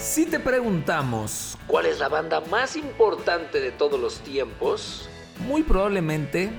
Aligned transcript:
Si 0.00 0.24
te 0.24 0.40
preguntamos 0.40 1.58
cuál 1.66 1.84
es 1.84 1.98
la 1.98 2.08
banda 2.08 2.40
más 2.40 2.74
importante 2.74 3.60
de 3.60 3.70
todos 3.70 4.00
los 4.00 4.20
tiempos, 4.20 5.10
muy 5.46 5.62
probablemente 5.62 6.50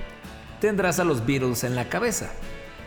tendrás 0.60 1.00
a 1.00 1.04
los 1.04 1.26
Beatles 1.26 1.64
en 1.64 1.74
la 1.74 1.88
cabeza. 1.88 2.32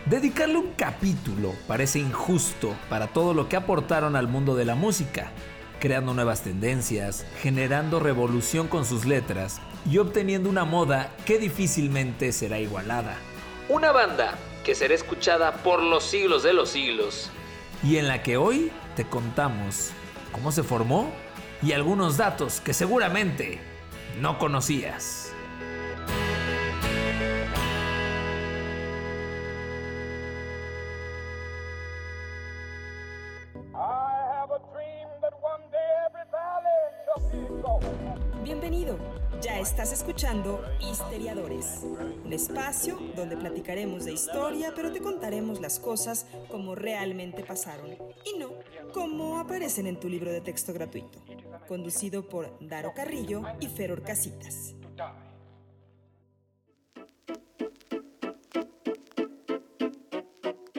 Dedicarle 0.05 0.55
un 0.55 0.71
capítulo 0.77 1.53
parece 1.67 1.99
injusto 1.99 2.73
para 2.89 3.07
todo 3.07 3.33
lo 3.33 3.49
que 3.49 3.57
aportaron 3.57 4.15
al 4.15 4.29
mundo 4.29 4.55
de 4.55 4.63
la 4.63 4.75
música, 4.75 5.29
creando 5.81 6.13
nuevas 6.13 6.41
tendencias, 6.41 7.25
generando 7.41 7.99
revolución 7.99 8.69
con 8.69 8.85
sus 8.85 9.03
letras 9.03 9.59
y 9.85 9.97
obteniendo 9.97 10.49
una 10.49 10.63
moda 10.63 11.13
que 11.25 11.37
difícilmente 11.37 12.31
será 12.31 12.59
igualada. 12.59 13.17
Una 13.67 13.91
banda 13.91 14.35
que 14.63 14.73
será 14.73 14.95
escuchada 14.95 15.51
por 15.51 15.83
los 15.83 16.05
siglos 16.05 16.43
de 16.43 16.53
los 16.53 16.69
siglos 16.69 17.29
y 17.83 17.97
en 17.97 18.07
la 18.07 18.23
que 18.23 18.37
hoy 18.37 18.71
te 18.95 19.03
contamos 19.03 19.91
cómo 20.35 20.51
se 20.51 20.63
formó 20.63 21.09
y 21.63 21.71
algunos 21.71 22.17
datos 22.17 22.59
que 22.59 22.73
seguramente 22.73 23.57
no 24.19 24.37
conocías. 24.37 25.24
Estás 39.65 39.91
escuchando 39.91 40.63
Histeriadores, 40.79 41.81
un 42.23 42.31
espacio 42.31 42.99
donde 43.15 43.35
platicaremos 43.35 44.05
de 44.05 44.13
historia, 44.13 44.71
pero 44.75 44.91
te 44.91 44.99
contaremos 44.99 45.59
las 45.59 45.79
cosas 45.79 46.27
como 46.49 46.75
realmente 46.75 47.43
pasaron 47.43 47.89
y 48.23 48.37
no 48.37 48.51
como 48.93 49.39
aparecen 49.39 49.87
en 49.87 49.99
tu 49.99 50.07
libro 50.07 50.31
de 50.31 50.41
texto 50.41 50.71
gratuito. 50.71 51.19
Conducido 51.67 52.29
por 52.29 52.55
Daro 52.61 52.93
Carrillo 52.93 53.41
y 53.59 53.65
Feror 53.65 54.03
Casitas. 54.03 54.75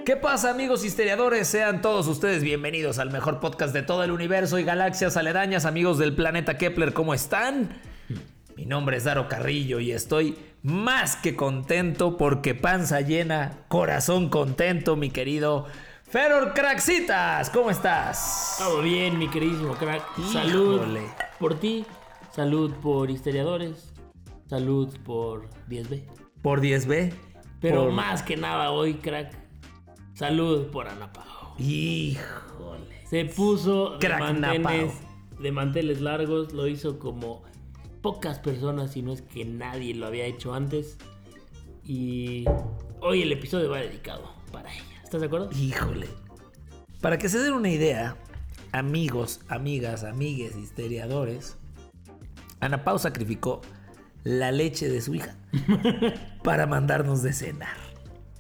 ¿Qué 0.05 0.15
pasa 0.15 0.51
amigos 0.51 0.85
histeriadores? 0.85 1.49
Sean 1.49 1.83
todos 1.83 2.07
ustedes 2.07 2.45
bienvenidos 2.45 3.01
al 3.01 3.11
mejor 3.11 3.41
podcast 3.41 3.75
de 3.75 3.83
todo 3.83 4.05
el 4.05 4.13
universo 4.13 4.61
y 4.61 4.65
galaxias 4.65 5.17
aledañas, 5.17 5.65
amigos 5.65 5.99
del 5.99 6.15
planeta 6.15 6.57
Kepler, 6.57 6.93
¿cómo 6.93 7.15
están? 7.15 7.81
Mi 8.57 8.65
nombre 8.65 8.97
es 8.97 9.05
Daro 9.05 9.29
Carrillo 9.29 9.81
y 9.81 9.93
estoy 9.93 10.37
más 10.63 11.17
que 11.17 11.37
contento 11.37 12.17
porque 12.17 12.55
panza 12.55 13.01
llena, 13.03 13.65
corazón 13.69 14.29
contento, 14.31 14.97
mi 14.97 15.11
querido 15.11 15.67
Feror 16.05 16.55
Craxitas, 16.55 17.51
¿cómo 17.51 17.71
estás? 17.71 18.57
Todo 18.59 18.81
bien, 18.83 19.19
mi 19.19 19.29
queridísimo 19.29 19.75
crack. 19.75 20.03
Salud 20.33 20.81
por 21.39 21.59
ti, 21.61 21.85
salud 22.33 22.73
por 22.83 23.11
historiadores, 23.11 23.93
salud 24.47 24.89
por 25.05 25.51
10B. 25.69 26.05
Por 26.43 26.61
10B. 26.61 27.13
Pero 27.61 27.85
Por- 27.85 27.93
más 27.93 28.23
que 28.23 28.37
nada 28.37 28.71
hoy, 28.71 28.95
crack, 28.95 29.33
salud 30.15 30.69
por 30.71 30.89
Ana 30.89 31.13
Pao. 31.13 31.55
Híjole. 31.59 33.05
Se 33.09 33.25
puso 33.27 33.99
de 33.99 34.07
Crack 34.07 34.21
manteles, 34.21 34.95
de 35.41 35.53
manteles 35.53 36.01
largos, 36.01 36.53
lo 36.53 36.67
hizo 36.69 36.99
como 36.99 37.43
pocas 38.07 38.39
personas, 38.39 38.93
si 38.93 39.03
no 39.03 39.13
es 39.13 39.21
que 39.21 39.45
nadie 39.45 39.93
lo 39.93 40.07
había 40.07 40.27
hecho 40.27 40.55
antes. 40.55 40.97
Y 41.83 42.45
hoy 43.01 43.23
el 43.23 43.33
episodio 43.33 43.69
va 43.69 43.79
dedicado 43.79 44.33
para 44.53 44.73
ella. 44.73 45.01
¿Estás 45.03 45.23
de 45.23 45.27
acuerdo? 45.27 45.51
Híjole. 45.51 46.07
Para 47.01 47.19
que 47.19 47.29
se 47.29 47.41
den 47.41 47.55
una 47.55 47.69
idea, 47.69 48.17
amigos, 48.71 49.41
amigas, 49.49 50.05
amigues, 50.05 50.55
histeriadores, 50.55 51.59
Ana 52.61 52.85
Pau 52.85 52.97
sacrificó 53.01 53.61
la 54.23 54.53
leche 54.53 54.89
de 54.89 55.01
su 55.01 55.17
hija 55.17 55.35
para 56.45 56.69
mandarnos 56.69 57.25
de 57.25 57.33
cenar. 57.33 57.77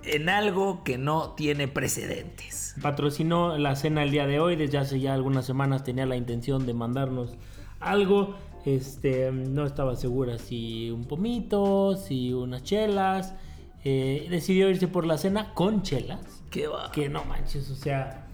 En 0.04 0.28
algo 0.28 0.84
que 0.84 0.96
no 0.96 1.32
tiene 1.32 1.66
precedentes. 1.66 2.76
Patrocinó 2.80 3.58
la 3.58 3.74
cena 3.74 4.04
el 4.04 4.12
día 4.12 4.28
de 4.28 4.38
hoy. 4.38 4.54
Desde 4.54 4.78
hace 4.78 5.00
ya 5.00 5.12
algunas 5.12 5.44
semanas 5.44 5.82
tenía 5.82 6.06
la 6.06 6.14
intención 6.14 6.66
de 6.66 6.72
mandarnos 6.72 7.36
algo. 7.80 8.36
Este, 8.66 9.30
no 9.32 9.64
estaba 9.64 9.96
segura 9.96 10.38
si 10.38 10.90
un 10.90 11.04
pomito, 11.04 11.96
si 11.96 12.32
unas 12.34 12.62
chelas. 12.64 13.32
Eh, 13.84 14.26
decidió 14.28 14.68
irse 14.68 14.88
por 14.88 15.06
la 15.06 15.16
cena 15.16 15.54
con 15.54 15.82
chelas. 15.82 16.42
¿Qué 16.50 16.66
va? 16.66 16.90
Que 16.90 17.08
no 17.08 17.24
manches, 17.24 17.70
o 17.70 17.76
sea. 17.76 18.26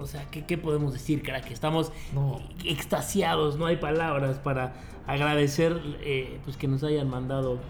O 0.00 0.06
sea, 0.06 0.24
¿qué, 0.30 0.44
qué 0.46 0.56
podemos 0.58 0.94
decir, 0.94 1.22
crack? 1.22 1.50
Estamos 1.50 1.92
No. 2.14 2.40
extasiados, 2.64 3.56
no 3.58 3.66
hay 3.66 3.76
palabras 3.76 4.38
para 4.38 4.72
agradecer 5.06 5.78
eh, 6.00 6.38
pues 6.44 6.56
que 6.56 6.66
nos 6.66 6.82
hayan 6.82 7.08
mandado 7.10 7.60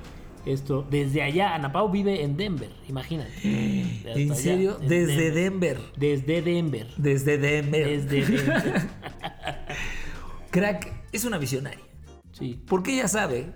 esto. 0.47 0.86
Desde 0.88 1.22
allá, 1.22 1.54
Ana 1.56 1.72
Pau 1.72 1.91
vive 1.91 2.22
en 2.22 2.36
Denver, 2.36 2.70
imagínate. 2.88 3.32
¿En 3.42 4.30
allá, 4.30 4.34
serio? 4.36 4.78
en 4.80 4.88
Desde 4.88 5.30
Denver. 5.32 5.78
Desde 5.97 6.41
Denver. 6.42 6.86
Desde 6.97 7.36
Denver. 7.38 7.86
Desde 7.88 8.24
Denver. 8.24 8.82
Crack 10.50 11.02
es 11.12 11.25
una 11.25 11.39
visionaria. 11.39 11.84
Sí. 12.33 12.62
Porque 12.67 12.95
ella 12.95 13.09
sabe 13.09 13.53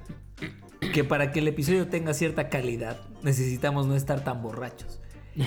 que 0.92 1.04
para 1.04 1.32
que 1.32 1.40
el 1.40 1.48
episodio 1.48 1.88
tenga 1.88 2.14
cierta 2.14 2.48
calidad 2.48 3.00
necesitamos 3.22 3.86
no 3.86 3.96
estar 3.96 4.22
tan 4.24 4.42
borrachos. 4.42 5.00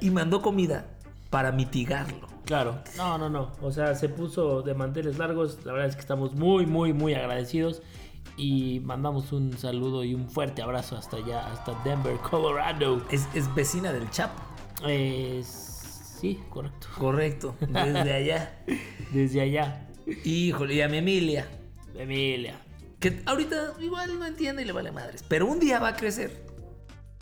Y 0.00 0.10
mandó 0.10 0.42
comida 0.42 0.86
para 1.30 1.52
mitigarlo. 1.52 2.26
Claro. 2.46 2.82
No, 2.96 3.16
no, 3.16 3.28
no. 3.30 3.52
O 3.62 3.70
sea, 3.70 3.94
se 3.94 4.08
puso 4.08 4.62
de 4.62 4.74
manteles 4.74 5.18
largos. 5.18 5.58
La 5.64 5.72
verdad 5.72 5.88
es 5.88 5.94
que 5.94 6.00
estamos 6.00 6.34
muy, 6.34 6.66
muy, 6.66 6.92
muy 6.92 7.14
agradecidos. 7.14 7.82
Y 8.36 8.80
mandamos 8.80 9.30
un 9.32 9.56
saludo 9.56 10.02
y 10.02 10.14
un 10.14 10.28
fuerte 10.28 10.62
abrazo 10.62 10.96
hasta 10.96 11.18
allá, 11.18 11.46
hasta 11.52 11.74
Denver, 11.84 12.16
Colorado. 12.16 13.02
Es, 13.10 13.28
es 13.34 13.54
vecina 13.54 13.92
del 13.92 14.10
Chapo. 14.10 14.42
Eh, 14.84 15.42
sí, 15.44 16.40
correcto. 16.50 16.88
Correcto. 16.98 17.54
Desde 17.60 18.12
allá. 18.12 18.58
Desde 19.12 19.40
allá. 19.42 19.88
Híjole, 20.24 20.74
y 20.74 20.80
a 20.80 20.88
mi 20.88 20.98
Emilia. 20.98 21.48
Emilia. 21.94 22.60
Que 23.00 23.22
ahorita 23.26 23.74
igual 23.80 24.18
no 24.18 24.26
entiende 24.26 24.62
y 24.62 24.64
le 24.64 24.72
vale 24.72 24.92
madres. 24.92 25.24
Pero 25.28 25.46
un 25.46 25.60
día 25.60 25.78
va 25.78 25.88
a 25.88 25.96
crecer. 25.96 26.44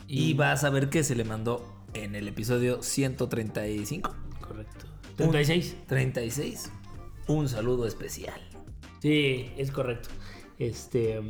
Y 0.07 0.35
va 0.35 0.53
a 0.53 0.57
saber 0.57 0.91
que 0.91 1.05
se 1.05 1.15
le 1.15 1.25
mandó 1.25 1.85
en 1.95 2.15
el 2.15 2.29
episodio 2.29 2.83
135. 2.83 4.15
Correcto. 4.41 4.87
36. 5.17 5.77
36. 5.87 6.73
Un 7.29 7.49
saludo 7.49 7.87
especial. 7.87 8.41
Sí, 9.01 9.51
es 9.57 9.71
correcto. 9.71 10.09
Este. 10.59 11.21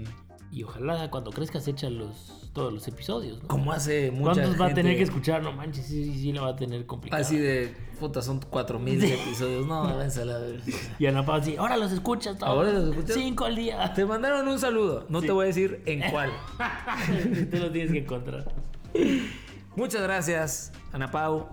Y 0.50 0.64
ojalá 0.64 1.10
cuando 1.10 1.30
crezcas 1.30 1.66
echa 1.68 1.88
los, 1.88 2.41
todos 2.52 2.72
los 2.72 2.86
episodios, 2.88 3.40
¿no? 3.42 3.48
Como 3.48 3.72
hace 3.72 4.10
mucha 4.10 4.34
¿Cuántos 4.42 4.60
va 4.60 4.66
a 4.66 4.68
tener 4.74 4.92
gente- 4.92 4.96
que 4.98 5.02
escuchar? 5.04 5.42
No 5.42 5.52
manches, 5.52 5.86
sí, 5.86 6.04
sí, 6.04 6.20
sí, 6.20 6.32
la 6.32 6.42
va 6.42 6.48
a 6.48 6.56
tener 6.56 6.84
complicado. 6.84 7.22
Así 7.22 7.38
de, 7.38 7.74
puta, 7.98 8.20
son 8.20 8.40
4000 8.40 9.02
episodios. 9.04 9.66
No, 9.66 9.82
váyanse 9.84 10.22
a 10.22 10.24
la 10.26 10.38
verga. 10.38 10.62
Y 10.98 11.06
Ana 11.06 11.24
Paz 11.24 11.46
sí, 11.46 11.56
ahora 11.56 11.76
los 11.78 11.92
escuchas 11.92 12.36
todos. 12.36 12.50
¿Ahora 12.52 12.72
los 12.72 12.90
escuchas? 12.90 13.14
Cinco 13.16 13.46
al 13.46 13.56
día. 13.56 13.92
Te 13.94 14.04
mandaron 14.04 14.46
un 14.48 14.58
saludo. 14.58 15.06
No 15.08 15.20
Sí. 15.20 15.26
te 15.26 15.32
voy 15.32 15.44
a 15.44 15.46
decir 15.46 15.82
en 15.86 16.02
cuál. 16.10 16.30
Tú 17.50 17.56
lo 17.56 17.70
tienes 17.72 17.90
que 17.92 17.98
encontrar. 18.00 18.52
Muchas 19.74 20.02
gracias, 20.02 20.72
Ana 20.92 21.10
Pau, 21.10 21.48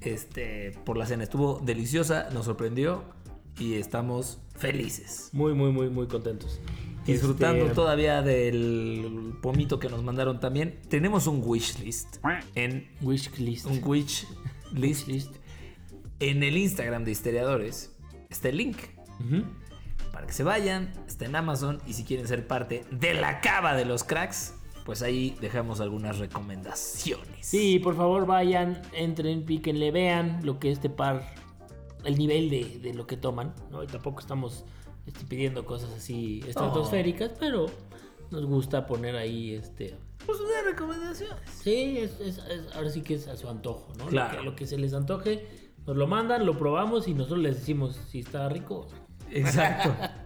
este, 0.00 0.78
por 0.84 0.96
la 0.96 1.06
cena. 1.06 1.24
Estuvo 1.24 1.58
deliciosa, 1.64 2.28
nos 2.32 2.44
sorprendió 2.46 3.02
y 3.58 3.74
estamos 3.74 4.38
felices. 4.56 5.30
Muy, 5.32 5.54
muy, 5.54 5.72
muy, 5.72 5.90
muy 5.90 6.06
contentos. 6.06 6.60
Disfrutando 7.06 7.62
Este, 7.64 7.74
todavía 7.74 8.22
del 8.22 9.34
pomito 9.42 9.78
que 9.78 9.88
nos 9.88 10.02
mandaron 10.02 10.38
también. 10.40 10.80
Tenemos 10.88 11.26
un 11.26 11.40
wish 11.44 11.78
list 11.80 12.18
en 12.54 12.88
Wish 13.00 13.30
list. 13.38 13.66
un 13.66 13.80
wish 13.84 14.26
list 14.72 15.08
list. 15.08 15.32
en 16.20 16.42
el 16.42 16.56
Instagram 16.56 17.04
de 17.04 17.10
Historiadores. 17.12 17.96
Está 18.28 18.48
el 18.50 18.58
link 18.58 18.76
para 20.12 20.26
que 20.26 20.32
se 20.32 20.44
vayan. 20.44 20.92
Está 21.06 21.24
en 21.24 21.36
Amazon 21.36 21.80
y 21.86 21.94
si 21.94 22.04
quieren 22.04 22.28
ser 22.28 22.46
parte 22.46 22.84
de 22.90 23.14
la 23.14 23.40
cava 23.40 23.74
de 23.74 23.84
los 23.86 24.04
cracks, 24.04 24.54
pues 24.84 25.02
ahí 25.02 25.36
dejamos 25.40 25.80
algunas 25.80 26.18
recomendaciones. 26.18 27.46
Sí, 27.46 27.78
por 27.78 27.96
favor 27.96 28.26
vayan, 28.26 28.80
entren, 28.92 29.44
píquenle, 29.44 29.90
vean 29.90 30.40
lo 30.44 30.58
que 30.58 30.70
este 30.70 30.90
par, 30.90 31.34
el 32.04 32.16
nivel 32.18 32.50
de, 32.50 32.78
de 32.80 32.94
lo 32.94 33.06
que 33.06 33.16
toman, 33.16 33.54
¿no? 33.70 33.82
Y 33.82 33.86
tampoco 33.86 34.20
estamos 34.20 34.64
este, 35.06 35.24
pidiendo 35.26 35.64
cosas 35.64 35.90
así 35.96 36.42
estratosféricas, 36.46 37.32
pero 37.38 37.66
nos 38.30 38.44
gusta 38.46 38.86
poner 38.86 39.16
ahí 39.16 39.54
este... 39.54 39.96
Pues 40.26 40.38
unas 40.38 40.64
recomendaciones. 40.64 41.36
Sí, 41.62 41.98
es, 41.98 42.20
es- 42.20 42.38
es- 42.38 42.74
ahora 42.76 42.90
sí 42.90 43.00
que 43.02 43.14
es 43.14 43.26
a 43.28 43.36
su 43.36 43.48
antojo, 43.48 43.88
¿no? 43.98 44.04
Lo 44.04 44.10
Claro. 44.10 44.38
que- 44.38 44.44
Lo, 44.44 44.54
que, 44.56 44.66
se 44.66 44.76
les 44.78 44.92
antoje, 44.94 45.46
nos 45.86 45.96
lo 45.96 46.06
mandan, 46.06 46.44
lo 46.46 46.58
probamos 46.58 47.08
y 47.08 47.14
nosotros 47.14 47.40
les 47.40 47.56
decimos 47.56 47.98
si 48.10 48.20
está 48.20 48.48
rico. 48.48 48.86
o 48.86 48.88
no. 48.90 49.30
Exacto. 49.36 49.94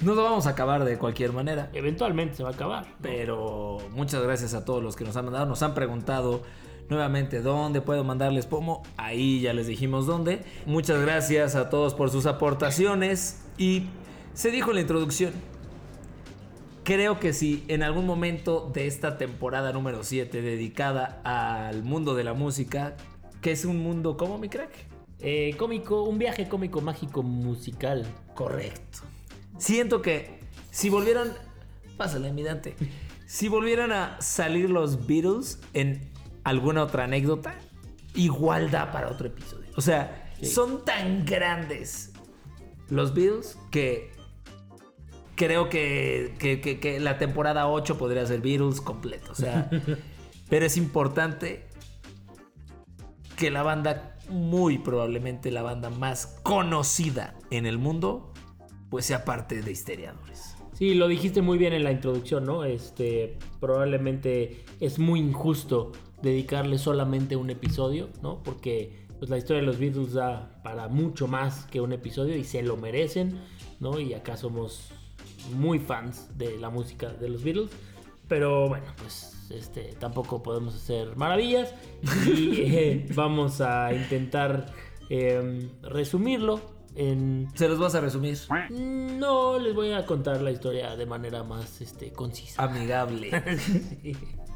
No 0.00 0.16
lo 0.16 0.24
vamos 0.24 0.48
a 0.48 0.50
acabar 0.50 0.84
de 0.84 0.98
cualquier 0.98 1.32
manera. 1.32 1.70
Eventualmente 1.72 2.34
se 2.34 2.42
va 2.42 2.48
a 2.48 2.52
acabar. 2.52 2.84
¿no? 2.84 2.96
Pero 3.00 3.78
muchas 3.92 4.20
gracias 4.20 4.54
a 4.54 4.64
todos 4.64 4.82
los 4.82 4.96
que 4.96 5.04
nos 5.04 5.16
han 5.16 5.24
mandado. 5.26 5.46
Nos 5.46 5.62
han 5.62 5.72
preguntado, 5.72 6.42
nuevamente 6.88 7.40
dónde 7.42 7.80
puedo 7.80 8.02
mandarles 8.02 8.46
pomo, 8.46 8.82
ahí 8.96 9.40
ya 9.40 9.52
les 9.52 9.68
dijimos 9.68 10.04
dónde. 10.08 10.42
Muchas 10.66 11.00
gracias 11.00 11.54
a 11.54 11.70
todos 11.70 11.94
por 11.94 12.10
sus 12.10 12.26
aportaciones 12.26 13.44
y 13.56 13.84
se 14.34 14.50
dijo 14.50 14.70
en 14.70 14.76
la 14.76 14.80
introducción. 14.82 15.32
Creo 16.84 17.20
que 17.20 17.32
si 17.32 17.64
en 17.68 17.82
algún 17.82 18.06
momento 18.06 18.70
de 18.72 18.86
esta 18.86 19.16
temporada 19.16 19.72
número 19.72 20.02
7 20.02 20.42
dedicada 20.42 21.20
al 21.24 21.84
mundo 21.84 22.14
de 22.14 22.24
la 22.24 22.34
música, 22.34 22.96
que 23.40 23.52
es 23.52 23.64
un 23.64 23.78
mundo 23.78 24.16
como 24.16 24.38
mi 24.38 24.48
crack. 24.48 24.70
Eh, 25.20 25.54
cómico, 25.56 26.02
un 26.02 26.18
viaje 26.18 26.48
cómico, 26.48 26.80
mágico, 26.80 27.22
musical. 27.22 28.04
Correcto. 28.34 29.00
Siento 29.58 30.02
que 30.02 30.40
si 30.70 30.88
volvieran, 30.88 31.32
pásale 31.96 32.32
mi 32.32 32.42
Dante, 32.42 32.74
si 33.26 33.48
volvieran 33.48 33.92
a 33.92 34.20
salir 34.20 34.70
los 34.70 35.06
Beatles 35.06 35.60
en 35.74 36.10
alguna 36.44 36.82
otra 36.82 37.04
anécdota, 37.04 37.54
igual 38.14 38.70
da 38.70 38.90
para 38.90 39.08
otro 39.08 39.28
episodio. 39.28 39.70
O 39.76 39.80
sea, 39.80 40.32
son 40.42 40.84
tan 40.84 41.24
grandes 41.24 42.12
los 42.88 43.14
Beatles 43.14 43.58
que 43.70 44.11
creo 45.44 45.68
que, 45.68 46.34
que, 46.38 46.60
que- 46.60 46.78
que 46.78 47.00
la 47.00 47.18
temporada 47.18 47.68
8 47.68 47.98
podría 47.98 48.24
ser 48.26 48.40
Beatles 48.40 48.80
completo. 48.80 49.32
O 49.32 49.34
sea, 49.34 49.68
pero 50.48 50.66
es 50.66 50.76
importante 50.76 51.66
que 53.36 53.50
la 53.50 53.62
banda, 53.62 54.16
muy 54.28 54.78
probablemente 54.78 55.50
la 55.50 55.62
banda 55.62 55.90
más 55.90 56.38
conocida 56.44 57.34
en 57.50 57.66
el 57.66 57.78
mundo, 57.78 58.32
pues 58.88 59.06
sea 59.06 59.24
parte 59.24 59.62
de 59.62 59.70
Histeriadores. 59.72 60.54
Sí, 60.74 60.94
lo 60.94 61.08
dijiste 61.08 61.42
muy 61.42 61.58
bien 61.58 61.72
en 61.72 61.82
la 61.84 61.92
introducción, 61.92 62.44
¿no? 62.44 62.64
Este, 62.64 63.36
probablemente 63.60 64.64
es 64.80 64.98
muy 64.98 65.20
injusto 65.20 65.92
dedicarle 66.22 66.78
solamente 66.78 67.36
un 67.36 67.50
episodio, 67.50 68.08
¿no? 68.22 68.42
Porque 68.42 69.06
pues, 69.18 69.28
la 69.30 69.38
historia 69.38 69.60
de 69.60 69.66
los 69.66 69.78
Beatles 69.78 70.12
da 70.12 70.60
para 70.62 70.88
mucho 70.88 71.26
más 71.26 71.64
que 71.66 71.80
un 71.80 71.92
episodio 71.92 72.36
y 72.36 72.44
se 72.44 72.62
lo 72.62 72.76
merecen, 72.76 73.40
¿no? 73.80 73.98
Y 74.00 74.14
acá 74.14 74.36
somos 74.36 74.92
muy 75.50 75.78
fans 75.78 76.36
de 76.36 76.58
la 76.58 76.70
música 76.70 77.08
de 77.08 77.28
los 77.28 77.42
Beatles, 77.42 77.70
pero 78.28 78.68
bueno, 78.68 78.86
pues 78.96 79.48
este, 79.50 79.94
tampoco 79.98 80.42
podemos 80.42 80.74
hacer 80.74 81.16
maravillas 81.16 81.74
y 82.26 82.60
eh, 82.60 83.06
vamos 83.14 83.60
a 83.60 83.92
intentar 83.92 84.72
eh, 85.10 85.70
resumirlo 85.82 86.60
en 86.94 87.48
Se 87.54 87.68
los 87.68 87.78
vas 87.78 87.94
a 87.94 88.00
resumir. 88.00 88.38
no, 88.70 89.58
les 89.58 89.74
voy 89.74 89.92
a 89.92 90.04
contar 90.04 90.40
la 90.40 90.50
historia 90.50 90.96
de 90.96 91.06
manera 91.06 91.42
más 91.42 91.80
este, 91.80 92.12
concisa. 92.12 92.62
Amigable. 92.62 93.30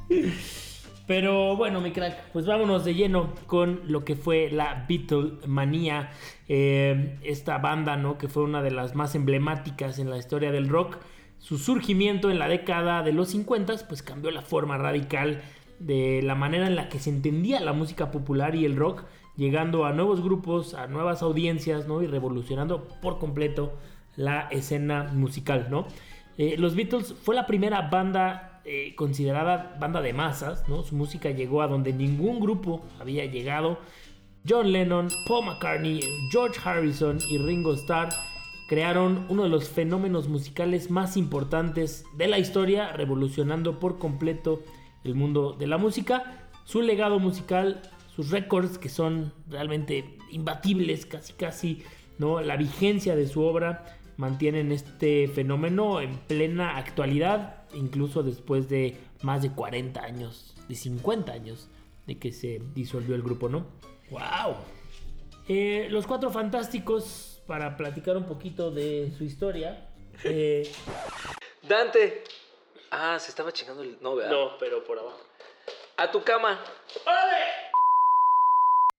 Pero 1.07 1.57
bueno, 1.57 1.81
mi 1.81 1.93
crack, 1.93 2.33
pues 2.33 2.47
vámonos 2.47 2.85
de 2.85 2.95
lleno 2.95 3.33
con 3.47 3.81
lo 3.85 4.05
que 4.05 4.17
fue 4.17 4.51
la 4.51 4.85
Beatlemanía. 4.89 6.11
Eh, 6.49 7.19
esta 7.23 7.59
banda, 7.59 7.97
¿no? 7.97 8.19
Que 8.19 8.29
fue 8.29 8.43
una 8.43 8.63
de 8.63 8.73
las 8.73 8.97
más 8.97 9.15
emblemáticas 9.15 10.01
en 10.01 10.11
la 10.11 10.19
historia 10.19 10.51
del 10.51 10.69
rock. 10.69 10.99
Su 11.39 11.59
surgimiento 11.59 12.31
en 12.31 12.41
la 12.41 12.49
década 12.49 13.03
de 13.03 13.13
los 13.13 13.29
50 13.29 13.75
pues 13.89 14.03
cambió 14.03 14.33
la 14.33 14.43
forma 14.43 14.79
radical 14.79 15.43
de 15.79 16.23
la 16.23 16.35
manera 16.35 16.67
en 16.67 16.75
la 16.75 16.89
que 16.89 16.99
se 16.99 17.11
entendía 17.11 17.61
la 17.61 17.73
música 17.73 18.11
popular 18.11 18.57
y 18.57 18.65
el 18.65 18.77
rock, 18.77 19.05
llegando 19.37 19.85
a 19.85 19.93
nuevos 19.93 20.23
grupos, 20.23 20.75
a 20.75 20.87
nuevas 20.89 21.23
audiencias, 21.23 21.87
¿no? 21.87 22.03
Y 22.03 22.07
revolucionando 22.07 22.89
por 23.01 23.19
completo 23.19 23.75
la 24.17 24.49
escena 24.51 25.05
musical, 25.13 25.69
¿no? 25.71 25.87
Eh, 26.39 26.57
los 26.59 26.75
Beatles 26.75 27.15
fue 27.23 27.35
la 27.35 27.47
primera 27.47 27.83
banda 27.83 28.56
eh, 28.67 28.95
considerada 28.97 29.77
banda 29.79 30.03
de 30.03 30.13
masas. 30.13 30.65
Su 30.85 30.97
música 30.97 31.31
llegó 31.31 31.63
a 31.63 31.69
donde 31.69 31.93
ningún 31.93 32.41
grupo 32.41 32.83
había 32.99 33.25
llegado. 33.25 33.79
John 34.49 34.73
Lennon, 34.73 35.09
Paul 35.27 35.47
McCartney, 35.47 36.01
George 36.31 36.59
Harrison 36.65 37.19
y 37.29 37.39
Ringo 37.39 37.75
Starr 37.75 38.09
crearon 38.69 39.25
uno 39.29 39.45
de 39.45 39.49
los 39.49 39.69
fenómenos 39.69 40.29
musicales 40.29 40.91
más 40.91 41.17
importantes 41.17 42.05
de 42.17 42.27
la 42.27 42.39
historia, 42.39 42.93
revolucionando 42.93 43.79
por 43.79 43.99
completo 43.99 44.63
el 45.05 45.15
mundo 45.15 45.53
de 45.53 45.69
la 45.69 45.79
música. 45.79 46.49
Su 46.65 46.83
legado 46.83 47.21
musical, 47.21 47.81
sus 48.15 48.31
récords 48.31 48.79
que 48.79 48.89
son 48.89 49.33
realmente 49.49 50.19
imbatibles, 50.33 51.07
casi 51.07 51.33
casi, 51.35 51.83
¿no? 52.19 52.41
La 52.41 52.57
vigencia 52.57 53.15
de 53.15 53.29
su 53.29 53.43
obra 53.43 53.85
mantienen 54.17 54.73
este 54.73 55.29
fenómeno 55.29 56.01
en 56.01 56.17
plena 56.17 56.77
actualidad, 56.77 57.56
incluso 57.75 58.23
después 58.23 58.69
de 58.69 58.97
más 59.23 59.43
de 59.43 59.51
40 59.53 60.03
años, 60.03 60.55
de 60.69 60.75
50 60.75 61.33
años 61.33 61.69
de 62.07 62.19
que 62.19 62.33
se 62.33 62.61
disolvió 62.75 63.15
el 63.15 63.23
grupo, 63.23 63.49
¿no? 63.49 63.67
¡Wow! 64.11 64.57
Eh, 65.49 65.89
los 65.91 66.07
cuatro 66.07 66.31
fantásticos, 66.31 67.43
para 67.47 67.77
platicar 67.77 68.17
un 68.17 68.25
poquito 68.25 68.71
de 68.71 69.13
su 69.17 69.25
historia. 69.25 69.89
eh, 70.25 70.71
Dante. 71.69 72.25
Ah, 72.91 73.19
se 73.19 73.31
estaba 73.31 73.53
chingando 73.53 73.83
el. 73.83 73.99
No, 74.01 74.15
¿verdad? 74.17 74.31
no, 74.31 74.59
pero 74.59 74.83
por 74.85 74.99
abajo. 74.99 75.21
A 75.97 76.11
tu 76.11 76.23
cama. 76.23 76.61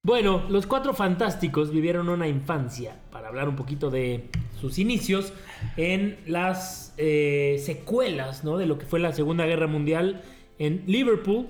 Bueno, 0.02 0.46
los 0.48 0.66
cuatro 0.66 0.94
fantásticos 0.94 1.70
vivieron 1.70 2.08
una 2.08 2.28
infancia, 2.28 3.00
para 3.10 3.28
hablar 3.28 3.48
un 3.48 3.56
poquito 3.56 3.90
de 3.90 4.30
sus 4.60 4.78
inicios, 4.78 5.32
en 5.76 6.18
las 6.26 6.94
eh, 6.96 7.60
secuelas 7.64 8.44
¿no? 8.44 8.58
de 8.58 8.66
lo 8.66 8.78
que 8.78 8.86
fue 8.86 9.00
la 9.00 9.12
Segunda 9.12 9.46
Guerra 9.46 9.66
Mundial 9.66 10.22
en 10.58 10.82
Liverpool. 10.86 11.46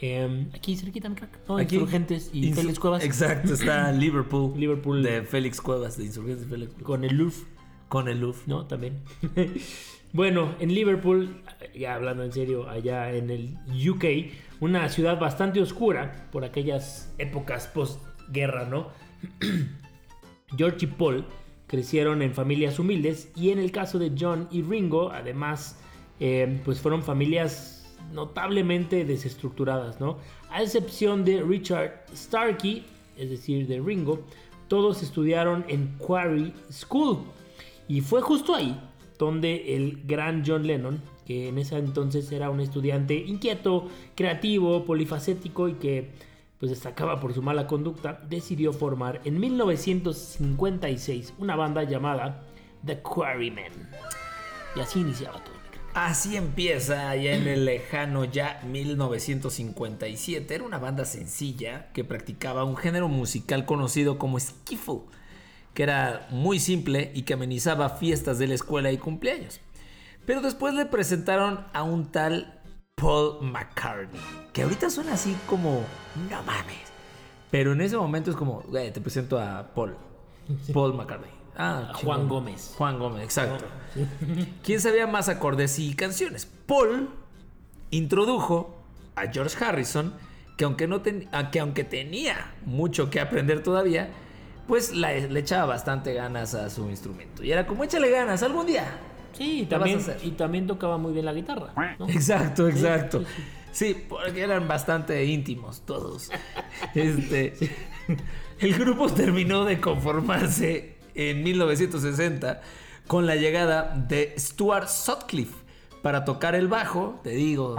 eh, 0.00 0.46
aquí 0.54 0.76
cerquita, 0.76 1.08
mi 1.08 1.16
crack. 1.16 1.38
¿no? 1.48 1.56
Aquí. 1.58 1.76
Insurgentes 1.76 2.30
y 2.32 2.52
Félix 2.52 2.78
Cuevas. 2.78 3.04
Exacto, 3.04 3.54
está 3.54 3.90
Liverpool. 3.92 4.52
Liverpool. 4.58 5.02
De 5.02 5.22
Félix 5.22 5.60
Cuevas, 5.60 5.96
de 5.96 6.04
Insurgentes 6.04 6.44
de 6.44 6.50
Félix 6.50 6.72
Cuevas. 6.72 6.86
Con 6.86 7.04
el 7.04 7.16
Louvre. 7.16 7.36
Con 7.88 8.08
el 8.08 8.20
Louvre. 8.20 8.40
¿no? 8.46 8.66
También. 8.66 9.02
bueno, 10.12 10.54
en 10.60 10.74
Liverpool, 10.74 11.42
ya 11.74 11.94
hablando 11.94 12.24
en 12.24 12.32
serio, 12.32 12.68
allá 12.68 13.12
en 13.12 13.30
el 13.30 13.56
UK, 13.88 14.04
una 14.60 14.88
ciudad 14.88 15.18
bastante 15.18 15.60
oscura 15.60 16.28
por 16.30 16.44
aquellas 16.44 17.12
épocas 17.18 17.66
postguerra, 17.66 18.66
¿no? 18.66 18.88
George 20.56 20.84
y 20.84 20.86
Paul 20.86 21.24
crecieron 21.72 22.20
en 22.20 22.34
familias 22.34 22.78
humildes 22.78 23.30
y 23.34 23.48
en 23.48 23.58
el 23.58 23.72
caso 23.72 23.98
de 23.98 24.12
John 24.16 24.46
y 24.50 24.60
Ringo, 24.60 25.10
además, 25.10 25.78
eh, 26.20 26.60
pues 26.66 26.78
fueron 26.78 27.02
familias 27.02 27.96
notablemente 28.12 29.06
desestructuradas, 29.06 29.98
¿no? 29.98 30.18
A 30.50 30.62
excepción 30.62 31.24
de 31.24 31.40
Richard 31.40 32.04
Starkey, 32.14 32.84
es 33.16 33.30
decir, 33.30 33.66
de 33.68 33.80
Ringo, 33.80 34.20
todos 34.68 35.02
estudiaron 35.02 35.64
en 35.66 35.96
Quarry 35.96 36.52
School. 36.70 37.20
Y 37.88 38.02
fue 38.02 38.20
justo 38.20 38.54
ahí 38.54 38.78
donde 39.18 39.74
el 39.74 40.02
gran 40.04 40.44
John 40.46 40.66
Lennon, 40.66 41.00
que 41.24 41.48
en 41.48 41.56
ese 41.56 41.78
entonces 41.78 42.30
era 42.32 42.50
un 42.50 42.60
estudiante 42.60 43.14
inquieto, 43.14 43.88
creativo, 44.14 44.84
polifacético 44.84 45.70
y 45.70 45.74
que 45.76 46.10
pues 46.62 46.70
destacaba 46.70 47.18
por 47.18 47.34
su 47.34 47.42
mala 47.42 47.66
conducta, 47.66 48.22
decidió 48.28 48.72
formar 48.72 49.20
en 49.24 49.40
1956 49.40 51.34
una 51.38 51.56
banda 51.56 51.82
llamada 51.82 52.44
The 52.86 53.00
Quarrymen. 53.02 53.88
Y 54.76 54.80
así 54.80 55.00
iniciaba 55.00 55.42
todo. 55.42 55.56
Así 55.92 56.36
empieza 56.36 57.10
allá 57.10 57.34
en 57.34 57.48
el 57.48 57.64
lejano 57.64 58.26
ya 58.26 58.62
1957. 58.64 60.54
Era 60.54 60.62
una 60.62 60.78
banda 60.78 61.04
sencilla 61.04 61.90
que 61.92 62.04
practicaba 62.04 62.62
un 62.62 62.76
género 62.76 63.08
musical 63.08 63.66
conocido 63.66 64.16
como 64.16 64.38
skiffle, 64.38 65.00
que 65.74 65.82
era 65.82 66.28
muy 66.30 66.60
simple 66.60 67.10
y 67.12 67.22
que 67.22 67.34
amenizaba 67.34 67.88
fiestas 67.88 68.38
de 68.38 68.46
la 68.46 68.54
escuela 68.54 68.92
y 68.92 68.98
cumpleaños. 68.98 69.60
Pero 70.26 70.40
después 70.40 70.74
le 70.74 70.86
presentaron 70.86 71.66
a 71.72 71.82
un 71.82 72.12
tal 72.12 72.61
Paul 73.02 73.38
McCartney, 73.42 74.20
que 74.52 74.62
ahorita 74.62 74.88
suena 74.88 75.14
así 75.14 75.36
como, 75.48 75.84
no 76.30 76.42
mames. 76.44 76.76
Pero 77.50 77.72
en 77.72 77.80
ese 77.80 77.96
momento 77.96 78.30
es 78.30 78.36
como, 78.36 78.60
güey, 78.62 78.92
te 78.92 79.00
presento 79.00 79.40
a 79.40 79.66
Paul. 79.74 79.96
Paul 80.72 80.94
McCartney. 80.94 81.30
Ah, 81.56 81.90
A. 81.90 81.94
Juan 81.94 82.28
Gómez. 82.28 82.74
Juan 82.78 82.98
Gómez, 83.00 83.24
exacto. 83.24 83.64
¿Quién 84.62 84.80
sabía 84.80 85.06
más 85.08 85.28
acordes 85.28 85.78
y 85.80 85.94
canciones? 85.94 86.46
Paul 86.46 87.08
introdujo 87.90 88.74
a 89.16 89.26
George 89.26 89.62
Harrison, 89.62 90.14
que 90.56 90.64
aunque, 90.64 90.86
no 90.86 91.02
ten- 91.02 91.28
que 91.50 91.60
aunque 91.60 91.84
tenía 91.84 92.52
mucho 92.64 93.10
que 93.10 93.20
aprender 93.20 93.62
todavía, 93.64 94.10
pues 94.68 94.94
la- 94.94 95.12
le 95.12 95.40
echaba 95.40 95.66
bastante 95.66 96.14
ganas 96.14 96.54
a 96.54 96.70
su 96.70 96.88
instrumento. 96.88 97.42
Y 97.42 97.50
era 97.52 97.66
como, 97.66 97.84
échale 97.84 98.10
ganas, 98.10 98.42
algún 98.42 98.66
día. 98.66 98.86
Sí, 99.32 99.62
y 99.62 99.66
¿Qué 99.66 99.76
vas 99.76 99.88
a 99.88 100.12
también, 100.12 100.18
y 100.22 100.30
también 100.32 100.66
tocaba 100.66 100.98
muy 100.98 101.12
bien 101.12 101.24
la 101.24 101.32
guitarra. 101.32 101.96
¿no? 101.98 102.08
Exacto, 102.08 102.68
exacto. 102.68 103.20
sí, 103.20 103.26
sí. 103.36 103.42
Sí, 103.72 103.96
porque 104.06 104.42
eran 104.42 104.68
bastante 104.68 105.24
íntimos 105.24 105.80
todos. 105.82 106.30
Este, 106.94 107.54
el 108.60 108.74
grupo 108.74 109.10
terminó 109.10 109.64
de 109.64 109.80
conformarse 109.80 110.96
en 111.14 111.42
1960 111.42 112.60
con 113.06 113.26
la 113.26 113.36
llegada 113.36 113.94
de 114.08 114.34
Stuart 114.38 114.88
Sutcliffe, 114.88 115.54
para 116.02 116.24
tocar 116.24 116.54
el 116.54 116.66
bajo, 116.66 117.20
te 117.22 117.30
digo, 117.30 117.76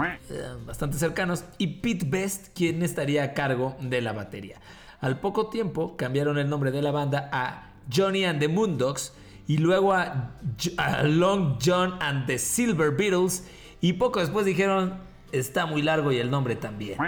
bastante 0.66 0.96
cercanos, 0.96 1.44
y 1.58 1.66
Pete 1.66 2.06
Best, 2.08 2.56
quien 2.56 2.82
estaría 2.82 3.22
a 3.22 3.34
cargo 3.34 3.76
de 3.80 4.00
la 4.00 4.12
batería. 4.12 4.60
Al 5.00 5.20
poco 5.20 5.48
tiempo 5.48 5.96
cambiaron 5.96 6.38
el 6.38 6.48
nombre 6.48 6.70
de 6.70 6.80
la 6.80 6.90
banda 6.90 7.28
a 7.30 7.72
Johnny 7.94 8.24
and 8.24 8.40
the 8.40 8.48
Moondogs 8.48 9.12
y 9.46 9.58
luego 9.58 9.92
a, 9.92 10.32
a 10.76 11.02
Long 11.02 11.58
John 11.64 11.96
and 12.00 12.26
the 12.26 12.38
Silver 12.38 12.90
Beatles 12.90 13.44
y 13.80 13.94
poco 13.94 14.20
después 14.20 14.46
dijeron, 14.46 14.98
está 15.32 15.66
muy 15.66 15.82
largo 15.82 16.12
y 16.12 16.18
el 16.18 16.30
nombre 16.30 16.56
también. 16.56 16.98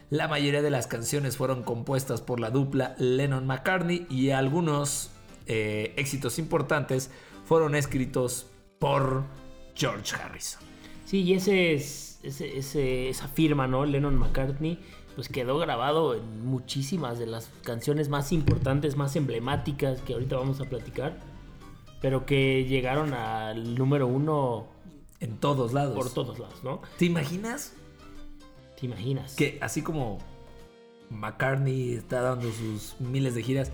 La 0.10 0.28
mayoría 0.28 0.62
de 0.62 0.70
las 0.70 0.88
canciones 0.88 1.38
fueron 1.38 1.64
compuestas 1.64 2.22
por 2.22 2.40
la 2.40 2.52
dupla 2.52 2.96
Lennon-McCartney 3.00 4.08
y 4.10 4.30
algunos 4.32 5.12
eh, 5.48 5.94
éxitos 5.98 6.38
importantes 6.40 7.10
fueron 7.46 7.76
escritos 7.76 8.48
por 8.80 9.24
George 9.76 10.16
Harrison. 10.16 10.62
Sí, 11.06 11.22
y 11.22 11.34
es, 11.34 12.20
esa 12.24 13.28
firma, 13.28 13.68
¿no? 13.68 13.86
Lennon 13.86 14.18
McCartney, 14.18 14.80
pues 15.16 15.30
quedó 15.30 15.58
grabado 15.58 16.16
en 16.16 16.46
muchísimas 16.46 17.18
de 17.20 17.28
las 17.28 17.50
canciones 17.64 18.10
más 18.10 18.32
importantes, 18.32 18.98
más 18.98 19.16
emblemáticas 19.16 20.02
que 20.02 20.14
ahorita 20.14 20.36
vamos 20.36 20.60
a 20.62 20.66
platicar, 20.66 21.18
pero 22.02 22.26
que 22.26 22.66
llegaron 22.66 23.14
al 23.14 23.76
número 23.76 24.08
uno. 24.08 24.68
En 25.20 25.38
todos 25.38 25.74
lados. 25.74 25.96
Por 25.96 26.14
todos 26.14 26.38
lados, 26.40 26.64
¿no? 26.64 26.82
¿Te 26.98 27.06
imaginas? 27.06 27.74
¿Te 28.80 28.86
imaginas? 28.86 29.36
Que 29.36 29.58
así 29.62 29.82
como 29.82 30.20
McCartney 31.10 31.94
está 31.94 32.22
dando 32.22 32.52
sus 32.52 33.00
miles 33.00 33.34
de 33.36 33.44
giras, 33.44 33.72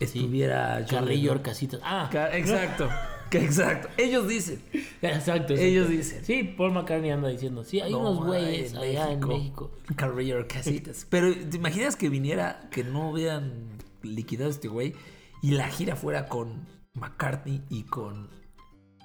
estuviera 0.00 0.84
Carrillo 0.88 1.42
Casitas. 1.42 1.80
Ah, 1.84 2.08
exacto. 2.32 2.88
exacto. 3.30 3.88
Ellos 3.96 4.28
dicen. 4.28 4.62
Exacto, 5.02 5.54
Ellos 5.54 5.88
dicen. 5.88 6.24
Sí, 6.24 6.42
Paul 6.44 6.72
McCartney 6.72 7.10
anda 7.10 7.28
diciendo. 7.28 7.64
Sí, 7.64 7.80
hay 7.80 7.92
unos 7.92 8.24
güeyes 8.24 8.74
allá 8.74 9.12
en 9.12 9.20
México. 9.20 9.70
Carrillo 9.96 10.46
Casitas. 10.48 11.06
Pero 11.10 11.34
¿te 11.34 11.56
imaginas 11.56 11.96
que 11.96 12.08
viniera, 12.08 12.68
que 12.70 12.84
no 12.84 13.10
hubieran 13.10 13.68
liquidado 14.02 14.50
este 14.50 14.68
güey 14.68 14.94
y 15.42 15.52
la 15.52 15.68
gira 15.68 15.96
fuera 15.96 16.26
con 16.26 16.66
McCartney 16.94 17.62
y 17.68 17.82
con, 17.84 18.28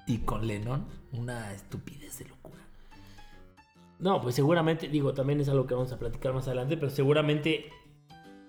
y 0.06 0.18
con 0.18 0.46
Lennon? 0.46 0.86
Una 1.12 1.52
estupidez 1.52 2.18
de 2.18 2.26
locura. 2.26 2.62
No, 3.98 4.20
pues 4.20 4.34
seguramente, 4.34 4.88
digo, 4.88 5.12
también 5.12 5.40
es 5.40 5.48
algo 5.48 5.66
que 5.66 5.74
vamos 5.74 5.92
a 5.92 5.98
platicar 5.98 6.32
más 6.32 6.46
adelante, 6.46 6.76
pero 6.76 6.90
seguramente 6.90 7.70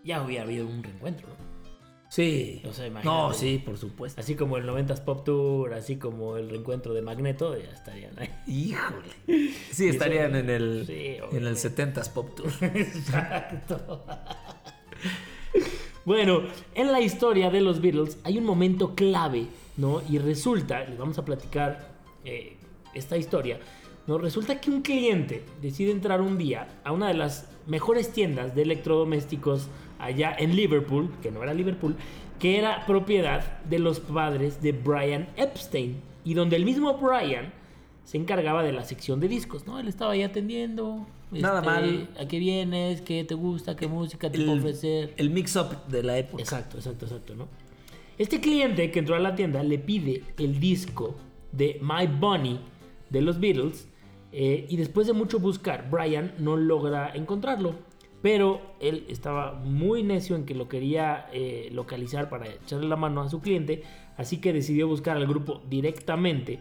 ya 0.03 0.23
hubiera 0.23 0.43
habido 0.43 0.65
un 0.65 0.81
reencuentro, 0.81 1.27
¿no? 1.27 1.51
Sí. 2.11 2.61
no, 3.05 3.33
sí, 3.33 3.61
por 3.65 3.77
supuesto. 3.77 4.19
Así 4.19 4.35
como 4.35 4.57
el 4.57 4.67
90s 4.67 4.99
Pop 4.99 5.23
Tour, 5.23 5.73
así 5.73 5.95
como 5.95 6.35
el 6.35 6.49
reencuentro 6.49 6.93
de 6.93 7.01
Magneto, 7.01 7.57
ya 7.57 7.71
estarían 7.71 8.19
ahí. 8.19 8.29
Híjole. 8.47 9.07
Sí, 9.71 9.87
estarían 9.87 10.35
en 10.35 10.49
el, 10.49 10.85
en 11.31 11.47
el 11.47 11.55
70s 11.55 12.09
Pop 12.09 12.35
Tour. 12.35 12.51
Exacto. 12.61 14.03
bueno, 16.05 16.41
en 16.73 16.91
la 16.91 17.01
historia 17.01 17.49
de 17.49 17.61
los 17.61 17.81
Beatles 17.81 18.17
hay 18.23 18.37
un 18.37 18.45
momento 18.45 18.95
clave, 18.95 19.47
¿no? 19.77 20.01
Y 20.09 20.17
resulta, 20.17 20.83
les 20.85 20.97
vamos 20.97 21.17
a 21.17 21.25
platicar 21.25 21.91
eh, 22.25 22.57
esta 22.93 23.17
historia, 23.17 23.59
¿no? 24.07 24.17
Resulta 24.17 24.59
que 24.59 24.71
un 24.71 24.81
cliente 24.81 25.43
decide 25.61 25.91
entrar 25.91 26.21
un 26.21 26.37
día 26.37 26.67
a 26.83 26.91
una 26.91 27.07
de 27.07 27.13
las 27.13 27.47
mejores 27.67 28.11
tiendas 28.11 28.55
de 28.55 28.63
electrodomésticos 28.63 29.67
allá 29.99 30.35
en 30.37 30.55
Liverpool, 30.55 31.11
que 31.21 31.31
no 31.31 31.43
era 31.43 31.53
Liverpool, 31.53 31.95
que 32.39 32.57
era 32.57 32.85
propiedad 32.87 33.61
de 33.63 33.77
los 33.77 33.99
padres 33.99 34.61
de 34.61 34.71
Brian 34.71 35.27
Epstein 35.37 36.01
y 36.23 36.33
donde 36.33 36.55
el 36.55 36.65
mismo 36.65 36.97
Brian 36.97 37.53
se 38.03 38.17
encargaba 38.17 38.63
de 38.63 38.71
la 38.71 38.83
sección 38.83 39.19
de 39.19 39.27
discos, 39.27 39.67
¿no? 39.67 39.79
Él 39.79 39.87
estaba 39.87 40.13
ahí 40.13 40.23
atendiendo. 40.23 41.05
Nada 41.31 41.59
este, 41.59 41.69
mal. 41.69 42.09
¿A 42.19 42.27
qué 42.27 42.39
vienes? 42.39 43.01
¿Qué 43.01 43.23
te 43.23 43.35
gusta? 43.35 43.75
¿Qué 43.75 43.87
música 43.87 44.29
te 44.29 44.37
puedo 44.37 44.57
ofrecer? 44.57 45.13
El 45.17 45.29
mix-up 45.29 45.87
de 45.87 46.03
la 46.03 46.17
época. 46.17 46.43
Exacto, 46.43 46.77
exacto, 46.77 47.05
exacto, 47.05 47.35
¿no? 47.35 47.47
Este 48.17 48.39
cliente 48.39 48.91
que 48.91 48.99
entró 48.99 49.15
a 49.15 49.19
la 49.19 49.35
tienda 49.35 49.63
le 49.63 49.79
pide 49.79 50.23
el 50.37 50.59
disco 50.59 51.15
de 51.51 51.79
My 51.81 52.07
Bunny 52.07 52.59
de 53.09 53.21
los 53.21 53.39
Beatles 53.39 53.87
eh, 54.31 54.65
y 54.69 54.77
después 54.77 55.07
de 55.07 55.13
mucho 55.13 55.39
buscar, 55.39 55.89
Brian 55.89 56.33
no 56.37 56.57
logra 56.57 57.11
encontrarlo. 57.15 57.75
Pero 58.21 58.61
él 58.79 59.05
estaba 59.09 59.53
muy 59.53 60.03
necio 60.03 60.35
en 60.35 60.45
que 60.45 60.53
lo 60.53 60.69
quería 60.69 61.27
eh, 61.33 61.69
localizar 61.71 62.29
para 62.29 62.47
echarle 62.47 62.87
la 62.87 62.95
mano 62.95 63.21
a 63.21 63.29
su 63.29 63.41
cliente, 63.41 63.81
así 64.15 64.37
que 64.37 64.53
decidió 64.53 64.87
buscar 64.87 65.17
al 65.17 65.25
grupo 65.25 65.63
directamente 65.67 66.59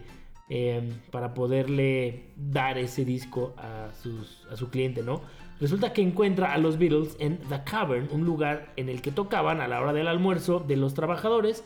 em, 0.53 0.89
para 1.11 1.33
poderle 1.33 2.33
dar 2.35 2.77
ese 2.77 3.05
disco 3.05 3.53
a, 3.57 3.85
a 4.51 4.55
su 4.57 4.69
cliente, 4.69 5.01
¿no? 5.01 5.21
Resulta 5.61 5.93
que 5.93 6.01
encuentra 6.01 6.51
a 6.51 6.57
los 6.57 6.77
Beatles 6.77 7.15
en 7.19 7.37
The 7.47 7.63
Cavern, 7.63 8.09
un 8.11 8.25
lugar 8.25 8.73
en 8.75 8.89
el 8.89 9.01
que 9.01 9.11
tocaban 9.11 9.61
a 9.61 9.67
la 9.69 9.79
hora 9.79 9.93
del 9.93 10.09
almuerzo 10.09 10.59
de 10.59 10.75
los 10.75 10.93
trabajadores. 10.93 11.63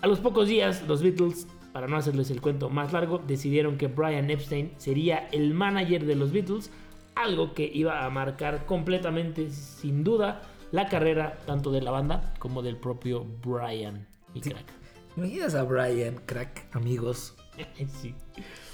A 0.00 0.06
los 0.06 0.20
pocos 0.20 0.48
días, 0.48 0.82
los 0.88 1.02
Beatles, 1.02 1.46
para 1.74 1.88
no 1.88 1.96
hacerles 1.98 2.30
el 2.30 2.40
cuento 2.40 2.70
más 2.70 2.94
largo, 2.94 3.18
decidieron 3.18 3.76
que 3.76 3.88
Brian 3.88 4.30
Epstein 4.30 4.72
sería 4.78 5.28
el 5.32 5.52
manager 5.52 6.06
de 6.06 6.14
los 6.14 6.32
Beatles 6.32 6.70
algo 7.16 7.52
que 7.52 7.70
iba 7.70 8.06
a 8.06 8.10
marcar 8.10 8.64
completamente, 8.64 9.50
sin 9.50 10.04
duda, 10.04 10.40
la 10.70 10.86
carrera 10.86 11.38
tanto 11.46 11.70
de 11.70 11.82
la 11.82 11.90
banda 11.90 12.32
como 12.38 12.62
del 12.62 12.78
propio 12.78 13.26
Brian 13.44 14.06
y 14.32 14.40
Crack. 14.40 14.72
¿Imaginas 15.16 15.54
a 15.54 15.64
Brian, 15.64 16.16
Crack, 16.26 16.74
amigos? 16.74 17.35
sí. 18.00 18.14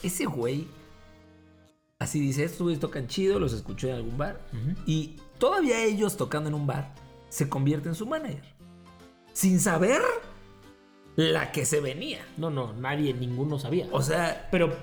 Ese 0.03 0.25
güey, 0.27 0.67
así 1.99 2.21
dice, 2.21 2.45
estos 2.45 2.63
güeyes 2.63 2.81
tocan 2.81 3.07
chido, 3.07 3.39
los 3.39 3.53
escuchó 3.53 3.89
en 3.89 3.95
algún 3.95 4.19
bar, 4.19 4.41
y 4.87 5.17
todavía 5.39 5.83
ellos 5.85 6.17
tocando 6.17 6.49
en 6.49 6.55
un 6.55 6.67
bar, 6.67 6.95
se 7.29 7.49
convierte 7.49 7.89
en 7.89 7.95
su 7.95 8.07
manager. 8.07 8.45
Sin 9.33 9.61
saber 9.61 10.03
la 11.17 11.53
que 11.53 11.65
se 11.65 11.81
venía. 11.81 12.21
No, 12.37 12.51
no, 12.51 12.73
nadie, 12.75 13.15
ninguno 13.15 13.59
sabía. 13.59 13.89
O 13.93 14.03
sea, 14.03 14.49
pero 14.51 14.75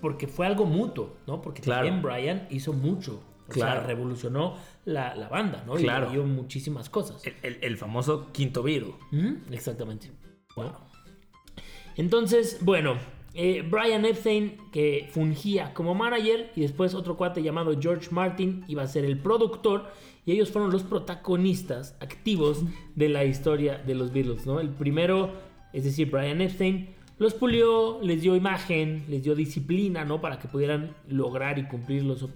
porque 0.00 0.26
fue 0.26 0.46
algo 0.46 0.66
mutuo, 0.66 1.16
¿no? 1.26 1.40
Porque 1.40 1.62
también 1.62 2.02
Brian 2.02 2.46
hizo 2.50 2.72
mucho. 2.72 3.22
O 3.46 3.48
claro. 3.48 3.80
sea, 3.80 3.86
revolucionó 3.86 4.56
la, 4.84 5.28
banda, 5.30 5.64
¿no? 5.66 5.74
Claro. 5.74 6.08
Y 6.08 6.12
dio 6.12 6.24
muchísimas 6.24 6.88
cosas. 6.88 7.22
El, 7.42 7.76
famoso 7.76 8.30
quinto 8.32 8.62
virus. 8.62 8.94
Exactamente. 9.50 10.10
Bueno. 10.56 10.78
Entonces, 11.96 12.58
bueno, 12.62 12.96
eh, 13.34 13.66
Brian 13.68 14.04
Epstein, 14.04 14.58
que 14.70 15.08
fungía 15.10 15.74
como 15.74 15.94
manager, 15.94 16.52
y 16.54 16.60
después 16.60 16.94
otro 16.94 17.16
cuate 17.16 17.42
llamado 17.42 17.76
George 17.80 18.08
Martin 18.10 18.64
iba 18.68 18.82
a 18.82 18.86
ser 18.86 19.04
el 19.04 19.18
productor, 19.18 19.90
y 20.24 20.32
ellos 20.32 20.50
fueron 20.50 20.70
los 20.70 20.84
protagonistas 20.84 21.96
activos 22.00 22.62
de 22.94 23.08
la 23.08 23.24
historia 23.24 23.78
de 23.78 23.94
los 23.94 24.12
Beatles, 24.12 24.46
¿no? 24.46 24.60
El 24.60 24.70
primero, 24.70 25.32
es 25.72 25.84
decir, 25.84 26.10
Brian 26.10 26.40
Epstein, 26.40 26.94
los 27.18 27.34
pulió, 27.34 28.00
les 28.02 28.22
dio 28.22 28.34
imagen, 28.34 29.04
les 29.08 29.22
dio 29.22 29.34
disciplina, 29.34 30.04
¿no? 30.04 30.20
Para 30.20 30.38
que 30.38 30.48
pudieran 30.48 30.94
lograr 31.08 31.58
y 31.58 31.64
cumplir 31.64 32.04
los, 32.04 32.26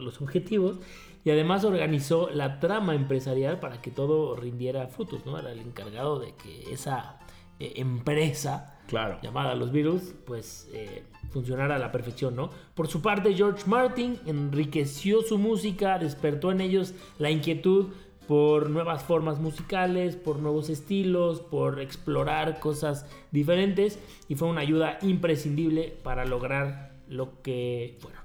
los 0.00 0.20
objetivos. 0.20 0.78
Y 1.24 1.30
además 1.30 1.64
organizó 1.64 2.30
la 2.30 2.58
trama 2.58 2.94
empresarial 2.94 3.60
para 3.60 3.80
que 3.80 3.90
todo 3.90 4.34
rindiera 4.36 4.88
frutos, 4.88 5.24
¿no? 5.26 5.38
Era 5.38 5.52
el 5.52 5.60
encargado 5.60 6.18
de 6.18 6.34
que 6.34 6.72
esa 6.72 7.20
eh, 7.60 7.74
empresa 7.76 8.71
claro. 8.86 9.18
llamada 9.22 9.54
Los 9.54 9.72
Beatles, 9.72 10.14
pues 10.26 10.68
eh, 10.72 11.04
funcionara 11.30 11.76
a 11.76 11.78
la 11.78 11.92
perfección, 11.92 12.36
¿no? 12.36 12.50
Por 12.74 12.88
su 12.88 13.02
parte, 13.02 13.34
George 13.34 13.64
Martin 13.66 14.18
enriqueció 14.26 15.22
su 15.22 15.38
música, 15.38 15.98
despertó 15.98 16.52
en 16.52 16.60
ellos 16.60 16.94
la 17.18 17.30
inquietud 17.30 17.88
por 18.26 18.70
nuevas 18.70 19.02
formas 19.02 19.40
musicales, 19.40 20.16
por 20.16 20.38
nuevos 20.38 20.70
estilos, 20.70 21.40
por 21.40 21.80
explorar 21.80 22.60
cosas 22.60 23.06
diferentes 23.30 23.98
y 24.28 24.36
fue 24.36 24.48
una 24.48 24.60
ayuda 24.60 24.98
imprescindible 25.02 25.94
para 26.02 26.24
lograr 26.24 26.92
lo 27.08 27.42
que 27.42 27.98
bueno. 28.02 28.20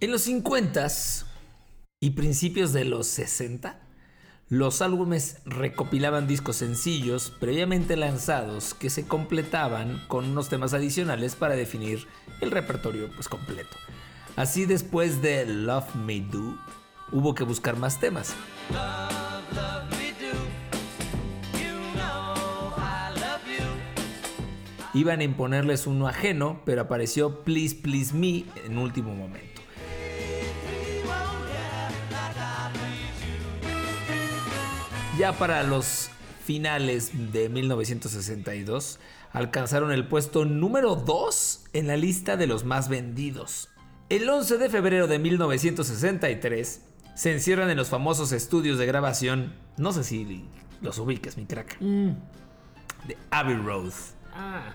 En 0.00 0.10
los 0.10 0.22
50 0.22 0.88
y 2.00 2.10
principios 2.10 2.72
de 2.72 2.84
los 2.84 3.06
60, 3.06 3.81
los 4.52 4.82
álbumes 4.82 5.38
recopilaban 5.46 6.26
discos 6.26 6.56
sencillos 6.56 7.32
previamente 7.40 7.96
lanzados 7.96 8.74
que 8.74 8.90
se 8.90 9.08
completaban 9.08 10.04
con 10.08 10.26
unos 10.26 10.50
temas 10.50 10.74
adicionales 10.74 11.36
para 11.36 11.56
definir 11.56 12.06
el 12.42 12.50
repertorio 12.50 13.10
pues, 13.14 13.30
completo. 13.30 13.74
Así 14.36 14.66
después 14.66 15.22
de 15.22 15.46
Love 15.46 15.94
Me 15.94 16.20
Do, 16.20 16.58
hubo 17.12 17.34
que 17.34 17.44
buscar 17.44 17.78
más 17.78 17.98
temas. 17.98 18.34
Iban 24.92 25.20
a 25.20 25.24
imponerles 25.24 25.86
uno 25.86 26.08
ajeno, 26.08 26.60
pero 26.66 26.82
apareció 26.82 27.42
Please 27.42 27.74
Please 27.76 28.14
Me 28.14 28.44
en 28.66 28.76
último 28.76 29.14
momento. 29.14 29.51
Ya 35.18 35.32
para 35.32 35.62
los 35.62 36.10
finales 36.44 37.32
de 37.32 37.48
1962, 37.48 38.98
alcanzaron 39.32 39.92
el 39.92 40.06
puesto 40.08 40.44
número 40.44 40.96
2 40.96 41.64
en 41.74 41.86
la 41.86 41.96
lista 41.96 42.36
de 42.36 42.46
los 42.46 42.64
más 42.64 42.88
vendidos. 42.88 43.68
El 44.08 44.28
11 44.28 44.58
de 44.58 44.68
febrero 44.68 45.06
de 45.06 45.18
1963, 45.18 46.82
se 47.14 47.32
encierran 47.32 47.70
en 47.70 47.76
los 47.76 47.88
famosos 47.88 48.32
estudios 48.32 48.78
de 48.78 48.86
grabación, 48.86 49.52
no 49.76 49.92
sé 49.92 50.02
si 50.04 50.44
los 50.80 50.98
ubiques, 50.98 51.36
mi 51.36 51.44
crack, 51.46 51.76
Mm. 51.80 52.12
de 53.06 53.16
Abbey 53.30 53.56
Road. 53.56 53.92
Ah, 54.34 54.74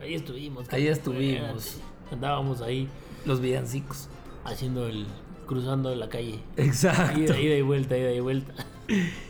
ahí 0.00 0.14
estuvimos. 0.14 0.66
Ahí 0.72 0.86
estuvimos. 0.88 1.78
Andábamos 2.10 2.62
ahí 2.62 2.88
Los 3.26 3.40
villancicos. 3.40 4.08
haciendo 4.44 4.86
el. 4.88 5.06
cruzando 5.46 5.94
la 5.94 6.08
calle. 6.08 6.40
Exacto. 6.56 7.18
Ida, 7.20 7.38
ida 7.38 7.54
y 7.56 7.62
vuelta, 7.62 7.96
ida 7.96 8.12
y 8.12 8.20
vuelta. 8.20 8.52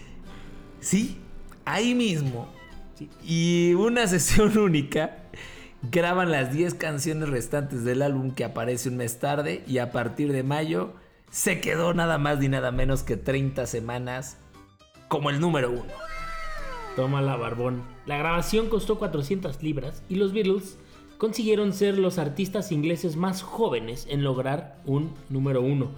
Sí, 0.80 1.18
ahí 1.64 1.94
mismo. 1.94 2.48
Y 3.24 3.74
una 3.74 4.06
sesión 4.08 4.56
única. 4.58 5.18
Graban 5.90 6.32
las 6.32 6.52
10 6.52 6.74
canciones 6.74 7.28
restantes 7.28 7.84
del 7.84 8.02
álbum 8.02 8.32
que 8.32 8.44
aparece 8.44 8.88
un 8.88 8.96
mes 8.96 9.20
tarde 9.20 9.62
y 9.66 9.78
a 9.78 9.92
partir 9.92 10.32
de 10.32 10.42
mayo 10.42 10.92
se 11.30 11.60
quedó 11.60 11.94
nada 11.94 12.18
más 12.18 12.40
ni 12.40 12.48
nada 12.48 12.72
menos 12.72 13.04
que 13.04 13.16
30 13.16 13.64
semanas 13.66 14.38
como 15.06 15.30
el 15.30 15.40
número 15.40 15.70
uno. 15.70 15.92
Toma 16.96 17.22
la 17.22 17.36
barbón. 17.36 17.82
La 18.06 18.18
grabación 18.18 18.68
costó 18.68 18.98
400 18.98 19.62
libras 19.62 20.02
y 20.08 20.16
los 20.16 20.32
Beatles 20.32 20.78
consiguieron 21.16 21.72
ser 21.72 21.98
los 21.98 22.18
artistas 22.18 22.72
ingleses 22.72 23.16
más 23.16 23.42
jóvenes 23.42 24.06
en 24.10 24.24
lograr 24.24 24.80
un 24.84 25.14
número 25.28 25.62
uno. 25.62 25.90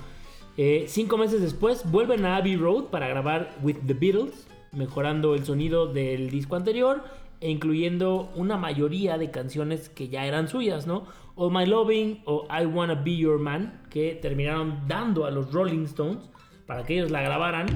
Eh, 0.57 0.87
cinco 0.89 1.17
meses 1.17 1.41
después 1.41 1.91
vuelven 1.91 2.27
a 2.27 2.37
Abbey 2.37 2.57
Road 2.57 2.85
para 2.87 3.09
grabar 3.09 3.57
With 3.63 3.77
the 3.87 3.95
Beatles, 3.95 4.47
mejorando 4.73 5.35
el 5.35 5.45
sonido 5.45 5.87
del 5.87 6.31
disco 6.31 6.57
anterior 6.57 7.03
e 7.41 7.51
incluyendo 7.51 8.31
una 8.37 8.57
mayoría 8.57 9.17
de 9.19 9.31
canciones 9.31 9.89
que 9.89 10.09
ya 10.09 10.27
eran 10.27 10.49
suyas, 10.49 10.87
¿no? 10.87 11.05
All 11.37 11.51
My 11.53 11.65
Loving 11.65 12.23
o 12.27 12.47
I 12.51 12.67
Wanna 12.67 12.97
Be 12.97 13.17
Your 13.17 13.39
Man, 13.39 13.83
que 13.89 14.19
terminaron 14.21 14.87
dando 14.87 15.25
a 15.25 15.31
los 15.31 15.53
Rolling 15.53 15.85
Stones 15.85 16.29
para 16.67 16.85
que 16.85 16.95
ellos 16.95 17.11
la 17.11 17.23
grabaran, 17.23 17.67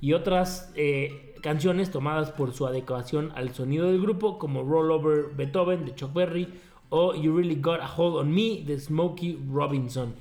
y 0.00 0.12
otras 0.12 0.70
eh, 0.76 1.34
canciones 1.42 1.90
tomadas 1.90 2.30
por 2.30 2.52
su 2.52 2.66
adecuación 2.66 3.32
al 3.34 3.54
sonido 3.54 3.86
del 3.86 4.00
grupo, 4.00 4.38
como 4.38 4.62
Roll 4.62 4.90
Over 4.90 5.34
Beethoven 5.34 5.84
de 5.84 5.94
Chuck 5.94 6.12
Berry 6.12 6.48
o 6.90 7.14
You 7.14 7.36
Really 7.36 7.60
Got 7.60 7.80
a 7.80 7.92
Hold 7.92 8.16
on 8.16 8.30
Me 8.32 8.62
de 8.64 8.78
Smokey 8.78 9.38
Robinson. 9.50 10.14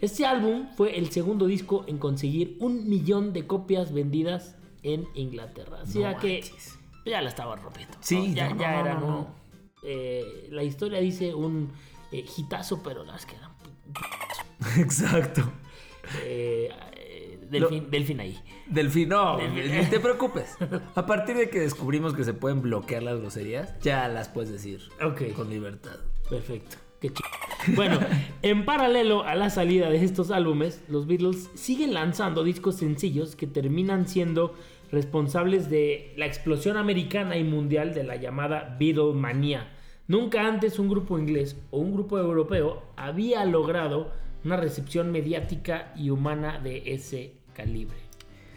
Este 0.00 0.24
álbum 0.24 0.68
fue 0.76 0.96
el 0.96 1.10
segundo 1.10 1.46
disco 1.46 1.84
en 1.88 1.98
conseguir 1.98 2.56
un 2.60 2.88
millón 2.88 3.32
de 3.32 3.46
copias 3.46 3.92
vendidas 3.92 4.56
en 4.94 5.06
Inglaterra. 5.14 5.78
Así 5.82 5.98
No 6.00 6.16
que 6.18 6.40
manches. 6.40 6.78
ya 7.06 7.22
la 7.22 7.28
estaba 7.28 7.56
rompiendo. 7.56 7.96
Sí, 8.00 8.28
¿no? 8.28 8.34
ya, 8.34 8.48
no, 8.48 8.54
no, 8.54 8.60
ya 8.60 8.70
no, 8.72 8.80
era, 8.80 8.94
no, 8.94 9.00
¿no? 9.00 9.06
no. 9.06 9.34
Eh, 9.82 10.48
la 10.50 10.62
historia 10.64 10.98
dice 11.00 11.34
un 11.34 11.70
eh, 12.12 12.24
hitazo, 12.36 12.82
pero 12.82 13.04
las 13.04 13.24
que 13.26 13.36
eran. 13.36 13.50
Exacto. 14.78 15.42
Eh, 16.24 16.70
eh, 16.96 17.38
Lo- 17.42 17.48
delfín, 17.68 17.90
delfín 17.90 18.20
ahí. 18.20 18.38
Delfín, 18.66 19.08
no, 19.10 19.36
Delfín. 19.38 19.78
ni 19.80 19.86
te 19.86 20.00
preocupes. 20.00 20.56
A 20.94 21.06
partir 21.06 21.36
de 21.36 21.48
que 21.50 21.60
descubrimos 21.60 22.14
que 22.14 22.24
se 22.24 22.34
pueden 22.34 22.60
bloquear 22.62 23.02
las 23.02 23.18
groserías, 23.20 23.78
ya 23.80 24.08
las 24.08 24.28
puedes 24.28 24.50
decir 24.50 24.80
Ok. 25.02 25.32
con 25.34 25.48
libertad. 25.50 25.96
Perfecto. 26.28 26.76
Qué 27.00 27.10
ch... 27.10 27.20
Bueno, 27.76 28.00
en 28.42 28.64
paralelo 28.64 29.22
a 29.22 29.34
la 29.36 29.50
salida 29.50 29.88
de 29.88 30.02
estos 30.04 30.30
álbumes, 30.32 30.82
los 30.88 31.06
Beatles 31.06 31.48
siguen 31.54 31.94
lanzando 31.94 32.42
discos 32.42 32.76
sencillos 32.76 33.36
que 33.36 33.46
terminan 33.46 34.08
siendo 34.08 34.54
responsables 34.90 35.68
de 35.70 36.14
la 36.16 36.26
explosión 36.26 36.76
americana 36.76 37.36
y 37.36 37.44
mundial 37.44 37.94
de 37.94 38.04
la 38.04 38.16
llamada 38.16 38.76
Beatlemania. 38.78 39.68
Nunca 40.06 40.46
antes 40.46 40.78
un 40.78 40.88
grupo 40.88 41.18
inglés 41.18 41.56
o 41.70 41.78
un 41.78 41.92
grupo 41.92 42.18
europeo 42.18 42.82
había 42.96 43.44
logrado 43.44 44.12
una 44.44 44.56
recepción 44.56 45.12
mediática 45.12 45.92
y 45.96 46.10
humana 46.10 46.58
de 46.58 46.94
ese 46.94 47.34
calibre. 47.54 47.98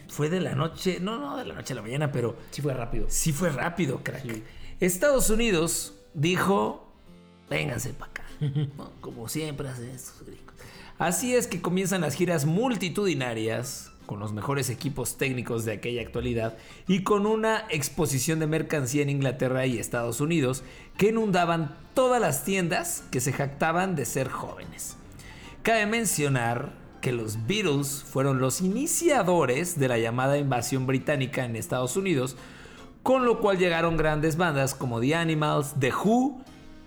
Fue 0.07 0.29
de 0.29 0.41
la 0.41 0.55
noche, 0.55 0.99
no, 1.01 1.17
no, 1.19 1.37
de 1.37 1.45
la 1.45 1.53
noche 1.55 1.73
a 1.73 1.75
la 1.77 1.81
mañana, 1.81 2.11
pero 2.11 2.35
Sí 2.51 2.61
fue 2.61 2.73
rápido. 2.73 3.05
sí 3.09 3.33
fue 3.33 3.49
rápido, 3.49 3.99
crack. 4.03 4.21
Sí. 4.21 4.43
Estados 4.79 5.29
Unidos 5.29 5.93
dijo, 6.13 6.91
vénganse 7.49 7.93
para 7.93 8.11
acá, 8.11 8.23
como 9.01 9.27
siempre 9.27 9.67
hacen 9.67 9.89
estos 9.89 10.25
gringos. 10.25 10.55
Así 10.97 11.35
es 11.35 11.47
que 11.47 11.61
comienzan 11.61 12.01
las 12.01 12.15
giras 12.15 12.45
multitudinarias 12.45 13.90
con 14.05 14.19
los 14.19 14.33
mejores 14.33 14.69
equipos 14.69 15.17
técnicos 15.17 15.65
de 15.65 15.73
aquella 15.73 16.01
actualidad 16.01 16.57
y 16.87 17.03
con 17.03 17.25
una 17.25 17.65
exposición 17.69 18.39
de 18.39 18.47
mercancía 18.47 19.01
en 19.01 19.09
Inglaterra 19.09 19.65
y 19.65 19.77
Estados 19.77 20.21
Unidos 20.21 20.63
que 20.97 21.09
inundaban 21.09 21.75
todas 21.93 22.19
las 22.21 22.43
tiendas 22.43 23.03
que 23.11 23.21
se 23.21 23.33
jactaban 23.33 23.95
de 23.95 24.05
ser 24.05 24.29
jóvenes. 24.29 24.97
Cabe 25.63 25.85
mencionar 25.85 26.73
que 27.01 27.11
los 27.11 27.47
Beatles 27.47 28.03
fueron 28.03 28.39
los 28.39 28.61
iniciadores 28.61 29.79
de 29.79 29.87
la 29.87 29.97
llamada 29.97 30.37
invasión 30.37 30.85
británica 30.85 31.43
en 31.43 31.55
Estados 31.55 31.97
Unidos, 31.97 32.37
con 33.03 33.25
lo 33.25 33.39
cual 33.39 33.57
llegaron 33.57 33.97
grandes 33.97 34.37
bandas 34.37 34.75
como 34.75 34.99
The 34.99 35.15
Animals, 35.15 35.73
The 35.79 35.91
Who 35.93 36.41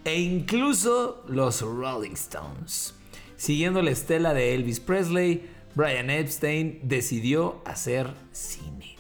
e 0.05 0.21
incluso 0.21 1.25
los 1.29 1.61
Rolling 1.61 2.13
Stones. 2.13 2.95
Siguiendo 3.37 3.83
la 3.83 3.91
estela 3.91 4.33
de 4.33 4.55
Elvis 4.55 4.81
Presley, 4.81 5.51
Brian 5.75 6.11
Epstein 6.11 6.81
decidió 6.83 7.63
hacer 7.65 8.15
cine. 8.33 8.97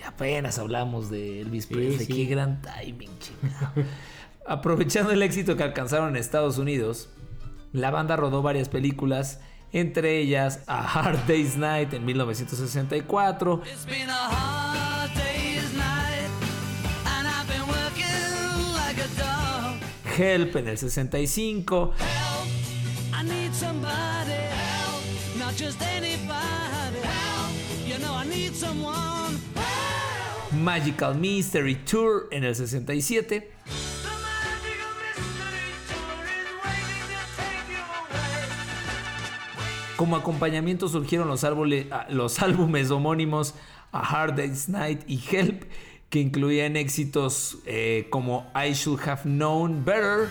Y 0.00 0.02
apenas 0.02 0.58
hablamos 0.58 1.10
de 1.10 1.40
Elvis 1.40 1.64
Sí, 1.64 1.74
Presley, 1.74 2.06
sí. 2.06 2.12
qué 2.12 2.24
gran 2.26 2.62
timing, 2.62 3.10
chingado. 3.18 3.72
Aprovechando 4.46 5.10
el 5.12 5.22
éxito 5.22 5.56
que 5.56 5.62
alcanzaron 5.64 6.10
en 6.10 6.16
Estados 6.16 6.58
Unidos, 6.58 7.08
la 7.72 7.90
banda 7.90 8.16
rodó 8.16 8.42
varias 8.42 8.68
películas, 8.68 9.40
entre 9.72 10.18
ellas 10.20 10.60
A 10.68 10.82
Hard 10.86 11.26
Day's 11.26 11.56
Night 11.56 11.92
en 11.92 12.04
1964, 12.04 13.62
It's 13.66 13.84
been 13.84 14.08
a 14.08 14.12
hard 14.12 15.10
day's 15.14 15.72
night, 15.74 16.30
and 17.04 17.26
I've 17.26 17.48
been 17.48 17.66
working 17.66 18.72
like 18.74 19.00
a 19.02 19.08
dog. 19.18 19.80
Help 20.16 20.54
en 20.56 20.68
el 20.68 20.78
65, 20.78 21.92
Help, 21.98 22.48
I 23.12 23.22
need 23.24 23.52
somebody. 23.52 24.15
Just 25.56 25.80
anybody. 25.82 27.00
Help, 27.02 27.52
you 27.86 27.98
know 27.98 28.14
I 28.14 28.24
need 28.26 28.54
someone. 28.54 29.38
Help. 29.54 30.52
Magical 30.52 31.14
Mystery 31.14 31.74
Tour 31.84 32.28
en 32.32 32.44
el 32.44 32.54
67, 32.54 33.28
The 33.28 34.08
magical 34.08 34.92
mystery 35.00 35.72
tour 35.88 36.24
is 36.24 36.48
waiting 36.64 37.04
to 37.08 37.20
take 37.36 37.68
you 37.70 37.82
away. 38.00 38.46
como 39.96 40.16
acompañamiento 40.16 40.88
surgieron 40.88 41.28
los, 41.28 41.42
árbole- 41.44 41.88
ah, 41.90 42.06
los 42.10 42.38
álbumes 42.42 42.90
homónimos 42.90 43.54
A 43.92 44.00
Hard 44.00 44.36
Day's 44.36 44.68
Night 44.68 45.02
y 45.08 45.20
Help, 45.30 45.64
que 46.10 46.20
incluían 46.20 46.76
éxitos 46.76 47.58
eh, 47.66 48.06
como 48.10 48.46
I 48.54 48.72
Should 48.74 49.00
Have 49.08 49.22
Known 49.24 49.84
Better, 49.84 50.28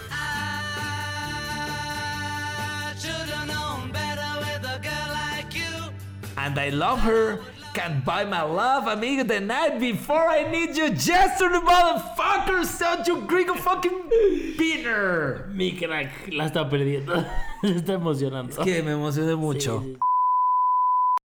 And 6.46 6.60
I 6.60 6.70
Love 6.70 7.00
Her, 7.00 7.40
Can't 7.74 8.06
Buy 8.06 8.24
My 8.24 8.44
Love, 8.44 8.88
amigo, 8.88 9.24
the 9.24 9.40
night 9.40 9.80
before 9.80 10.30
I 10.30 10.44
need 10.52 10.78
you, 10.78 10.94
yesterday, 10.94 11.58
motherfucker, 11.58 12.64
such 12.64 13.08
you 13.08 13.22
gringo 13.22 13.56
fucking 13.56 14.10
beater. 14.56 15.50
Mi 15.52 15.72
crack 15.72 16.30
la 16.32 16.46
está 16.46 16.70
perdiendo. 16.70 17.26
Se 17.64 17.78
está 17.78 17.94
emocionando. 17.94 18.64
Que 18.64 18.84
me 18.84 18.92
emocioné 18.92 19.36
mucho. 19.36 19.82
Sí, 19.82 19.94
sí. 19.94 20.00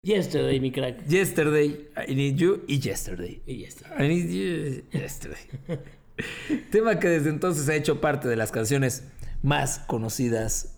Yesterday, 0.02 0.60
mi 0.60 0.70
crack. 0.70 1.06
Yesterday, 1.08 1.88
I 1.96 2.14
Need 2.14 2.36
You 2.36 2.64
y 2.68 2.78
Yesterday. 2.78 3.40
Y 3.46 3.62
ya 3.62 3.68
está. 3.68 3.94
I 3.98 4.08
Need 4.08 4.28
You 4.28 4.82
Yesterday. 4.92 5.40
Tema 6.70 7.00
que 7.00 7.08
desde 7.08 7.30
entonces 7.30 7.66
ha 7.70 7.74
hecho 7.74 8.02
parte 8.02 8.28
de 8.28 8.36
las 8.36 8.52
canciones 8.52 9.04
más 9.42 9.78
conocidas 9.78 10.76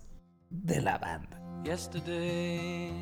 de 0.49 0.81
la 0.81 0.97
banda. 0.97 1.41
Yesterday, 1.65 2.93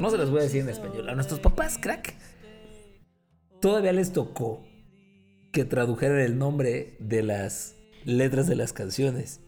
No 0.00 0.10
se 0.10 0.16
los 0.16 0.30
voy 0.30 0.40
a 0.40 0.42
decir 0.44 0.60
en 0.62 0.68
español. 0.68 1.08
A 1.08 1.14
nuestros 1.14 1.40
papás, 1.40 1.76
crack, 1.80 2.14
todavía 3.60 3.92
les 3.92 4.12
tocó 4.12 4.62
que 5.52 5.64
tradujeran 5.64 6.20
el 6.20 6.38
nombre 6.38 6.96
de 7.00 7.22
las 7.22 7.74
letras 8.04 8.46
de 8.46 8.54
las 8.56 8.72
canciones. 8.72 9.40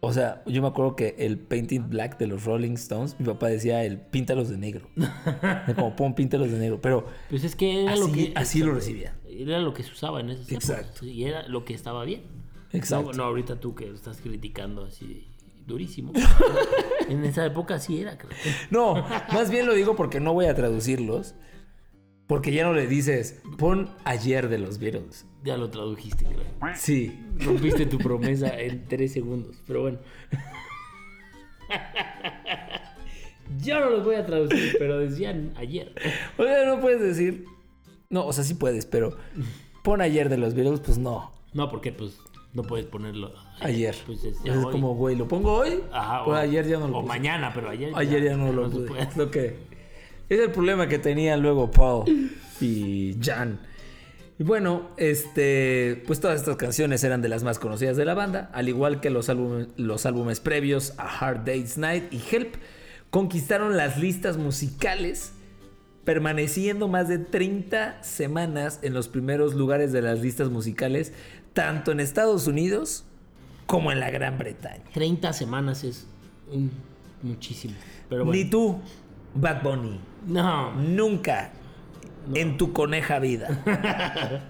O 0.00 0.12
sea, 0.12 0.42
yo 0.46 0.62
me 0.62 0.68
acuerdo 0.68 0.96
que 0.96 1.14
el 1.18 1.38
Painting 1.38 1.88
Black 1.88 2.18
de 2.18 2.26
los 2.26 2.44
Rolling 2.44 2.72
Stones, 2.72 3.14
mi 3.20 3.26
papá 3.26 3.48
decía 3.48 3.84
el 3.84 4.00
píntalos 4.00 4.48
de 4.48 4.56
negro. 4.58 4.88
Como 5.76 5.94
pon 5.94 6.14
píntalos 6.14 6.50
de 6.50 6.58
negro. 6.58 6.80
Pero 6.80 7.06
Pues 7.28 7.44
es 7.44 7.54
que 7.54 7.82
era 7.84 7.92
así, 7.92 8.00
lo 8.00 8.12
que. 8.12 8.32
así 8.34 8.58
lo 8.62 8.74
recibía. 8.74 9.16
Era 9.28 9.60
lo 9.60 9.74
que 9.74 9.82
se 9.84 9.92
usaba 9.92 10.20
en 10.20 10.30
esas 10.30 10.50
Exacto. 10.50 10.86
épocas. 10.88 11.02
Y 11.04 11.24
era 11.24 11.46
lo 11.46 11.64
que 11.64 11.74
estaba 11.74 12.04
bien. 12.04 12.39
Exacto. 12.72 13.12
No, 13.12 13.18
no, 13.18 13.24
ahorita 13.24 13.58
tú 13.58 13.74
que 13.74 13.90
estás 13.90 14.20
criticando 14.20 14.84
así 14.84 15.28
durísimo. 15.66 16.12
en 17.08 17.24
esa 17.24 17.46
época 17.46 17.78
sí 17.78 18.00
era, 18.00 18.18
creo. 18.18 18.32
No, 18.70 19.06
más 19.32 19.50
bien 19.50 19.66
lo 19.66 19.74
digo 19.74 19.96
porque 19.96 20.20
no 20.20 20.32
voy 20.32 20.46
a 20.46 20.54
traducirlos. 20.54 21.34
Porque 22.26 22.52
ya 22.52 22.62
no 22.62 22.72
le 22.74 22.86
dices, 22.86 23.42
pon 23.58 23.90
ayer 24.04 24.48
de 24.48 24.58
los 24.58 24.78
Beatles. 24.78 25.26
Ya 25.42 25.56
lo 25.56 25.68
tradujiste, 25.68 26.26
creo. 26.26 26.76
Sí. 26.76 27.18
Rompiste 27.38 27.86
tu 27.86 27.98
promesa 27.98 28.56
en 28.56 28.86
tres 28.86 29.12
segundos. 29.12 29.60
Pero 29.66 29.82
bueno. 29.82 29.98
Yo 33.58 33.80
no 33.80 33.90
los 33.90 34.04
voy 34.04 34.14
a 34.14 34.24
traducir, 34.26 34.76
pero 34.78 34.98
decían 34.98 35.54
ayer. 35.56 35.92
O 36.38 36.44
sea, 36.44 36.64
no 36.66 36.80
puedes 36.80 37.00
decir. 37.00 37.46
No, 38.10 38.24
o 38.24 38.32
sea, 38.32 38.44
sí 38.44 38.54
puedes, 38.54 38.86
pero 38.86 39.16
pon 39.82 40.00
ayer 40.00 40.28
de 40.28 40.38
los 40.38 40.54
Beatles, 40.54 40.78
pues 40.78 40.98
no. 40.98 41.32
No, 41.52 41.68
porque 41.68 41.90
pues 41.90 42.16
no 42.52 42.62
puedes 42.64 42.86
ponerlo 42.86 43.32
Ayer. 43.60 43.94
Pues 44.06 44.24
es, 44.24 44.36
como, 44.72 44.94
güey, 44.94 45.16
¿lo 45.16 45.28
pongo 45.28 45.52
hoy? 45.52 45.80
Ajá, 45.92 46.24
Pues 46.24 46.38
o, 46.38 46.40
ayer 46.40 46.66
ya 46.66 46.78
no 46.78 46.88
lo 46.88 46.98
O 46.98 47.00
puse. 47.02 47.08
mañana, 47.08 47.52
pero 47.54 47.68
ayer. 47.70 47.92
Ayer 47.94 48.24
ya 48.24 48.36
no 48.36 48.52
lo 48.52 48.70
se 48.70 48.78
pude. 48.78 49.08
lo 49.16 49.30
que. 49.30 49.56
Es 50.28 50.40
el 50.40 50.50
problema 50.50 50.88
que 50.88 50.98
tenían 50.98 51.42
luego 51.42 51.70
Paul 51.70 52.04
y 52.60 53.16
Jan. 53.22 53.60
Y 54.38 54.42
bueno, 54.44 54.88
este. 54.96 56.02
Pues 56.06 56.20
todas 56.20 56.40
estas 56.40 56.56
canciones 56.56 57.04
eran 57.04 57.20
de 57.20 57.28
las 57.28 57.42
más 57.42 57.58
conocidas 57.58 57.96
de 57.96 58.04
la 58.04 58.14
banda, 58.14 58.50
al 58.54 58.68
igual 58.68 59.00
que 59.00 59.10
los 59.10 59.28
álbumes, 59.28 59.68
los 59.76 60.06
álbumes 60.06 60.40
previos 60.40 60.94
a 60.98 61.04
Hard 61.18 61.44
Day's 61.44 61.76
Night 61.76 62.12
y 62.12 62.20
Help, 62.34 62.54
conquistaron 63.10 63.76
las 63.76 63.98
listas 63.98 64.38
musicales, 64.38 65.32
permaneciendo 66.04 66.88
más 66.88 67.08
de 67.08 67.18
30 67.18 68.02
semanas 68.02 68.78
en 68.82 68.94
los 68.94 69.08
primeros 69.08 69.54
lugares 69.54 69.92
de 69.92 70.00
las 70.00 70.20
listas 70.20 70.48
musicales, 70.48 71.12
tanto 71.52 71.92
en 71.92 72.00
Estados 72.00 72.46
Unidos 72.46 73.04
como 73.66 73.92
en 73.92 74.00
la 74.00 74.10
Gran 74.10 74.38
Bretaña. 74.38 74.82
30 74.92 75.32
semanas 75.32 75.84
es 75.84 76.06
un- 76.52 76.70
muchísimo. 77.22 77.74
Pero 78.08 78.24
bueno. 78.24 78.42
Ni 78.42 78.48
tú, 78.50 78.80
Bad 79.34 79.62
Bunny. 79.62 80.00
No. 80.26 80.72
Nunca 80.74 81.52
en 82.34 82.56
tu 82.56 82.72
coneja 82.72 83.18
vida. 83.18 83.62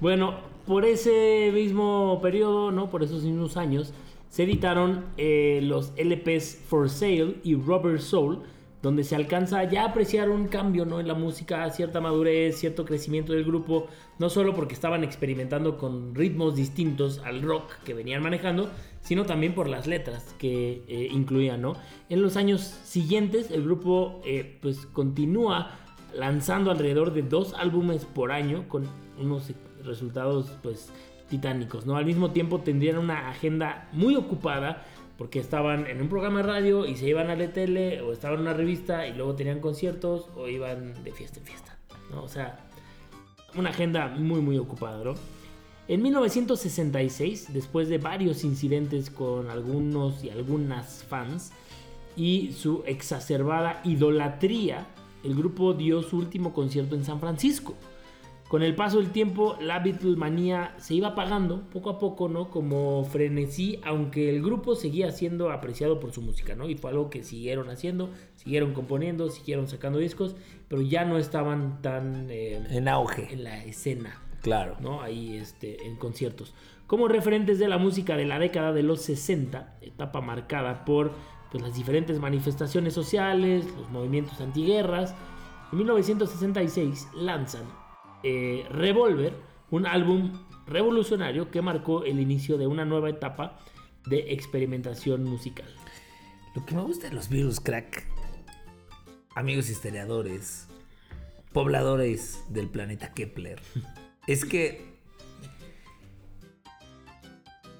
Bueno, 0.00 0.34
por 0.66 0.84
ese 0.84 1.50
mismo 1.54 2.18
periodo, 2.22 2.70
¿no? 2.72 2.90
Por 2.90 3.02
esos 3.02 3.22
mismos 3.22 3.56
años, 3.56 3.92
se 4.28 4.44
editaron 4.44 5.04
eh, 5.16 5.60
los 5.62 5.92
LPs 5.96 6.58
For 6.68 6.88
Sale 6.90 7.36
y 7.44 7.54
Rubber 7.54 8.00
Soul, 8.00 8.42
donde 8.86 9.02
se 9.02 9.16
alcanza 9.16 9.64
ya 9.64 9.82
a 9.82 9.86
apreciar 9.86 10.30
un 10.30 10.46
cambio, 10.46 10.84
¿no? 10.84 11.00
En 11.00 11.08
la 11.08 11.14
música, 11.14 11.68
cierta 11.70 12.00
madurez, 12.00 12.56
cierto 12.56 12.84
crecimiento 12.84 13.32
del 13.32 13.44
grupo, 13.44 13.88
no 14.20 14.30
solo 14.30 14.54
porque 14.54 14.74
estaban 14.74 15.02
experimentando 15.02 15.76
con 15.76 16.14
ritmos 16.14 16.54
distintos 16.54 17.20
al 17.24 17.42
rock 17.42 17.72
que 17.84 17.94
venían 17.94 18.22
manejando, 18.22 18.70
sino 19.00 19.26
también 19.26 19.56
por 19.56 19.68
las 19.68 19.88
letras 19.88 20.36
que 20.38 20.84
eh, 20.86 21.08
incluían, 21.10 21.62
¿no? 21.62 21.72
En 22.08 22.22
los 22.22 22.36
años 22.36 22.60
siguientes, 22.60 23.50
el 23.50 23.64
grupo, 23.64 24.22
eh, 24.24 24.56
pues, 24.62 24.86
continúa 24.86 25.72
lanzando 26.14 26.70
alrededor 26.70 27.12
de 27.12 27.22
dos 27.22 27.54
álbumes 27.54 28.04
por 28.04 28.30
año 28.30 28.68
con 28.68 28.84
unos 29.18 29.50
resultados 29.82 30.52
pues 30.62 30.92
titánicos, 31.28 31.86
¿no? 31.86 31.96
Al 31.96 32.04
mismo 32.04 32.30
tiempo 32.30 32.60
tendrían 32.60 32.98
una 32.98 33.30
agenda 33.30 33.88
muy 33.90 34.14
ocupada 34.14 34.84
porque 35.18 35.38
estaban 35.38 35.86
en 35.86 36.00
un 36.02 36.08
programa 36.08 36.38
de 36.38 36.44
radio 36.44 36.86
y 36.86 36.96
se 36.96 37.08
iban 37.08 37.30
a 37.30 37.36
la 37.36 37.52
tele 37.52 38.00
o 38.02 38.12
estaban 38.12 38.36
en 38.36 38.42
una 38.42 38.52
revista 38.54 39.06
y 39.06 39.14
luego 39.14 39.34
tenían 39.34 39.60
conciertos 39.60 40.28
o 40.36 40.48
iban 40.48 41.02
de 41.04 41.12
fiesta 41.12 41.40
en 41.40 41.46
fiesta, 41.46 41.78
¿no? 42.10 42.22
O 42.22 42.28
sea, 42.28 42.66
una 43.56 43.70
agenda 43.70 44.08
muy 44.08 44.40
muy 44.40 44.58
ocupada, 44.58 45.02
¿no? 45.02 45.14
En 45.88 46.02
1966, 46.02 47.52
después 47.52 47.88
de 47.88 47.98
varios 47.98 48.42
incidentes 48.42 49.08
con 49.08 49.50
algunos 49.50 50.24
y 50.24 50.30
algunas 50.30 51.04
fans 51.04 51.52
y 52.16 52.52
su 52.52 52.82
exacerbada 52.86 53.80
idolatría, 53.84 54.86
el 55.22 55.36
grupo 55.36 55.74
dio 55.74 56.02
su 56.02 56.18
último 56.18 56.52
concierto 56.52 56.96
en 56.96 57.04
San 57.04 57.20
Francisco. 57.20 57.74
Con 58.48 58.62
el 58.62 58.76
paso 58.76 58.98
del 58.98 59.10
tiempo, 59.10 59.56
la 59.60 59.80
Beatlemanía 59.80 60.74
se 60.78 60.94
iba 60.94 61.08
apagando 61.08 61.68
poco 61.70 61.90
a 61.90 61.98
poco, 61.98 62.28
¿no? 62.28 62.48
Como 62.48 63.04
frenesí, 63.04 63.80
aunque 63.84 64.30
el 64.30 64.40
grupo 64.40 64.76
seguía 64.76 65.10
siendo 65.10 65.50
apreciado 65.50 65.98
por 65.98 66.12
su 66.12 66.22
música, 66.22 66.54
¿no? 66.54 66.68
Y 66.68 66.76
fue 66.76 66.90
algo 66.90 67.10
que 67.10 67.24
siguieron 67.24 67.70
haciendo, 67.70 68.10
siguieron 68.36 68.72
componiendo, 68.72 69.30
siguieron 69.30 69.66
sacando 69.66 69.98
discos, 69.98 70.36
pero 70.68 70.80
ya 70.80 71.04
no 71.04 71.18
estaban 71.18 71.82
tan 71.82 72.28
eh, 72.30 72.64
En 72.70 72.86
auge. 72.86 73.32
en 73.32 73.42
la 73.42 73.64
escena. 73.64 74.22
Claro. 74.42 74.76
¿no? 74.78 75.02
Ahí 75.02 75.36
este, 75.36 75.84
en 75.84 75.96
conciertos. 75.96 76.54
Como 76.86 77.08
referentes 77.08 77.58
de 77.58 77.66
la 77.66 77.78
música 77.78 78.16
de 78.16 78.26
la 78.26 78.38
década 78.38 78.72
de 78.72 78.84
los 78.84 79.02
60, 79.02 79.78
etapa 79.80 80.20
marcada 80.20 80.84
por 80.84 81.10
pues, 81.50 81.64
las 81.64 81.74
diferentes 81.74 82.20
manifestaciones 82.20 82.94
sociales, 82.94 83.66
los 83.76 83.90
movimientos 83.90 84.40
antiguerras, 84.40 85.16
en 85.72 85.78
1966 85.78 87.08
lanzan 87.16 87.64
eh, 88.28 88.66
Revolver, 88.70 89.34
un 89.70 89.86
álbum 89.86 90.32
revolucionario 90.66 91.48
que 91.52 91.62
marcó 91.62 92.02
el 92.02 92.18
inicio 92.18 92.58
de 92.58 92.66
una 92.66 92.84
nueva 92.84 93.08
etapa 93.08 93.60
de 94.04 94.32
experimentación 94.32 95.22
musical. 95.22 95.72
Lo 96.56 96.66
que 96.66 96.74
me 96.74 96.82
gusta 96.82 97.08
de 97.08 97.14
los 97.14 97.28
virus, 97.28 97.60
crack, 97.60 98.04
amigos 99.36 99.70
historiadores, 99.70 100.66
pobladores 101.52 102.42
del 102.48 102.68
planeta 102.68 103.14
Kepler, 103.14 103.62
es 104.26 104.44
que 104.44 104.96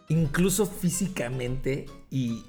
incluso 0.09 0.66
físicamente 0.66 1.87
y, 2.09 2.44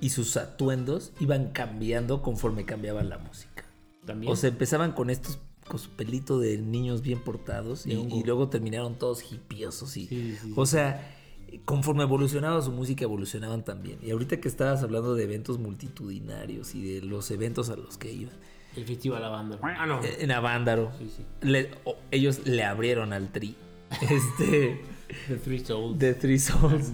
y 0.00 0.10
sus 0.10 0.36
atuendos 0.36 1.12
iban 1.20 1.52
cambiando 1.52 2.22
conforme 2.22 2.64
cambiaba 2.64 3.04
la 3.04 3.18
música. 3.18 3.66
También. 4.04 4.32
O 4.32 4.34
sea, 4.34 4.48
empezaban 4.48 4.90
con 4.90 5.10
estos 5.10 5.38
con 5.70 5.78
su 5.80 5.88
pelito 5.90 6.38
de 6.38 6.58
niños 6.58 7.00
bien 7.00 7.20
portados 7.20 7.86
y, 7.86 7.94
luego 8.24 8.48
terminaron 8.48 8.98
todos 8.98 9.32
hipiosos 9.32 9.96
y 9.96 10.06
Sí, 10.08 10.36
sí, 10.42 10.52
o 10.56 10.66
sea 10.66 11.16
conforme 11.64 12.02
evolucionaba 12.04 12.60
su 12.62 12.70
música 12.72 13.04
evolucionaban 13.04 13.64
también 13.64 13.98
y 14.02 14.10
ahorita 14.10 14.40
que 14.40 14.48
estabas 14.48 14.82
hablando 14.82 15.14
de 15.14 15.24
eventos 15.24 15.58
multitudinarios 15.58 16.74
y 16.74 16.82
de 16.94 17.02
los 17.02 17.30
eventos 17.30 17.70
a 17.70 17.76
los 17.76 17.96
que 17.98 18.12
iban 18.12 18.34
el 18.76 18.84
Festival 18.84 19.20
Lavanda. 19.22 19.58
Ah, 19.62 19.84
no. 19.86 20.00
eh, 20.04 20.18
en 20.20 20.30
Avándaro 20.30 20.92
Sí, 20.98 21.10
sí. 21.16 21.24
le- 21.42 21.70
o- 21.84 21.96
ellos 22.12 22.46
le 22.46 22.62
abrieron 22.62 23.12
al 23.12 23.32
tri 23.32 23.56
este 24.10 24.80
The 25.26 25.36
Three 25.38 25.58
Souls. 25.58 25.98
de 25.98 26.14
Three 26.14 26.38
Souls. 26.38 26.92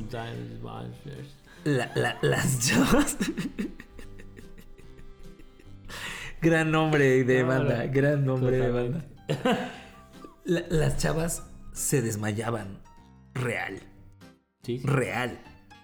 La- 1.64 1.92
la- 1.94 2.18
las 2.22 2.60
chavas 2.66 3.16
gran 6.46 6.70
nombre 6.70 7.24
de 7.24 7.42
No, 7.42 7.48
banda 7.48 7.84
no, 7.84 7.92
gran 7.92 8.24
nombre 8.24 8.56
de 8.58 8.70
banda. 8.70 9.04
La- 10.44 10.64
las 10.68 10.96
chavas 10.96 11.42
se 11.72 12.02
desmayaban 12.02 12.80
real, 13.34 13.80
Sí, 14.62 14.78
sí. 14.78 14.86
real. 14.86 15.38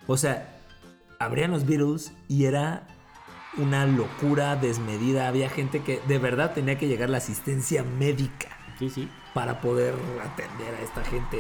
O 0.07 0.16
sea, 0.16 0.59
abrían 1.18 1.51
los 1.51 1.66
Beatles 1.66 2.12
y 2.29 2.44
era 2.44 2.87
una 3.59 3.87
locura 3.87 4.57
desmedida. 4.57 5.29
Había 5.29 5.51
gente 5.51 5.83
que 5.83 6.01
de 6.09 6.18
verdad 6.18 6.53
tenía 6.55 6.79
que 6.79 6.87
llegar 6.88 7.11
la 7.11 7.18
asistencia 7.18 7.83
médica 7.83 8.48
Sí, 8.79 8.88
sí. 8.88 9.09
para 9.35 9.61
poder 9.61 9.94
atender 10.22 10.75
a 10.75 10.83
esta 10.83 11.05
gente, 11.05 11.38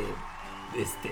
este, 0.76 1.10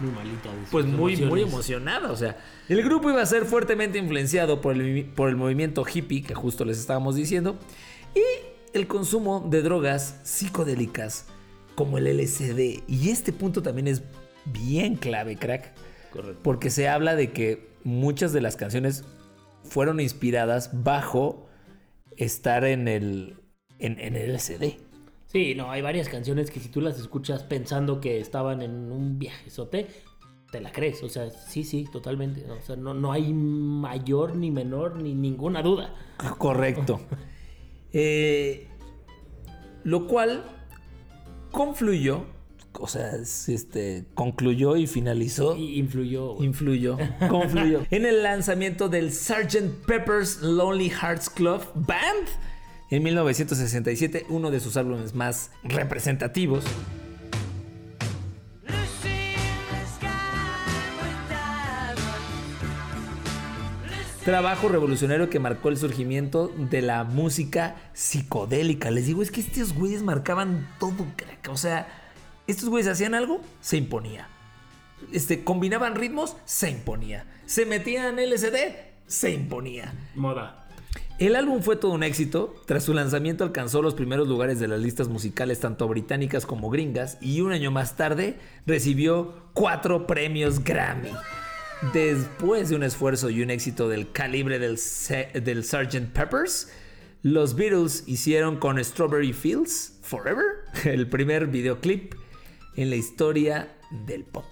Muy 0.00 0.10
malita. 0.10 0.48
de 0.50 0.56
pues 0.70 0.86
muy, 0.86 1.16
muy 1.18 1.42
emocionada. 1.42 2.10
O 2.10 2.16
sea, 2.16 2.36
el 2.68 2.82
grupo 2.82 3.10
iba 3.10 3.22
a 3.22 3.26
ser 3.26 3.44
fuertemente 3.44 3.98
influenciado 3.98 4.60
por 4.60 4.74
el, 4.74 5.04
por 5.04 5.28
el 5.28 5.36
movimiento 5.36 5.84
hippie 5.84 6.22
que 6.22 6.34
justo 6.34 6.64
les 6.64 6.78
estábamos 6.78 7.14
diciendo 7.14 7.58
y 8.14 8.22
el 8.72 8.86
consumo 8.86 9.46
de 9.48 9.62
drogas 9.62 10.20
psicodélicas 10.22 11.26
como 11.74 11.98
el 11.98 12.06
LSD. 12.06 12.82
Y 12.88 13.10
este 13.10 13.32
punto 13.32 13.62
también 13.62 13.88
es 13.88 14.02
bien 14.46 14.96
clave, 14.96 15.36
crack, 15.36 15.72
Correcto. 16.12 16.40
porque 16.42 16.70
se 16.70 16.88
habla 16.88 17.14
de 17.14 17.30
que 17.32 17.68
muchas 17.84 18.32
de 18.32 18.40
las 18.40 18.56
canciones 18.56 19.04
fueron 19.64 20.00
inspiradas 20.00 20.70
bajo 20.82 21.46
estar 22.16 22.64
en 22.64 22.88
el, 22.88 23.36
en, 23.78 23.98
en 24.00 24.16
el 24.16 24.34
LSD. 24.34 24.78
Sí, 25.30 25.54
no, 25.54 25.70
hay 25.70 25.80
varias 25.80 26.08
canciones 26.08 26.50
que 26.50 26.58
si 26.58 26.68
tú 26.68 26.80
las 26.80 26.98
escuchas 26.98 27.44
pensando 27.44 28.00
que 28.00 28.18
estaban 28.18 28.62
en 28.62 28.90
un 28.90 29.18
viajezote, 29.18 29.86
te 30.50 30.60
la 30.60 30.72
crees. 30.72 31.02
O 31.02 31.08
sea, 31.08 31.30
sí, 31.30 31.62
sí, 31.62 31.86
totalmente. 31.90 32.44
O 32.50 32.60
sea, 32.60 32.76
no, 32.76 32.94
no 32.94 33.12
hay 33.12 33.32
mayor 33.32 34.34
ni 34.34 34.50
menor 34.50 34.96
ni 34.96 35.14
ninguna 35.14 35.62
duda. 35.62 35.94
Correcto. 36.38 37.00
Eh, 37.92 38.68
lo 39.82 40.06
cual 40.06 40.44
confluyó 41.50 42.24
o 42.78 42.86
sea, 42.86 43.12
este, 43.16 44.04
concluyó 44.14 44.76
y 44.76 44.86
finalizó. 44.86 45.56
Y 45.56 45.78
influyó. 45.78 46.42
Influyó, 46.42 46.96
confluyó. 47.28 47.84
en 47.90 48.06
el 48.06 48.22
lanzamiento 48.22 48.88
del 48.88 49.12
Sgt. 49.12 49.86
Pepper's 49.86 50.40
Lonely 50.40 50.90
Hearts 50.90 51.28
Club 51.28 51.62
Band 51.74 52.28
en 52.90 53.02
1967, 53.04 54.26
uno 54.28 54.50
de 54.50 54.60
sus 54.60 54.76
álbumes 54.76 55.14
más 55.14 55.50
representativos. 55.62 56.64
Trabajo 64.24 64.68
revolucionario 64.68 65.30
que 65.30 65.38
marcó 65.38 65.70
el 65.70 65.78
surgimiento 65.78 66.52
de 66.56 66.82
la 66.82 67.04
música 67.04 67.76
psicodélica. 67.94 68.90
Les 68.90 69.06
digo, 69.06 69.22
es 69.22 69.30
que 69.30 69.40
estos 69.40 69.72
güeyes 69.72 70.02
marcaban 70.02 70.68
todo, 70.78 71.06
crack. 71.16 71.48
O 71.48 71.56
sea, 71.56 71.88
estos 72.46 72.68
güeyes 72.68 72.88
hacían 72.88 73.14
algo, 73.14 73.40
se 73.60 73.78
imponía. 73.78 74.28
Este, 75.12 75.42
combinaban 75.42 75.94
ritmos, 75.94 76.36
se 76.44 76.70
imponía. 76.70 77.24
Se 77.46 77.64
metían 77.64 78.16
LSD, 78.16 78.56
se 79.06 79.30
imponía. 79.30 79.94
Moda. 80.14 80.68
El 81.20 81.36
álbum 81.36 81.60
fue 81.60 81.76
todo 81.76 81.92
un 81.92 82.02
éxito. 82.02 82.54
Tras 82.64 82.84
su 82.84 82.94
lanzamiento 82.94 83.44
alcanzó 83.44 83.82
los 83.82 83.92
primeros 83.92 84.26
lugares 84.26 84.58
de 84.58 84.66
las 84.68 84.80
listas 84.80 85.08
musicales 85.08 85.60
tanto 85.60 85.86
británicas 85.86 86.46
como 86.46 86.70
gringas 86.70 87.18
y 87.20 87.42
un 87.42 87.52
año 87.52 87.70
más 87.70 87.94
tarde 87.94 88.38
recibió 88.64 89.34
cuatro 89.52 90.06
premios 90.06 90.64
Grammy. 90.64 91.10
Después 91.92 92.70
de 92.70 92.76
un 92.76 92.84
esfuerzo 92.84 93.28
y 93.28 93.42
un 93.42 93.50
éxito 93.50 93.86
del 93.86 94.10
calibre 94.12 94.58
del, 94.58 94.78
del 95.44 95.64
Sgt. 95.64 96.10
Peppers, 96.14 96.72
los 97.22 97.54
Beatles 97.54 98.04
hicieron 98.06 98.56
con 98.56 98.82
Strawberry 98.82 99.34
Fields 99.34 99.98
Forever 100.00 100.46
el 100.84 101.06
primer 101.06 101.48
videoclip 101.48 102.14
en 102.76 102.88
la 102.88 102.96
historia 102.96 103.76
del 104.06 104.24
pop. 104.24 104.46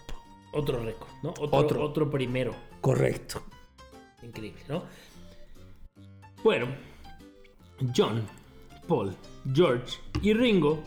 Otro 0.53 0.85
récord, 0.85 1.09
¿no? 1.23 1.31
Otro, 1.31 1.49
Otro. 1.51 1.83
otro 1.83 2.11
primero. 2.11 2.55
Correcto. 2.83 3.43
Increíble, 4.23 4.61
¿no? 4.69 4.83
Bueno, 6.45 6.67
John, 7.97 8.23
Paul, 8.87 9.13
George 9.53 9.99
y 10.23 10.33
Ringo 10.33 10.83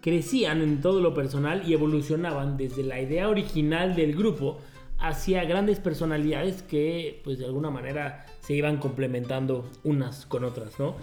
crecían 0.00 0.62
en 0.62 0.80
todo 0.80 1.00
lo 1.00 1.12
personal 1.12 1.68
y 1.68 1.74
evolucionaban 1.74 2.56
desde 2.56 2.82
la 2.82 3.00
idea 3.00 3.28
original 3.28 3.94
del 3.94 4.16
grupo 4.16 4.58
hacia 4.98 5.44
grandes 5.44 5.80
personalidades 5.80 6.62
que 6.62 7.20
pues 7.24 7.38
de 7.38 7.44
alguna 7.44 7.70
manera 7.70 8.24
se 8.40 8.54
iban 8.54 8.78
complementando 8.78 9.70
unas 9.84 10.24
con 10.24 10.44
otras, 10.44 10.78
¿no? 10.78 10.96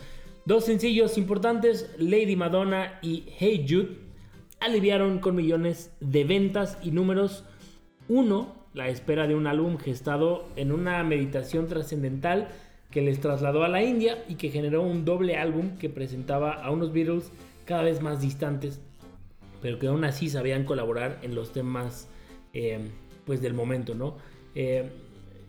Dos 0.45 0.65
sencillos 0.65 1.17
importantes, 1.17 1.93
Lady 1.99 2.35
Madonna 2.35 2.99
y 3.01 3.25
Hey 3.37 3.65
Jude, 3.69 3.97
aliviaron 4.59 5.19
con 5.19 5.35
millones 5.35 5.91
de 5.99 6.23
ventas 6.23 6.77
y 6.81 6.91
números 6.91 7.45
uno, 8.09 8.55
la 8.73 8.89
espera 8.89 9.27
de 9.27 9.35
un 9.35 9.47
álbum 9.47 9.77
gestado 9.77 10.47
en 10.55 10.71
una 10.71 11.03
meditación 11.03 11.67
trascendental 11.67 12.49
que 12.93 13.01
les 13.01 13.19
trasladó 13.19 13.63
a 13.63 13.67
la 13.67 13.81
India 13.83 14.23
y 14.29 14.35
que 14.35 14.49
generó 14.51 14.83
un 14.83 15.03
doble 15.03 15.35
álbum 15.37 15.77
que 15.77 15.89
presentaba 15.89 16.53
a 16.53 16.69
unos 16.69 16.93
Beatles 16.93 17.31
cada 17.65 17.81
vez 17.81 18.01
más 18.01 18.21
distantes, 18.21 18.79
pero 19.61 19.79
que 19.79 19.87
aún 19.87 20.03
así 20.03 20.29
sabían 20.29 20.63
colaborar 20.63 21.17
en 21.23 21.33
los 21.33 21.51
temas 21.51 22.07
eh, 22.53 22.79
pues 23.25 23.41
del 23.41 23.53
momento, 23.55 23.95
¿no? 23.95 24.17
Eh, 24.53 24.91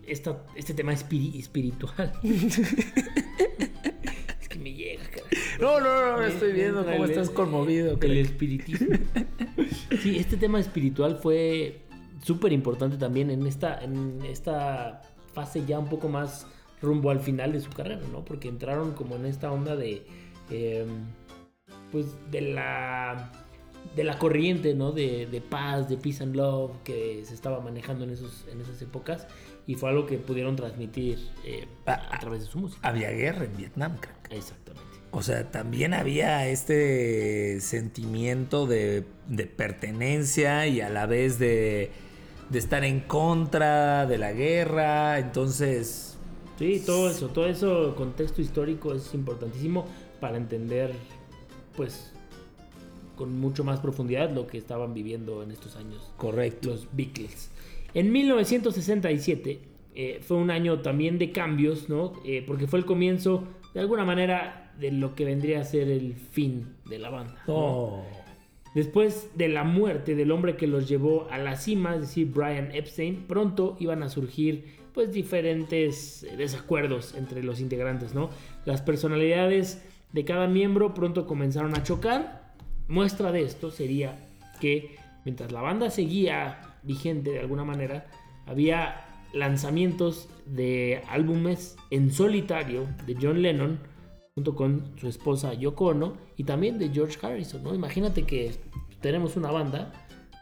esta- 0.07 0.43
este 0.55 0.73
tema 0.73 0.91
espiri- 0.93 1.37
espiritual. 1.37 2.11
es 4.41 4.49
que 4.49 4.59
me 4.59 4.73
llega, 4.73 5.03
cara. 5.09 5.25
No, 5.61 5.79
no, 5.79 6.17
no, 6.17 6.23
estoy 6.23 6.51
viendo 6.53 6.83
cómo 6.83 7.03
el- 7.05 7.11
estás 7.11 7.29
conmovido. 7.29 7.91
El 7.93 7.99
crack. 7.99 8.11
espiritismo. 8.13 8.97
Sí, 10.01 10.17
este 10.17 10.35
tema 10.37 10.59
espiritual 10.59 11.17
fue 11.21 11.81
súper 12.23 12.51
importante 12.51 12.97
también 12.97 13.29
en 13.31 13.45
esta, 13.47 13.79
en 13.83 14.19
esta 14.29 15.01
fase 15.33 15.63
ya 15.65 15.79
un 15.79 15.87
poco 15.89 16.09
más 16.09 16.45
rumbo 16.85 17.09
al 17.09 17.19
final 17.19 17.51
de 17.51 17.59
su 17.59 17.69
carrera, 17.71 18.01
¿no? 18.11 18.23
Porque 18.23 18.47
entraron 18.47 18.93
como 18.93 19.15
en 19.15 19.25
esta 19.25 19.51
onda 19.51 19.75
de, 19.75 20.05
eh, 20.49 20.85
pues, 21.91 22.15
de 22.31 22.41
la, 22.41 23.31
de 23.95 24.03
la 24.03 24.17
corriente, 24.17 24.73
¿no? 24.73 24.91
De, 24.91 25.25
de 25.25 25.41
paz, 25.41 25.89
de 25.89 25.97
peace 25.97 26.23
and 26.23 26.35
love 26.35 26.71
que 26.83 27.23
se 27.25 27.33
estaba 27.33 27.59
manejando 27.59 28.03
en, 28.05 28.11
esos, 28.11 28.45
en 28.51 28.61
esas 28.61 28.81
épocas 28.81 29.27
y 29.67 29.75
fue 29.75 29.89
algo 29.89 30.05
que 30.05 30.17
pudieron 30.17 30.55
transmitir 30.55 31.17
eh, 31.43 31.67
a, 31.85 32.15
a 32.15 32.19
través 32.19 32.41
de 32.41 32.47
su 32.47 32.59
música. 32.59 32.87
Había 32.87 33.09
guerra 33.11 33.45
en 33.45 33.57
Vietnam, 33.57 33.97
crack. 33.97 34.31
Exactamente. 34.31 34.85
O 35.11 35.23
sea, 35.23 35.49
también 35.49 35.93
había 35.93 36.45
este 36.49 37.61
sentimiento 37.61 38.67
de, 38.67 39.05
de 39.27 39.45
pertenencia 39.45 40.67
y 40.67 40.81
a 40.81 40.89
la 40.89 41.05
vez 41.05 41.39
de, 41.39 41.89
de 42.49 42.59
estar 42.59 42.83
en 42.83 42.99
contra 42.99 44.05
de 44.07 44.17
la 44.17 44.33
guerra. 44.33 45.17
Entonces, 45.19 46.04
Sí, 46.57 46.81
todo 46.85 47.09
eso, 47.09 47.27
todo 47.29 47.47
eso, 47.47 47.95
contexto 47.95 48.41
histórico 48.41 48.93
es 48.93 49.13
importantísimo 49.13 49.85
para 50.19 50.37
entender, 50.37 50.93
pues, 51.75 52.13
con 53.15 53.39
mucho 53.39 53.63
más 53.63 53.79
profundidad 53.79 54.31
lo 54.31 54.47
que 54.47 54.57
estaban 54.57 54.93
viviendo 54.93 55.43
en 55.43 55.51
estos 55.51 55.75
años 55.75 56.11
correcto. 56.17 56.69
los 56.69 56.87
Beatles. 56.93 57.51
En 57.93 58.11
1967 58.11 59.59
eh, 59.95 60.19
fue 60.21 60.37
un 60.37 60.51
año 60.51 60.81
también 60.81 61.17
de 61.17 61.31
cambios, 61.31 61.89
¿no? 61.89 62.13
Eh, 62.25 62.43
porque 62.45 62.67
fue 62.67 62.79
el 62.79 62.85
comienzo, 62.85 63.43
de 63.73 63.79
alguna 63.79 64.03
manera, 64.03 64.73
de 64.79 64.91
lo 64.91 65.15
que 65.15 65.25
vendría 65.25 65.61
a 65.61 65.63
ser 65.63 65.89
el 65.89 66.15
fin 66.15 66.75
de 66.89 66.99
la 66.99 67.09
banda. 67.09 67.41
¿no? 67.47 67.55
Oh, 67.55 68.05
Después 68.73 69.29
de 69.35 69.47
la 69.47 69.63
muerte 69.63 70.15
del 70.15 70.31
hombre 70.31 70.57
que 70.57 70.67
los 70.67 70.89
llevó 70.89 71.29
a 71.31 71.37
la 71.37 71.55
cima, 71.55 71.95
es 71.95 72.01
decir, 72.01 72.29
Brian 72.33 72.75
Epstein, 72.75 73.25
pronto 73.25 73.77
iban 73.79 74.03
a 74.03 74.09
surgir 74.09 74.84
pues 74.95 75.11
diferentes 75.11 76.23
eh, 76.23 76.37
desacuerdos 76.37 77.13
entre 77.15 77.43
los 77.43 77.59
integrantes, 77.59 78.15
¿no? 78.15 78.29
Las 78.63 78.81
personalidades 78.81 79.83
de 80.13 80.25
cada 80.25 80.47
miembro 80.47 80.93
pronto 80.93 81.27
comenzaron 81.27 81.75
a 81.75 81.83
chocar. 81.83 82.55
Muestra 82.87 83.31
de 83.33 83.43
esto 83.43 83.69
sería 83.69 84.29
que 84.61 84.95
mientras 85.25 85.51
la 85.51 85.61
banda 85.61 85.89
seguía 85.89 86.77
vigente 86.81 87.31
de 87.31 87.39
alguna 87.39 87.65
manera, 87.65 88.07
había 88.45 89.05
lanzamientos 89.33 90.29
de 90.45 91.03
álbumes 91.09 91.75
en 91.91 92.11
solitario 92.11 92.87
de 93.05 93.17
John 93.21 93.41
Lennon 93.41 93.79
junto 94.33 94.55
con 94.55 94.93
su 94.97 95.09
esposa 95.09 95.53
Yoko 95.53 95.87
Ono 95.87 96.13
y 96.37 96.45
también 96.45 96.79
de 96.79 96.89
George 96.89 97.17
Harrison, 97.21 97.63
¿no? 97.63 97.75
Imagínate 97.75 98.23
que 98.23 98.53
tenemos 99.01 99.35
una 99.35 99.51
banda, 99.51 99.91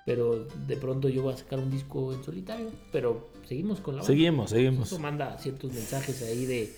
pero 0.05 0.45
de 0.45 0.77
pronto 0.77 1.09
yo 1.09 1.23
voy 1.23 1.33
a 1.33 1.37
sacar 1.37 1.59
un 1.59 1.71
disco 1.71 2.13
en 2.13 2.23
solitario, 2.23 2.69
pero 2.91 3.32
seguimos 3.47 3.79
con 3.79 3.97
la 3.97 4.03
seguimos, 4.03 4.49
seguimos. 4.51 4.87
Eso 4.87 4.99
manda 4.99 5.37
ciertos 5.37 5.73
mensajes 5.73 6.21
ahí 6.23 6.45
de 6.45 6.73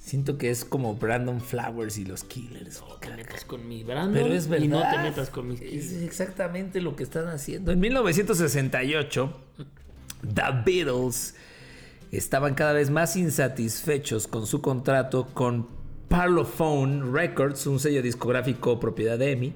Siento 0.00 0.38
que 0.38 0.48
es 0.48 0.64
como 0.64 0.94
Brandon 0.94 1.40
Flowers 1.40 1.98
y 1.98 2.04
los 2.04 2.24
Killers. 2.24 2.80
no 2.80 2.94
te 2.94 3.10
metas 3.10 3.44
con 3.44 3.68
mi 3.68 3.82
Brandon 3.84 4.14
Pero 4.14 4.32
es 4.32 4.48
verdad. 4.48 4.64
y 4.64 4.68
no 4.68 4.80
te 4.80 4.98
metas 4.98 5.28
con 5.28 5.48
mis 5.48 5.60
Es 5.60 5.92
exactamente 6.02 6.80
lo 6.80 6.96
que 6.96 7.02
están 7.02 7.28
haciendo. 7.28 7.72
En 7.72 7.80
1968, 7.80 9.36
The 10.34 10.42
Beatles 10.64 11.34
estaban 12.10 12.54
cada 12.54 12.72
vez 12.72 12.90
más 12.90 13.16
insatisfechos 13.16 14.28
con 14.28 14.46
su 14.46 14.62
contrato 14.62 15.26
con 15.34 15.66
Parlophone 16.08 17.12
Records, 17.12 17.66
un 17.66 17.78
sello 17.78 18.00
discográfico 18.00 18.80
propiedad 18.80 19.18
de 19.18 19.32
EMI, 19.32 19.52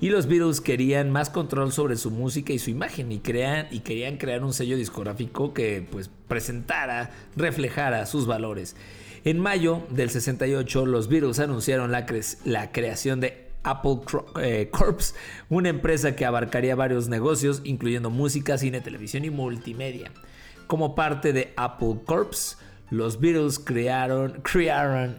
y 0.00 0.10
los 0.10 0.26
Beatles 0.26 0.60
querían 0.60 1.10
más 1.10 1.30
control 1.30 1.72
sobre 1.72 1.96
su 1.96 2.10
música 2.10 2.52
y 2.52 2.58
su 2.58 2.70
imagen 2.70 3.10
y, 3.12 3.18
crean, 3.20 3.66
y 3.70 3.80
querían 3.80 4.16
crear 4.18 4.44
un 4.44 4.52
sello 4.52 4.76
discográfico 4.76 5.54
que 5.54 5.86
pues 5.90 6.10
presentara, 6.28 7.10
reflejara 7.36 8.04
sus 8.06 8.26
valores. 8.26 8.76
En 9.24 9.38
mayo 9.40 9.82
del 9.90 10.10
68, 10.10 10.86
los 10.86 11.08
Beatles 11.08 11.38
anunciaron 11.40 11.90
la, 11.92 12.06
cre- 12.06 12.36
la 12.44 12.70
creación 12.72 13.20
de 13.20 13.46
Apple 13.64 13.98
eh, 14.40 14.68
Corps, 14.70 15.14
una 15.48 15.68
empresa 15.70 16.14
que 16.14 16.24
abarcaría 16.24 16.76
varios 16.76 17.08
negocios, 17.08 17.62
incluyendo 17.64 18.10
música, 18.10 18.58
cine, 18.58 18.80
televisión 18.80 19.24
y 19.24 19.30
multimedia. 19.30 20.12
Como 20.68 20.94
parte 20.94 21.32
de 21.32 21.52
Apple 21.56 21.96
Corps, 22.04 22.58
los 22.90 23.18
Beatles 23.18 23.58
crearon, 23.58 24.40
crearon, 24.42 25.16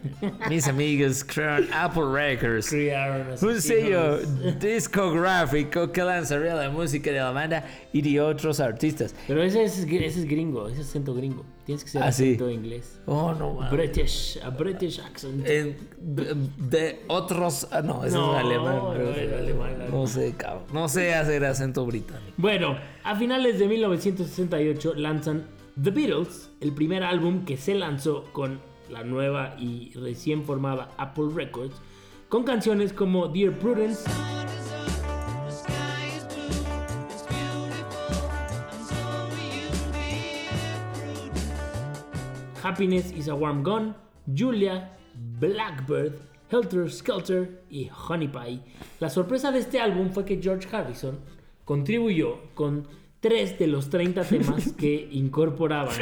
mis 0.48 0.66
amigos, 0.68 1.22
crearon 1.24 1.66
Apple 1.72 2.04
Records. 2.12 2.70
Crearon 2.70 3.26
Un 3.42 3.60
sello 3.60 4.18
discográfico 4.60 5.92
que 5.92 6.02
lanzaría 6.02 6.54
la 6.54 6.70
música 6.70 7.10
de 7.10 7.18
la 7.18 7.30
banda 7.30 7.64
y 7.92 8.00
de 8.02 8.20
otros 8.20 8.60
artistas. 8.60 9.14
Pero 9.26 9.42
ese 9.42 9.64
es, 9.64 9.78
ese 9.80 10.06
es 10.06 10.24
gringo, 10.26 10.68
ese 10.68 10.80
es 10.80 10.88
acento 10.88 11.14
gringo. 11.14 11.44
Tienes 11.66 11.84
que 11.84 11.90
ser 11.90 12.02
Ah, 12.02 12.10
sí. 12.10 12.28
acento 12.34 12.50
inglés. 12.50 12.98
Oh, 13.04 13.34
no. 13.34 13.58
British, 13.70 14.38
a 14.42 14.48
British 14.48 15.00
accent. 15.00 15.46
En- 15.46 15.76
de, 16.00 17.00
otros. 17.08 17.68
ah, 17.70 17.82
no, 17.82 18.02
ese 18.04 18.14
No, 18.16 18.38
es 18.38 18.44
alemán. 18.46 18.76
no, 18.76 18.92
es 18.94 19.32
alemán, 19.32 19.72
no 19.90 20.06
sé, 20.06 20.32
cabrón. 20.34 20.64
No 20.72 20.88
sé 20.88 21.12
hacer 21.14 21.44
acento 21.44 21.84
británico. 21.84 22.32
Bueno, 22.38 22.78
a 23.04 23.14
finales 23.16 23.58
de 23.58 23.68
1968 23.68 24.94
lanzan 24.96 25.44
The 25.80 25.92
Beatles, 25.92 26.50
el 26.60 26.72
primer 26.72 27.04
álbum 27.04 27.44
que 27.44 27.56
se 27.56 27.72
lanzó 27.72 28.24
con 28.32 28.60
la 28.90 29.04
nueva 29.04 29.54
y 29.60 29.92
recién 29.94 30.42
formada 30.42 30.90
Apple 30.96 31.28
Records, 31.32 31.80
con 32.28 32.42
canciones 32.42 32.92
como 32.92 33.28
Dear 33.28 33.56
Prudence, 33.60 34.10
Happiness 42.60 43.12
is 43.12 43.28
a 43.28 43.34
Warm 43.34 43.62
Gun, 43.62 43.94
Julia, 44.36 44.98
Blackbird, 45.38 46.18
Helter 46.50 46.90
Skelter 46.90 47.62
y 47.70 47.88
Honey 48.08 48.26
Pie. 48.26 48.60
La 48.98 49.08
sorpresa 49.08 49.52
de 49.52 49.60
este 49.60 49.78
álbum 49.78 50.10
fue 50.10 50.24
que 50.24 50.42
George 50.42 50.68
Harrison 50.74 51.20
contribuyó 51.64 52.52
con 52.54 52.88
tres 53.20 53.58
de 53.58 53.66
los 53.66 53.90
30 53.90 54.24
temas 54.24 54.72
que 54.78 55.08
incorporaban. 55.12 55.96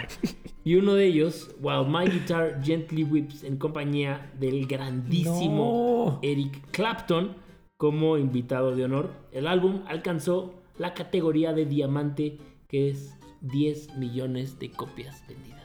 Y 0.64 0.74
uno 0.74 0.94
de 0.94 1.06
ellos, 1.06 1.54
While 1.60 1.84
My 1.88 2.06
Guitar 2.10 2.60
Gently 2.64 3.04
Whips, 3.04 3.44
en 3.44 3.56
compañía 3.56 4.32
del 4.38 4.66
grandísimo 4.66 6.12
No. 6.14 6.18
Eric 6.22 6.70
Clapton 6.72 7.36
como 7.76 8.18
invitado 8.18 8.74
de 8.74 8.84
honor. 8.84 9.12
El 9.32 9.46
álbum 9.46 9.82
alcanzó 9.86 10.54
la 10.78 10.94
categoría 10.94 11.52
de 11.52 11.66
diamante, 11.66 12.38
que 12.68 12.88
es 12.88 13.14
10 13.42 13.96
millones 13.96 14.58
de 14.58 14.70
copias 14.70 15.22
vendidas. 15.28 15.62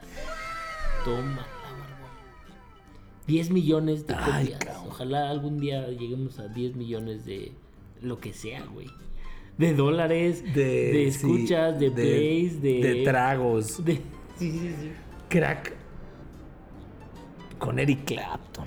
Toma 1.04 1.22
la 1.38 1.72
barbón. 1.72 2.12
10 3.28 3.50
millones 3.52 4.06
de 4.08 4.14
Ay, 4.16 4.44
copias. 4.46 4.60
cabrón. 4.66 4.84
Ojalá 4.88 5.30
algún 5.30 5.60
día 5.60 5.88
lleguemos 5.88 6.38
a 6.40 6.48
10 6.48 6.76
millones 6.76 7.26
de 7.26 7.54
lo 8.02 8.20
que 8.20 8.34
sea, 8.34 8.64
güey. 8.66 8.88
De 9.58 9.74
dólares, 9.76 10.44
de, 10.56 11.08
escuchas, 11.08 11.80
de, 11.80 11.92
plays, 11.92 12.62
de... 12.62 12.74
de 12.82 13.04
tragos. 13.04 13.84
de- 13.86 13.96
sí, 14.38 14.52
sí, 14.52 14.60
sí. 14.82 14.92
Crack 15.30 15.74
con 17.60 17.78
Eric 17.80 18.06
Clapton. 18.06 18.66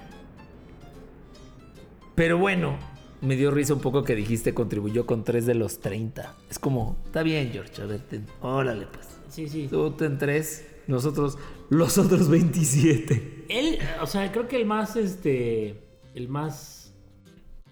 Pero 2.14 2.38
bueno, 2.38 2.78
me 3.22 3.34
dio 3.36 3.50
risa 3.50 3.74
un 3.74 3.80
poco 3.80 4.04
que 4.04 4.14
dijiste 4.14 4.54
contribuyó 4.54 5.04
con 5.04 5.24
3 5.24 5.46
de 5.46 5.54
los 5.54 5.80
30. 5.80 6.36
Es 6.48 6.58
como, 6.60 6.96
está 7.06 7.22
bien, 7.24 7.50
George, 7.52 7.82
a 7.82 7.86
ver, 7.86 8.00
ten- 8.00 8.26
órale 8.40 8.86
pues. 8.86 9.08
Sí, 9.28 9.48
sí. 9.48 9.66
Tú 9.68 9.90
ten 9.92 10.16
3, 10.16 10.64
nosotros 10.86 11.38
los 11.70 11.98
otros 11.98 12.28
27. 12.30 13.46
Él, 13.48 13.78
o 14.00 14.06
sea, 14.06 14.30
creo 14.30 14.46
que 14.46 14.56
el 14.56 14.64
más, 14.66 14.94
este, 14.94 15.82
el 16.14 16.28
más 16.28 16.94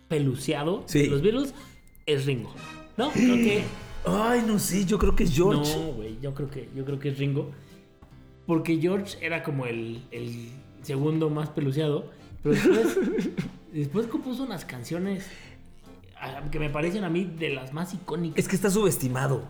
peluceado 0.09 0.83
Sí. 0.87 1.03
de 1.03 1.07
los 1.09 1.23
Beatles 1.23 1.55
es 2.07 2.27
Ringo. 2.27 2.53
¿No? 2.97 3.11
Creo 3.11 3.35
que... 3.37 3.65
Ay, 4.05 4.43
no 4.47 4.59
sé, 4.59 4.85
yo 4.85 4.99
creo 4.99 5.15
que 5.15 5.25
es 5.25 5.35
George. 5.35 5.77
No, 5.77 5.93
güey, 5.93 6.19
yo 6.21 6.35
creo 6.35 6.51
que, 6.51 6.69
yo 6.75 6.85
creo 6.85 6.99
que 6.99 7.11
es 7.11 7.19
Ringo. 7.19 7.51
Porque 8.47 8.79
George 8.79 9.17
era 9.25 9.43
como 9.45 9.67
el, 9.67 10.03
el 10.11 10.49
segundo 10.83 11.31
más 11.31 11.51
peluceado. 11.51 12.07
Pero 12.43 12.57
después, 12.57 12.99
después 13.73 14.07
compuso 14.09 14.43
unas 14.43 14.65
canciones 14.65 15.25
que 16.51 16.59
me 16.59 16.71
parecen 16.71 17.05
a 17.05 17.11
mí 17.11 17.25
de 17.25 17.51
las 17.51 17.73
más 17.73 17.95
icónicas. 17.95 18.39
Es 18.39 18.49
que 18.49 18.57
está 18.57 18.71
subestimado. 18.71 19.43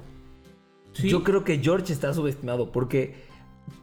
Sí. 0.93 1.09
Yo 1.09 1.25
creo 1.25 1.45
que 1.45 1.59
George 1.59 1.93
está 1.93 2.13
subestimado 2.13 2.71
porque 2.71 3.15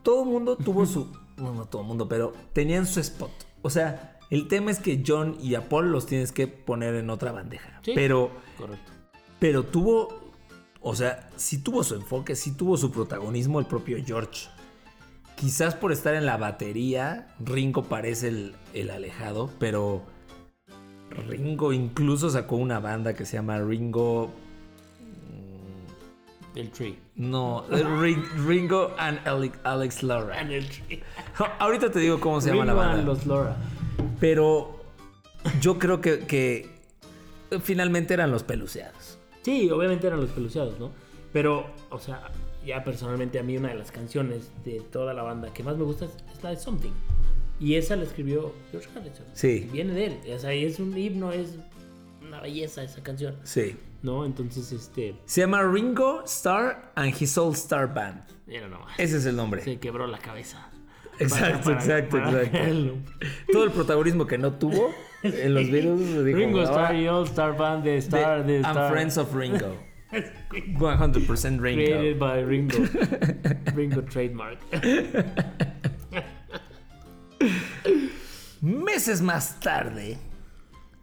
todo 0.02 0.24
el 0.24 0.30
mundo 0.30 0.56
tuvo 0.56 0.86
su. 0.86 1.08
No, 1.40 1.54
no 1.54 1.64
todo 1.64 1.80
el 1.80 1.88
mundo, 1.88 2.06
pero 2.06 2.34
tenían 2.52 2.84
su 2.84 3.00
spot. 3.00 3.30
O 3.62 3.70
sea, 3.70 4.18
el 4.28 4.46
tema 4.46 4.70
es 4.70 4.78
que 4.78 5.02
John 5.06 5.38
y 5.40 5.54
a 5.54 5.70
Paul 5.70 5.90
los 5.90 6.04
tienes 6.04 6.32
que 6.32 6.46
poner 6.46 6.94
en 6.96 7.08
otra 7.08 7.32
bandeja. 7.32 7.80
Sí. 7.82 7.92
Pero, 7.94 8.30
Correcto. 8.58 8.92
Pero 9.40 9.64
tuvo. 9.64 10.30
O 10.82 10.94
sea, 10.94 11.28
sí 11.36 11.58
tuvo 11.58 11.82
su 11.84 11.94
enfoque, 11.94 12.36
sí 12.36 12.52
tuvo 12.52 12.76
su 12.76 12.90
protagonismo 12.90 13.58
el 13.60 13.66
propio 13.66 13.98
George. 14.04 14.48
Quizás 15.36 15.74
por 15.74 15.90
estar 15.92 16.14
en 16.14 16.24
la 16.26 16.36
batería, 16.36 17.28
Ringo 17.44 17.84
parece 17.84 18.28
el, 18.28 18.54
el 18.74 18.90
alejado, 18.90 19.50
pero 19.58 20.02
Ringo 21.28 21.72
incluso 21.72 22.30
sacó 22.30 22.56
una 22.56 22.78
banda 22.78 23.14
que 23.14 23.24
se 23.26 23.36
llama 23.36 23.58
Ringo 23.58 24.30
El 26.54 26.70
Tree. 26.70 26.98
No, 27.14 27.64
eh, 27.70 27.84
Ring- 28.00 28.24
Ringo 28.46 28.94
and 28.98 29.18
Ale- 29.26 29.52
Alex 29.64 30.02
Laura. 30.02 30.38
And 30.38 30.50
el 30.50 30.66
Tree. 30.68 31.02
Ahorita 31.58 31.90
te 31.90 32.00
digo 32.00 32.20
cómo 32.20 32.40
se 32.40 32.50
llama 32.50 32.64
la 32.64 32.74
banda. 32.74 32.94
and 32.98 33.06
los 33.06 33.26
Laura. 33.26 33.56
Pero 34.18 34.80
yo 35.60 35.78
creo 35.78 36.00
que, 36.00 36.20
que 36.26 36.68
finalmente 37.62 38.14
eran 38.14 38.30
los 38.30 38.42
peluceados. 38.42 39.18
Sí, 39.42 39.70
obviamente 39.70 40.06
eran 40.06 40.20
los 40.20 40.30
peluceados, 40.30 40.78
¿no? 40.78 40.90
Pero, 41.32 41.66
o 41.90 41.98
sea, 41.98 42.30
ya 42.66 42.82
personalmente 42.84 43.38
a 43.38 43.42
mí 43.42 43.56
una 43.56 43.68
de 43.68 43.74
las 43.76 43.90
canciones 43.90 44.50
de 44.64 44.80
toda 44.80 45.14
la 45.14 45.22
banda 45.22 45.52
que 45.52 45.62
más 45.62 45.76
me 45.76 45.84
gusta 45.84 46.06
es, 46.06 46.12
la 46.42 46.50
de 46.50 46.56
Something. 46.56 46.92
Y 47.58 47.74
esa 47.74 47.94
la 47.96 48.04
escribió 48.04 48.52
George 48.70 48.88
Harrison. 48.96 49.26
Sí. 49.34 49.68
Viene 49.70 49.92
de 49.92 50.06
él. 50.06 50.18
O 50.34 50.38
sea, 50.38 50.52
es 50.52 50.78
un 50.80 50.96
himno, 50.96 51.30
es 51.32 51.56
una 52.26 52.40
belleza 52.40 52.82
esa 52.82 53.02
canción. 53.02 53.36
Sí. 53.44 53.76
¿No? 54.02 54.24
Entonces, 54.24 54.72
este... 54.72 55.14
Se 55.26 55.42
llama 55.42 55.62
Ringo 55.62 56.22
Starr 56.24 56.90
and 56.94 57.14
His 57.20 57.36
All 57.36 57.52
Star 57.52 57.92
Band. 57.92 58.22
Era 58.46 58.66
nomás. 58.68 58.98
Ese 58.98 59.18
es 59.18 59.26
el 59.26 59.36
nombre. 59.36 59.62
Se 59.62 59.78
quebró 59.78 60.06
la 60.06 60.18
cabeza. 60.18 60.70
Exacto, 61.18 61.44
Para- 61.46 61.62
para- 61.64 61.76
exacto, 61.76 62.16
para 62.16 62.42
exacto. 62.42 62.58
el. 62.66 62.94
Todo 63.52 63.64
el 63.64 63.70
protagonismo 63.72 64.26
que 64.26 64.38
no 64.38 64.54
tuvo 64.54 64.90
en 65.22 65.54
los 65.54 65.70
Beatles 65.70 66.24
dijo. 66.24 66.38
Ringo 66.38 66.60
"Ahora, 66.60 66.70
Starr 66.72 66.94
y 66.96 67.08
All 67.08 67.24
Star 67.26 67.56
Band 67.56 67.84
de 67.84 67.96
Star 67.98 68.44
de- 68.46 68.52
de 68.54 68.58
I'm 68.60 68.66
Star. 68.70 68.92
friends 68.92 69.18
of 69.18 69.34
Ringo. 69.34 69.76
100% 70.10 71.58
Created 71.60 72.02
Ringo. 72.12 72.18
by 72.18 72.42
Ringo. 72.44 72.76
Ringo 73.76 74.02
trademark. 74.02 74.58
Meses 78.60 79.22
más 79.22 79.58
tarde, 79.60 80.18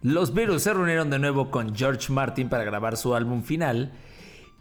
los 0.04 0.34
Beatles 0.34 0.64
se 0.64 0.74
reunieron 0.74 1.10
de 1.10 1.18
nuevo 1.20 1.50
con 1.50 1.76
George 1.76 2.12
Martin 2.14 2.50
para 2.50 2.64
grabar 2.64 2.98
su 2.98 3.16
álbum 3.16 3.42
final 3.44 3.92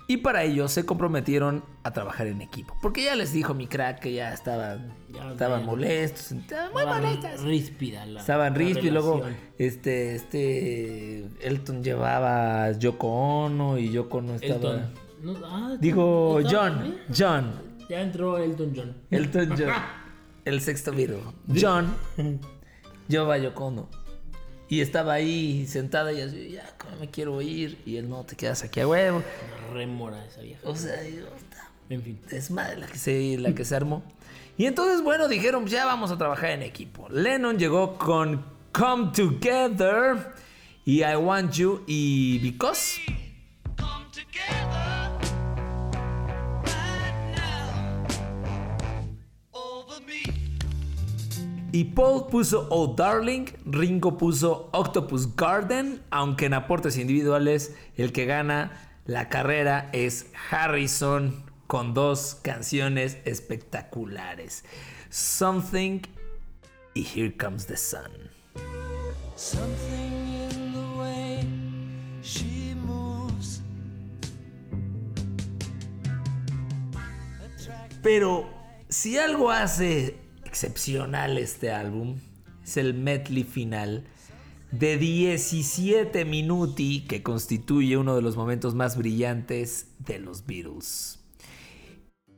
y 0.08 0.18
para 0.18 0.44
ello 0.44 0.68
se 0.68 0.86
comprometieron 0.86 1.64
a 1.82 1.92
trabajar 1.92 2.28
en 2.28 2.40
equipo. 2.40 2.76
Porque 2.80 3.04
ya 3.04 3.16
les 3.16 3.32
dijo 3.32 3.54
mi 3.54 3.66
crack 3.66 4.00
que 4.00 4.12
ya 4.12 4.32
estaban, 4.32 4.94
Ya, 5.08 5.32
estaban 5.32 5.60
ya. 5.60 5.66
molestos, 5.66 6.32
estaban 6.32 6.72
muy 6.72 6.84
molestos. 6.84 7.42
Ríspida 7.42 8.06
la 8.06 8.20
Estaban 8.20 8.60
y 8.60 8.90
luego 8.90 9.22
este, 9.58 10.14
este 10.14 11.18
Elton 11.40 11.82
llevaba 11.82 12.64
a 12.64 12.72
Yoko 12.72 13.08
Ono 13.08 13.78
y 13.78 13.90
Yoko 13.90 14.18
Ono 14.18 14.34
estaba... 14.34 14.54
Elton. 14.54 15.06
No, 15.22 15.34
ah, 15.44 15.76
Digo. 15.80 16.40
John. 16.48 16.98
John, 17.16 17.52
Ya 17.88 18.00
entró 18.00 18.38
Elton 18.38 18.72
John. 18.76 18.94
Elton 19.10 19.48
John, 19.58 19.72
el 20.44 20.60
sexto 20.60 20.92
Beatle. 20.92 21.20
John 21.60 21.92
llevaba 23.08 23.34
a 23.34 23.38
Yoko 23.38 23.66
Ono. 23.66 24.05
Y 24.68 24.80
estaba 24.80 25.14
ahí 25.14 25.66
sentada 25.66 26.12
y 26.12 26.20
así, 26.20 26.50
ya, 26.50 26.74
¿cómo 26.78 26.96
me 26.96 27.08
quiero 27.08 27.40
ir? 27.40 27.80
Y 27.86 27.96
él, 27.96 28.08
no, 28.08 28.24
te 28.24 28.34
quedas 28.36 28.64
aquí 28.64 28.80
a 28.80 28.88
huevo. 28.88 29.18
Una 29.18 29.74
remora 29.74 30.24
esa 30.26 30.40
vieja. 30.40 30.60
O 30.64 30.74
sea, 30.74 31.02
yo, 31.08 31.26
está 31.36 31.70
En 31.88 32.02
fin. 32.02 32.20
desmadre 32.28 32.76
la 32.78 32.86
que 32.86 32.98
se, 32.98 33.38
la 33.38 33.54
que 33.54 33.64
se 33.64 33.76
armó. 33.76 34.02
Y 34.58 34.66
entonces, 34.66 35.02
bueno, 35.02 35.28
dijeron, 35.28 35.66
ya 35.66 35.84
vamos 35.84 36.10
a 36.10 36.18
trabajar 36.18 36.50
en 36.50 36.62
equipo. 36.62 37.08
Lennon 37.10 37.58
llegó 37.58 37.96
con 37.96 38.44
Come 38.72 39.12
Together 39.14 40.32
y 40.84 41.02
I 41.04 41.14
Want 41.16 41.52
You 41.52 41.84
y 41.86 42.38
Because. 42.40 43.00
come 43.76 44.06
together 44.12 44.95
Y 51.76 51.84
Paul 51.84 52.28
puso 52.28 52.68
Oh 52.70 52.94
Darling, 52.96 53.48
Ringo 53.66 54.16
puso 54.16 54.70
Octopus 54.72 55.36
Garden, 55.36 56.00
aunque 56.08 56.46
en 56.46 56.54
aportes 56.54 56.96
individuales 56.96 57.76
el 57.98 58.14
que 58.14 58.24
gana 58.24 58.72
la 59.04 59.28
carrera 59.28 59.90
es 59.92 60.30
Harrison 60.50 61.44
con 61.66 61.92
dos 61.92 62.38
canciones 62.40 63.18
espectaculares. 63.26 64.64
Something 65.10 66.00
y 66.94 67.06
Here 67.14 67.36
Comes 67.36 67.66
the 67.66 67.76
Sun. 67.76 68.30
Something 69.34 70.48
in 70.48 70.72
the 70.72 70.98
way 70.98 71.46
she 72.22 72.74
moves. 72.74 73.60
Pero 78.02 78.48
si 78.88 79.18
algo 79.18 79.50
hace 79.50 80.25
excepcional 80.56 81.36
este 81.36 81.70
álbum 81.70 82.16
es 82.64 82.78
el 82.78 82.94
medley 82.94 83.44
final 83.44 84.06
de 84.70 84.96
17 84.96 86.24
minuti 86.24 87.04
que 87.06 87.22
constituye 87.22 87.98
uno 87.98 88.16
de 88.16 88.22
los 88.22 88.38
momentos 88.38 88.74
más 88.74 88.96
brillantes 88.96 89.88
de 89.98 90.18
los 90.18 90.46
Beatles. 90.46 91.18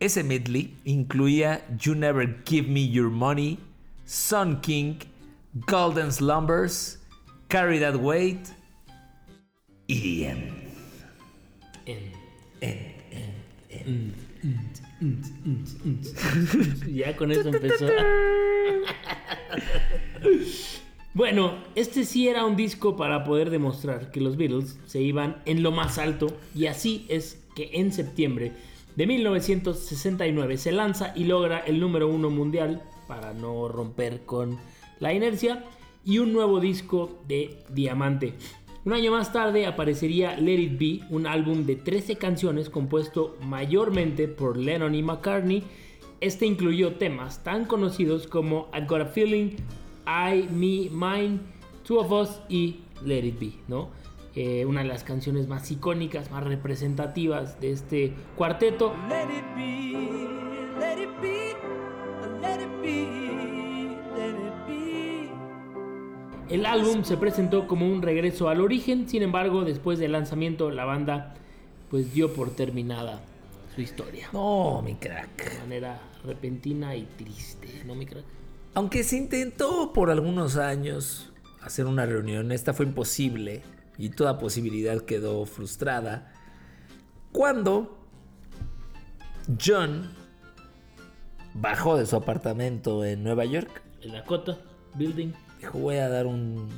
Ese 0.00 0.24
medley 0.24 0.76
incluía 0.84 1.64
You 1.78 1.94
Never 1.94 2.42
Give 2.44 2.66
Me 2.66 2.88
Your 2.88 3.08
Money, 3.08 3.60
Sun 4.04 4.62
King, 4.62 4.96
Golden 5.68 6.12
Slumbers, 6.12 6.98
Carry 7.46 7.78
That 7.78 7.94
Weight 7.94 8.48
y 9.86 10.00
The 10.00 10.28
End. 10.28 10.58
Ya 16.92 17.16
con 17.16 17.30
eso 17.30 17.48
empezó. 17.48 17.86
bueno, 21.14 21.54
este 21.74 22.04
sí 22.04 22.28
era 22.28 22.44
un 22.44 22.56
disco 22.56 22.96
para 22.96 23.24
poder 23.24 23.50
demostrar 23.50 24.10
que 24.10 24.20
los 24.20 24.36
Beatles 24.36 24.78
se 24.86 25.00
iban 25.00 25.40
en 25.44 25.62
lo 25.62 25.72
más 25.72 25.98
alto 25.98 26.26
y 26.54 26.66
así 26.66 27.06
es 27.08 27.44
que 27.54 27.70
en 27.74 27.92
septiembre 27.92 28.52
de 28.96 29.06
1969 29.06 30.58
se 30.58 30.72
lanza 30.72 31.12
y 31.14 31.24
logra 31.24 31.60
el 31.60 31.78
número 31.78 32.08
uno 32.08 32.30
mundial 32.30 32.82
para 33.06 33.32
no 33.32 33.68
romper 33.68 34.22
con 34.26 34.58
la 34.98 35.12
inercia 35.12 35.64
y 36.04 36.18
un 36.18 36.32
nuevo 36.32 36.58
disco 36.58 37.20
de 37.28 37.58
Diamante. 37.68 38.34
Un 38.88 38.94
año 38.94 39.10
más 39.10 39.34
tarde 39.34 39.66
aparecería 39.66 40.34
Let 40.38 40.60
It 40.60 40.78
Be, 40.78 41.00
un 41.10 41.26
álbum 41.26 41.66
de 41.66 41.76
13 41.76 42.16
canciones 42.16 42.70
compuesto 42.70 43.36
mayormente 43.42 44.28
por 44.28 44.56
Lennon 44.56 44.94
y 44.94 45.02
McCartney. 45.02 45.62
Este 46.22 46.46
incluyó 46.46 46.94
temas 46.94 47.44
tan 47.44 47.66
conocidos 47.66 48.26
como 48.26 48.70
I 48.72 48.86
Got 48.86 49.02
a 49.02 49.04
Feeling, 49.04 49.56
I, 50.06 50.48
Me, 50.50 50.88
Mine, 50.90 51.38
Two 51.86 52.00
of 52.00 52.10
Us 52.10 52.40
y 52.48 52.80
Let 53.04 53.26
It 53.26 53.38
Be, 53.38 53.52
¿no? 53.68 53.90
Eh, 54.34 54.64
una 54.64 54.80
de 54.80 54.88
las 54.88 55.04
canciones 55.04 55.48
más 55.48 55.70
icónicas, 55.70 56.30
más 56.30 56.44
representativas 56.44 57.60
de 57.60 57.72
este 57.72 58.14
cuarteto. 58.36 58.94
Let 59.10 59.24
it 59.24 59.44
be, 59.54 60.80
let 60.80 61.02
it 61.02 61.10
be, 61.20 61.54
let 62.40 62.62
it 62.62 62.80
be, 62.80 63.98
let 64.16 64.30
it 64.30 64.66
be. 64.66 64.87
El 66.48 66.64
álbum 66.64 67.04
se 67.04 67.18
presentó 67.18 67.68
como 67.68 67.86
un 67.86 68.00
regreso 68.00 68.48
al 68.48 68.62
origen, 68.62 69.06
sin 69.06 69.22
embargo, 69.22 69.64
después 69.64 69.98
del 69.98 70.12
lanzamiento 70.12 70.70
la 70.70 70.86
banda 70.86 71.34
pues 71.90 72.14
dio 72.14 72.32
por 72.32 72.50
terminada 72.50 73.20
su 73.74 73.82
historia. 73.82 74.30
No, 74.32 74.80
mi 74.82 74.94
crack. 74.94 75.52
De 75.52 75.58
manera 75.58 76.00
repentina 76.24 76.96
y 76.96 77.04
triste, 77.04 77.82
¿no, 77.84 77.94
mi 77.94 78.06
crack? 78.06 78.24
Aunque 78.72 79.04
se 79.04 79.18
intentó 79.18 79.92
por 79.92 80.10
algunos 80.10 80.56
años 80.56 81.32
hacer 81.60 81.84
una 81.84 82.06
reunión, 82.06 82.50
esta 82.50 82.72
fue 82.72 82.86
imposible 82.86 83.62
y 83.98 84.08
toda 84.08 84.38
posibilidad 84.38 85.02
quedó 85.02 85.44
frustrada. 85.44 86.32
Cuando 87.30 87.98
John 89.62 90.10
bajó 91.52 91.98
de 91.98 92.06
su 92.06 92.16
apartamento 92.16 93.04
en 93.04 93.22
Nueva 93.22 93.44
York, 93.44 93.82
El 94.00 94.12
Dakota 94.12 94.58
Building. 94.94 95.32
Dijo 95.58 95.78
voy 95.78 95.96
a 95.96 96.08
dar 96.08 96.26
un, 96.26 96.68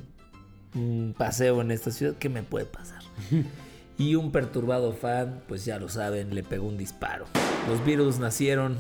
un 0.75 1.15
paseo 1.17 1.61
en 1.61 1.71
esta 1.71 1.91
ciudad, 1.91 2.15
¿qué 2.19 2.29
me 2.29 2.43
puede 2.43 2.67
pasar? 2.67 3.03
y 3.99 4.15
un 4.15 4.33
perturbado 4.33 4.93
fan, 4.93 5.43
pues 5.49 5.65
ya 5.65 5.79
lo 5.79 5.89
saben, 5.89 6.35
le 6.35 6.43
pegó 6.43 6.67
un 6.67 6.79
disparo. 6.79 7.27
Los 7.69 7.85
Beatles 7.85 8.19
nacieron 8.19 8.79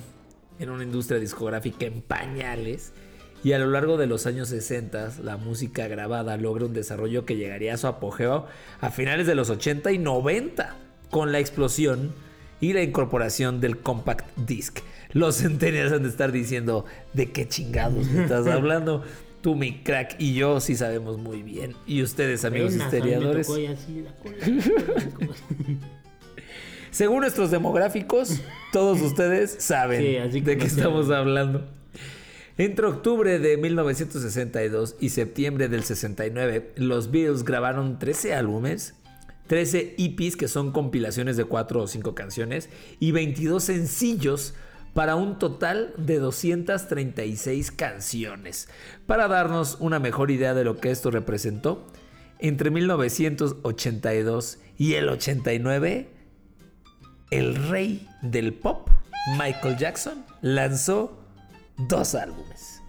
en 0.58 0.70
una 0.70 0.84
industria 0.84 1.18
discográfica 1.18 1.86
en 1.86 2.02
pañales 2.02 2.92
y 3.42 3.52
a 3.52 3.58
lo 3.58 3.70
largo 3.70 3.96
de 3.96 4.06
los 4.06 4.26
años 4.26 4.48
60 4.48 5.12
la 5.22 5.36
música 5.38 5.88
grabada 5.88 6.36
logra 6.36 6.66
un 6.66 6.74
desarrollo 6.74 7.24
que 7.24 7.36
llegaría 7.36 7.74
a 7.74 7.78
su 7.78 7.86
apogeo 7.86 8.46
a 8.80 8.90
finales 8.90 9.26
de 9.26 9.34
los 9.34 9.48
80 9.48 9.92
y 9.92 9.98
90 9.98 10.76
con 11.10 11.32
la 11.32 11.38
explosión 11.38 12.12
y 12.60 12.74
la 12.74 12.82
incorporación 12.82 13.60
del 13.60 13.78
compact 13.78 14.36
disc. 14.36 14.80
Los 15.12 15.36
centenarios 15.36 15.92
han 15.92 16.02
de 16.02 16.10
estar 16.10 16.30
diciendo 16.30 16.84
de 17.14 17.32
qué 17.32 17.48
chingados 17.48 18.06
me 18.08 18.22
estás 18.22 18.46
hablando. 18.46 19.02
Tú, 19.40 19.54
mi 19.54 19.82
crack, 19.82 20.16
y 20.18 20.34
yo 20.34 20.60
sí 20.60 20.76
sabemos 20.76 21.18
muy 21.18 21.42
bien. 21.42 21.74
Y 21.86 22.02
ustedes, 22.02 22.44
amigos 22.44 22.74
me 22.74 22.84
historiadores. 22.84 23.46
tocó 23.46 23.58
ya 23.58 23.70
así 23.70 24.02
la 24.02 24.14
cola. 24.16 24.36
Según 26.90 27.20
nuestros 27.20 27.50
demográficos, 27.50 28.40
todos 28.72 29.00
ustedes 29.00 29.56
saben 29.60 30.00
Sí, 30.02 30.16
así 30.16 30.40
de 30.40 30.58
qué 30.58 30.66
estamos 30.66 31.10
hablando. 31.10 31.66
Entre 32.58 32.84
octubre 32.84 33.38
de 33.38 33.56
1962 33.56 34.96
y 35.00 35.10
septiembre 35.10 35.68
del 35.68 35.84
69, 35.84 36.72
los 36.76 37.10
Beatles 37.10 37.44
grabaron 37.44 37.98
13 37.98 38.34
álbumes, 38.34 38.94
13 39.46 39.94
EPs 39.98 40.36
que 40.36 40.48
son 40.48 40.72
compilaciones 40.72 41.36
de 41.36 41.44
4 41.44 41.82
o 41.82 41.86
5 41.86 42.14
canciones 42.14 42.68
y 42.98 43.12
22 43.12 43.62
sencillos 43.64 44.54
para 44.94 45.14
un 45.16 45.38
total 45.38 45.92
de 45.96 46.18
236 46.18 47.70
canciones. 47.72 48.68
Para 49.06 49.28
darnos 49.28 49.76
una 49.80 49.98
mejor 49.98 50.30
idea 50.30 50.54
de 50.54 50.64
lo 50.64 50.78
que 50.78 50.90
esto 50.90 51.10
representó, 51.10 51.86
entre 52.38 52.70
1982 52.70 54.58
y 54.76 54.94
el 54.94 55.08
89, 55.08 56.10
el 57.30 57.54
rey 57.68 58.08
del 58.22 58.54
pop, 58.54 58.88
Michael 59.38 59.76
Jackson, 59.76 60.24
lanzó 60.40 61.18
dos 61.76 62.14
álbumes. 62.14 62.80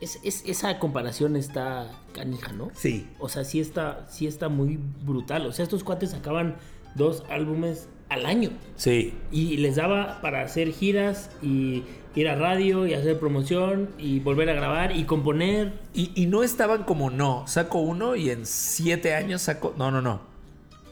Es- 0.00 0.18
es- 0.24 0.42
esa 0.46 0.78
comparación 0.78 1.36
está 1.36 1.90
canija, 2.14 2.52
¿no? 2.52 2.70
Sí. 2.74 3.08
O 3.18 3.28
sea, 3.28 3.44
sí 3.44 3.60
está, 3.60 4.06
sí 4.10 4.26
está 4.26 4.48
muy 4.48 4.78
brutal. 5.04 5.46
O 5.46 5.52
sea, 5.52 5.62
estos 5.62 5.84
cuates 5.84 6.10
sacaban 6.10 6.56
dos 6.94 7.22
álbumes 7.28 7.86
al 8.10 8.26
año. 8.26 8.50
Sí. 8.76 9.14
Y 9.32 9.56
les 9.56 9.76
daba 9.76 10.20
para 10.20 10.42
hacer 10.42 10.70
giras 10.72 11.30
y 11.42 11.84
ir 12.14 12.28
a 12.28 12.34
radio 12.34 12.86
y 12.86 12.92
hacer 12.94 13.18
promoción 13.18 13.90
y 13.98 14.18
volver 14.20 14.50
a 14.50 14.52
grabar 14.54 14.94
y 14.94 15.04
componer. 15.04 15.72
Y, 15.94 16.10
y 16.20 16.26
no 16.26 16.42
estaban 16.42 16.82
como 16.84 17.08
no, 17.10 17.46
saco 17.46 17.78
uno 17.78 18.16
y 18.16 18.30
en 18.30 18.44
siete 18.46 19.14
años 19.14 19.42
saco. 19.42 19.74
No, 19.78 19.90
no, 19.90 20.02
no. 20.02 20.20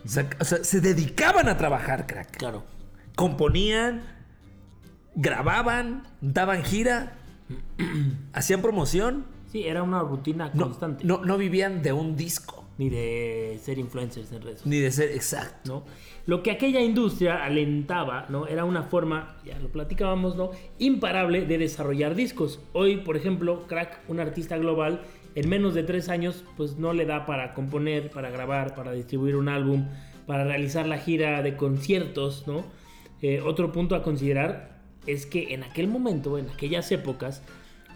Sac- 0.07 0.37
o 0.41 0.45
sea, 0.45 0.62
se 0.64 0.81
dedicaban 0.81 1.49
a 1.49 1.57
trabajar, 1.59 2.07
crack. 2.07 2.37
Claro. 2.37 2.64
Componían, 3.16 4.03
grababan, 5.14 6.05
daban 6.21 6.62
gira, 6.64 7.14
hacían 8.33 8.62
promoción. 8.62 9.27
Sí, 9.51 9.64
era 9.64 9.83
una 9.83 10.01
rutina 10.03 10.51
No, 10.55 10.64
constante. 10.64 11.05
no, 11.05 11.25
no 11.25 11.37
vivían 11.39 11.83
de 11.83 11.93
un 11.93 12.16
disco, 12.16 12.64
Ni 12.79 12.89
de 12.89 13.59
ser 13.61 13.79
influencers 13.79 14.31
en 14.33 14.41
redes. 14.41 14.64
ni 14.64 14.79
de 14.79 14.91
ser 14.91 15.11
exacto. 15.11 15.85
¿no? 15.85 15.85
Lo 16.26 16.43
que 16.43 16.51
aquella 16.51 16.81
industria 16.81 17.45
alentaba, 17.45 18.26
¿no? 18.29 18.47
Era 18.47 18.64
una 18.64 18.85
forma, 18.85 19.37
ya 19.45 19.59
lo 19.59 19.68
platicábamos, 19.68 20.37
¿no? 20.37 20.51
Imparable 20.79 21.45
de 21.45 21.59
desarrollar 21.59 22.14
discos. 22.14 22.61
Hoy, 22.72 22.99
por 22.99 23.16
ejemplo, 23.16 23.66
Crack, 23.66 24.01
un 24.09 24.20
artista 24.20 24.59
global, 24.59 25.03
en 25.35 25.49
menos 25.49 25.74
de 25.74 25.83
tres 25.83 26.09
años, 26.09 26.45
pues 26.57 26.76
no 26.76 26.93
le 26.93 27.07
da 27.07 27.26
para 27.26 27.55
componer, 27.55 28.11
para 28.11 28.31
grabar, 28.31 28.74
para 28.74 28.93
distribuir 28.93 29.37
un 29.37 29.49
álbum, 29.49 29.87
para 30.26 30.45
realizar 30.45 30.87
la 30.87 30.99
gira 30.99 31.43
de 31.43 31.57
conciertos, 31.57 32.47
¿no? 32.47 32.64
Eh, 33.22 33.41
otro 33.41 33.72
punto 33.72 33.95
a 33.95 34.03
considerar 34.03 34.79
es 35.07 35.26
que 35.26 35.55
en 35.55 35.64
aquel 35.64 35.89
momento, 35.89 36.39
en 36.39 36.51
aquellas 36.51 36.93
épocas, 36.93 37.43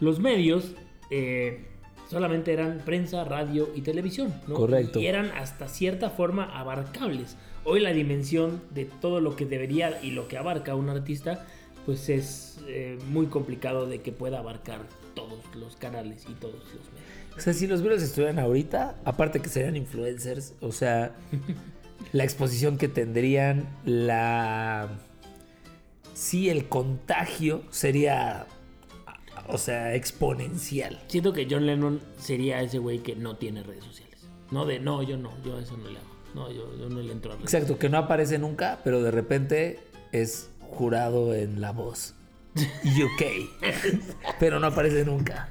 los 0.00 0.18
medios 0.18 0.74
eh, 1.10 1.66
solamente 2.12 2.52
eran 2.52 2.82
prensa, 2.84 3.24
radio 3.24 3.70
y 3.74 3.80
televisión, 3.80 4.34
¿no? 4.46 4.54
Correcto. 4.54 5.00
Y 5.00 5.06
eran 5.06 5.30
hasta 5.30 5.66
cierta 5.66 6.10
forma 6.10 6.44
abarcables. 6.44 7.36
Hoy 7.64 7.80
la 7.80 7.92
dimensión 7.92 8.60
de 8.70 8.84
todo 8.84 9.20
lo 9.20 9.34
que 9.34 9.46
debería 9.46 9.98
y 10.02 10.10
lo 10.10 10.28
que 10.28 10.36
abarca 10.36 10.74
un 10.74 10.90
artista, 10.90 11.46
pues 11.86 12.10
es 12.10 12.60
eh, 12.68 12.98
muy 13.08 13.26
complicado 13.26 13.86
de 13.86 14.02
que 14.02 14.12
pueda 14.12 14.40
abarcar 14.40 14.80
todos 15.14 15.40
los 15.56 15.76
canales 15.76 16.26
y 16.28 16.34
todos 16.34 16.54
los 16.54 16.92
medios. 16.92 17.36
O 17.38 17.40
sea, 17.40 17.54
si 17.54 17.66
los 17.66 17.80
Beatles 17.80 18.02
estuvieran 18.02 18.38
ahorita, 18.38 18.96
aparte 19.06 19.40
que 19.40 19.48
serían 19.48 19.74
influencers, 19.74 20.52
o 20.60 20.70
sea, 20.70 21.14
la 22.12 22.24
exposición 22.24 22.76
que 22.76 22.88
tendrían, 22.88 23.66
la... 23.86 24.90
Sí, 26.12 26.50
el 26.50 26.68
contagio 26.68 27.62
sería, 27.70 28.46
o 29.48 29.58
sea, 29.58 29.94
exponencial. 29.94 31.00
Siento 31.08 31.32
que 31.32 31.46
John 31.50 31.66
Lennon 31.66 32.00
sería 32.18 32.60
ese 32.62 32.78
güey 32.78 33.00
que 33.00 33.16
no 33.16 33.36
tiene 33.36 33.62
redes 33.62 33.84
sociales. 33.84 34.18
No 34.50 34.66
de, 34.66 34.78
no, 34.80 35.02
yo 35.02 35.16
no, 35.16 35.30
yo 35.44 35.58
eso 35.58 35.76
no 35.76 35.88
le 35.90 35.98
hago. 35.98 36.08
No, 36.34 36.50
yo, 36.50 36.76
yo 36.78 36.88
no 36.88 37.00
le 37.00 37.12
entro 37.12 37.32
a 37.32 37.36
redes 37.36 37.52
Exacto, 37.52 37.78
que 37.78 37.88
no 37.88 37.98
aparece 37.98 38.38
nunca, 38.38 38.80
pero 38.84 39.02
de 39.02 39.10
repente 39.10 39.78
es 40.12 40.50
jurado 40.60 41.34
en 41.34 41.60
La 41.60 41.72
Voz. 41.72 42.14
UK. 42.56 43.60
pero 44.40 44.58
no 44.60 44.66
aparece 44.68 45.04
nunca. 45.04 45.48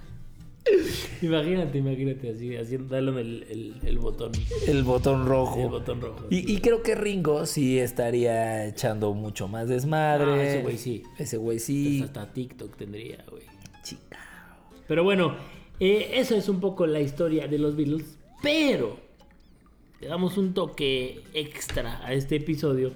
Imagínate, 1.21 1.79
imagínate 1.79 2.29
así, 2.31 2.55
haciendo, 2.55 2.93
dándole 2.95 3.21
el, 3.21 3.43
el- 3.49 3.75
el 3.83 3.97
botón, 3.97 4.31
El 4.67 4.83
botón 4.83 5.25
rojo. 5.25 5.59
el 5.61 5.69
botón 5.69 6.01
rojo. 6.01 6.27
Y, 6.29 6.51
y 6.51 6.59
creo 6.61 6.83
que 6.83 6.93
Ringo 6.95 7.45
sí 7.47 7.79
estaría 7.79 8.65
echando 8.67 9.13
mucho 9.13 9.47
más 9.47 9.67
desmadre. 9.67 10.31
Ah, 10.31 10.43
ese 10.43 10.61
güey 10.61 10.77
sí. 10.77 11.03
Ese 11.17 11.37
güey 11.37 11.59
sí. 11.59 12.01
hasta 12.03 12.31
TikTok 12.31 12.75
tendría, 12.77 13.23
güey. 13.29 13.43
Chica. 13.84 14.19
Pero 14.88 15.03
bueno, 15.03 15.36
eh, 15.79 16.11
eso 16.15 16.36
es 16.36 16.49
un 16.49 16.59
poco 16.59 16.86
la 16.88 16.99
historia 16.99 17.47
de 17.47 17.57
los 17.57 17.75
Beatles. 17.75 18.17
Pero 18.41 18.99
le 19.99 20.07
damos 20.07 20.38
un 20.38 20.53
toque 20.53 21.23
extra 21.34 22.05
a 22.05 22.13
este 22.13 22.38
episodio 22.38 22.93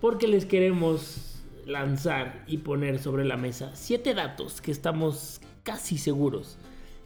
porque 0.00 0.26
les 0.26 0.44
queremos 0.44 1.42
lanzar 1.66 2.44
y 2.48 2.58
poner 2.58 2.98
sobre 2.98 3.24
la 3.24 3.36
mesa 3.36 3.70
siete 3.74 4.14
datos 4.14 4.60
que 4.60 4.72
estamos 4.72 5.40
casi 5.62 5.96
seguros 5.96 6.58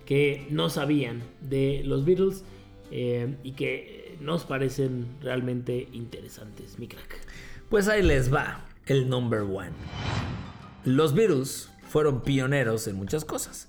que 0.06 0.46
no 0.50 0.70
sabían 0.70 1.22
de 1.42 1.82
los 1.84 2.04
Beatles 2.06 2.44
eh, 2.90 3.36
y 3.42 3.52
que 3.52 4.16
nos 4.20 4.44
parecen 4.44 5.06
realmente 5.20 5.88
interesantes, 5.92 6.78
mi 6.78 6.88
crack. 6.88 7.18
Pues 7.68 7.88
ahí 7.88 8.02
les 8.02 8.32
va 8.32 8.64
el 8.86 9.08
number 9.08 9.40
one. 9.40 9.72
Los 10.84 11.12
Beatles 11.14 11.70
fueron 11.89 12.22
pioneros 12.22 12.87
en 12.89 12.97
muchas 12.97 13.24
cosas. 13.24 13.68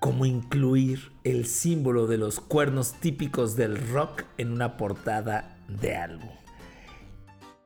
Como 0.00 0.26
incluir 0.26 1.12
el 1.24 1.46
símbolo 1.46 2.06
de 2.06 2.18
los 2.18 2.40
cuernos 2.40 2.94
típicos 3.00 3.56
del 3.56 3.88
rock 3.88 4.24
en 4.36 4.52
una 4.52 4.76
portada 4.76 5.56
de 5.68 5.96
álbum. 5.96 6.30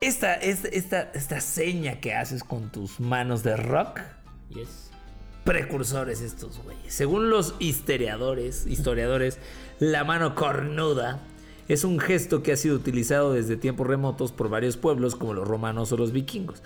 Esta, 0.00 0.34
esta, 0.34 0.68
esta, 0.68 1.10
esta 1.14 1.40
seña 1.40 2.00
que 2.00 2.14
haces 2.14 2.44
con 2.44 2.70
tus 2.70 3.00
manos 3.00 3.42
de 3.42 3.56
rock 3.56 4.00
Yes. 4.50 4.90
precursores 5.44 6.20
estos 6.20 6.58
güeyes. 6.62 6.94
Según 6.94 7.30
los 7.30 7.54
historiadores, 7.58 8.66
historiadores, 8.66 9.38
la 9.78 10.04
mano 10.04 10.34
cornuda 10.34 11.20
es 11.68 11.84
un 11.84 11.98
gesto 11.98 12.42
que 12.42 12.52
ha 12.52 12.56
sido 12.56 12.76
utilizado 12.76 13.32
desde 13.32 13.56
tiempos 13.56 13.86
remotos 13.86 14.32
por 14.32 14.48
varios 14.48 14.76
pueblos 14.76 15.16
como 15.16 15.34
los 15.34 15.46
romanos 15.46 15.92
o 15.92 15.96
los 15.96 16.12
vikingos. 16.12 16.62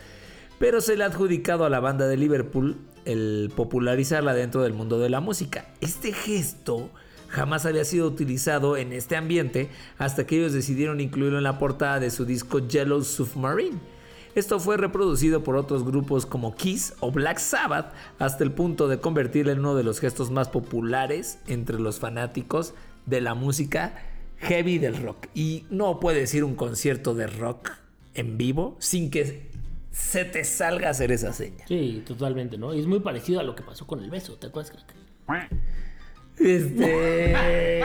Pero 0.62 0.80
se 0.80 0.96
le 0.96 1.02
ha 1.02 1.08
adjudicado 1.08 1.64
a 1.64 1.70
la 1.70 1.80
banda 1.80 2.06
de 2.06 2.16
Liverpool 2.16 2.76
el 3.04 3.50
popularizarla 3.56 4.32
dentro 4.32 4.62
del 4.62 4.74
mundo 4.74 5.00
de 5.00 5.10
la 5.10 5.18
música. 5.18 5.66
Este 5.80 6.12
gesto 6.12 6.88
jamás 7.26 7.66
había 7.66 7.84
sido 7.84 8.06
utilizado 8.06 8.76
en 8.76 8.92
este 8.92 9.16
ambiente 9.16 9.70
hasta 9.98 10.24
que 10.24 10.36
ellos 10.36 10.52
decidieron 10.52 11.00
incluirlo 11.00 11.38
en 11.38 11.42
la 11.42 11.58
portada 11.58 11.98
de 11.98 12.12
su 12.12 12.24
disco 12.26 12.60
Yellow 12.60 13.02
Submarine. 13.02 13.76
Esto 14.36 14.60
fue 14.60 14.76
reproducido 14.76 15.42
por 15.42 15.56
otros 15.56 15.84
grupos 15.84 16.26
como 16.26 16.54
Kiss 16.54 16.94
o 17.00 17.10
Black 17.10 17.38
Sabbath 17.38 17.92
hasta 18.20 18.44
el 18.44 18.52
punto 18.52 18.86
de 18.86 19.00
convertirlo 19.00 19.50
en 19.50 19.58
uno 19.58 19.74
de 19.74 19.82
los 19.82 19.98
gestos 19.98 20.30
más 20.30 20.48
populares 20.48 21.40
entre 21.48 21.80
los 21.80 21.98
fanáticos 21.98 22.72
de 23.06 23.20
la 23.20 23.34
música 23.34 24.00
heavy 24.36 24.78
del 24.78 25.02
rock. 25.02 25.26
Y 25.34 25.64
no 25.70 25.98
puedes 25.98 26.32
ir 26.34 26.42
a 26.42 26.46
un 26.46 26.54
concierto 26.54 27.16
de 27.16 27.26
rock 27.26 27.72
en 28.14 28.38
vivo 28.38 28.76
sin 28.78 29.10
que 29.10 29.50
se 29.92 30.24
te 30.24 30.42
salga 30.42 30.88
a 30.88 30.90
hacer 30.90 31.12
esa 31.12 31.32
seña. 31.32 31.64
Sí, 31.68 32.02
totalmente, 32.06 32.56
¿no? 32.58 32.74
Y 32.74 32.80
es 32.80 32.86
muy 32.86 33.00
parecido 33.00 33.40
a 33.40 33.42
lo 33.42 33.54
que 33.54 33.62
pasó 33.62 33.86
con 33.86 34.02
el 34.02 34.10
beso, 34.10 34.36
¿te 34.36 34.48
acuerdas, 34.48 34.72
crack? 34.72 35.50
Este. 36.38 37.82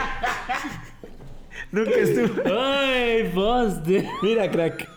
Nunca 1.70 1.90
estuve. 1.90 2.42
¡Ay, 2.50 3.30
poste! 3.34 4.08
Mira, 4.22 4.50
crack. 4.50 4.88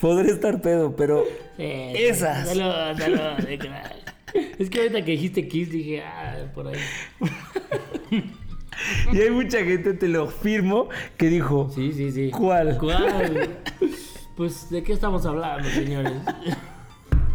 Podré 0.00 0.30
estar 0.30 0.62
pedo, 0.62 0.94
pero. 0.94 1.24
Sí, 1.56 1.64
Esas. 1.64 2.48
Salud, 2.48 2.98
salud, 2.98 3.46
de 3.46 3.58
crack. 3.58 4.14
Es 4.60 4.70
que 4.70 4.82
ahorita 4.82 5.04
que 5.04 5.10
dijiste 5.10 5.48
Kiss 5.48 5.70
dije, 5.70 6.02
ah, 6.02 6.50
por 6.54 6.68
ahí. 6.68 6.78
Y 9.12 9.20
hay 9.20 9.30
mucha 9.30 9.58
gente, 9.58 9.92
te 9.94 10.06
lo 10.06 10.28
firmo, 10.28 10.88
que 11.16 11.26
dijo. 11.26 11.70
Sí, 11.74 11.92
sí, 11.92 12.12
sí. 12.12 12.30
¿Cuál? 12.30 12.78
¿Cuál? 12.78 13.58
Pues, 14.40 14.70
¿de 14.70 14.82
qué 14.82 14.94
estamos 14.94 15.26
hablando, 15.26 15.68
señores? 15.68 16.14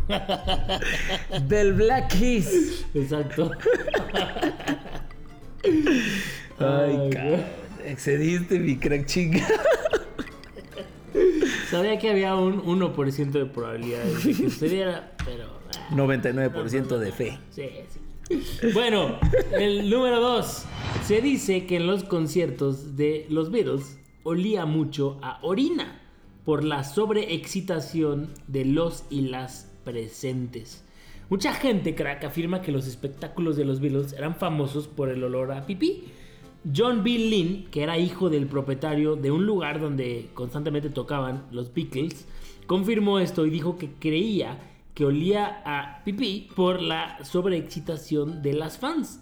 Del 1.48 1.74
Black 1.74 2.08
Kiss. 2.08 2.84
Exacto. 2.96 3.52
Ay, 6.58 7.10
cabrón. 7.12 7.44
Excediste 7.86 8.58
mi 8.58 8.78
crack 8.78 9.06
chinga. 9.06 9.48
Sabía 11.70 12.00
que 12.00 12.10
había 12.10 12.34
un 12.34 12.64
1% 12.64 13.32
de 13.34 13.46
probabilidades 13.46 14.24
de 14.24 14.34
que 14.34 14.50
sucediera, 14.50 15.16
pero. 15.24 15.60
ah, 15.78 15.90
99% 15.92 16.98
de 16.98 17.12
fe. 17.12 17.38
Sí, 17.52 17.70
sí. 18.32 18.72
Bueno, 18.74 19.20
el 19.52 19.92
número 19.92 20.20
2. 20.20 20.66
Se 21.04 21.22
dice 21.22 21.68
que 21.68 21.76
en 21.76 21.86
los 21.86 22.04
conciertos 22.04 22.96
de 22.96 23.28
los 23.30 23.52
Beatles 23.52 24.00
olía 24.24 24.66
mucho 24.66 25.20
a 25.22 25.38
orina 25.44 26.02
por 26.46 26.64
la 26.64 26.84
sobreexcitación 26.84 28.30
de 28.48 28.66
los 28.66 29.04
y 29.10 29.22
las 29.22 29.72
presentes. 29.84 30.84
Mucha 31.30 31.54
gente, 31.54 31.96
crack, 31.96 32.24
afirma 32.24 32.62
que 32.62 32.72
los 32.72 32.86
espectáculos 32.86 33.58
de 33.58 33.66
los 33.66 33.80
Beatles 33.80 34.14
eran 34.14 34.36
famosos 34.36 34.88
por 34.88 35.10
el 35.10 35.24
olor 35.24 35.52
a 35.52 35.66
pipí. 35.66 36.04
John 36.76 37.04
B. 37.04 37.12
Lynn, 37.18 37.66
que 37.72 37.84
era 37.84 37.98
hijo 37.98 38.30
del 38.30 38.46
propietario 38.46 39.16
de 39.16 39.32
un 39.32 39.46
lugar 39.46 39.80
donde 39.80 40.30
constantemente 40.34 40.90
tocaban 40.90 41.46
los 41.52 41.74
Beatles, 41.74 42.28
confirmó 42.68 43.20
esto 43.20 43.46
y 43.46 43.50
dijo 43.50 43.78
que 43.78 43.92
creía 43.94 44.60
que 44.94 45.06
olía 45.06 45.62
a 45.66 46.04
pipí 46.04 46.50
por 46.56 46.82
la 46.82 47.24
sobreexcitación 47.24 48.42
de 48.42 48.54
las 48.54 48.78
fans. 48.78 49.20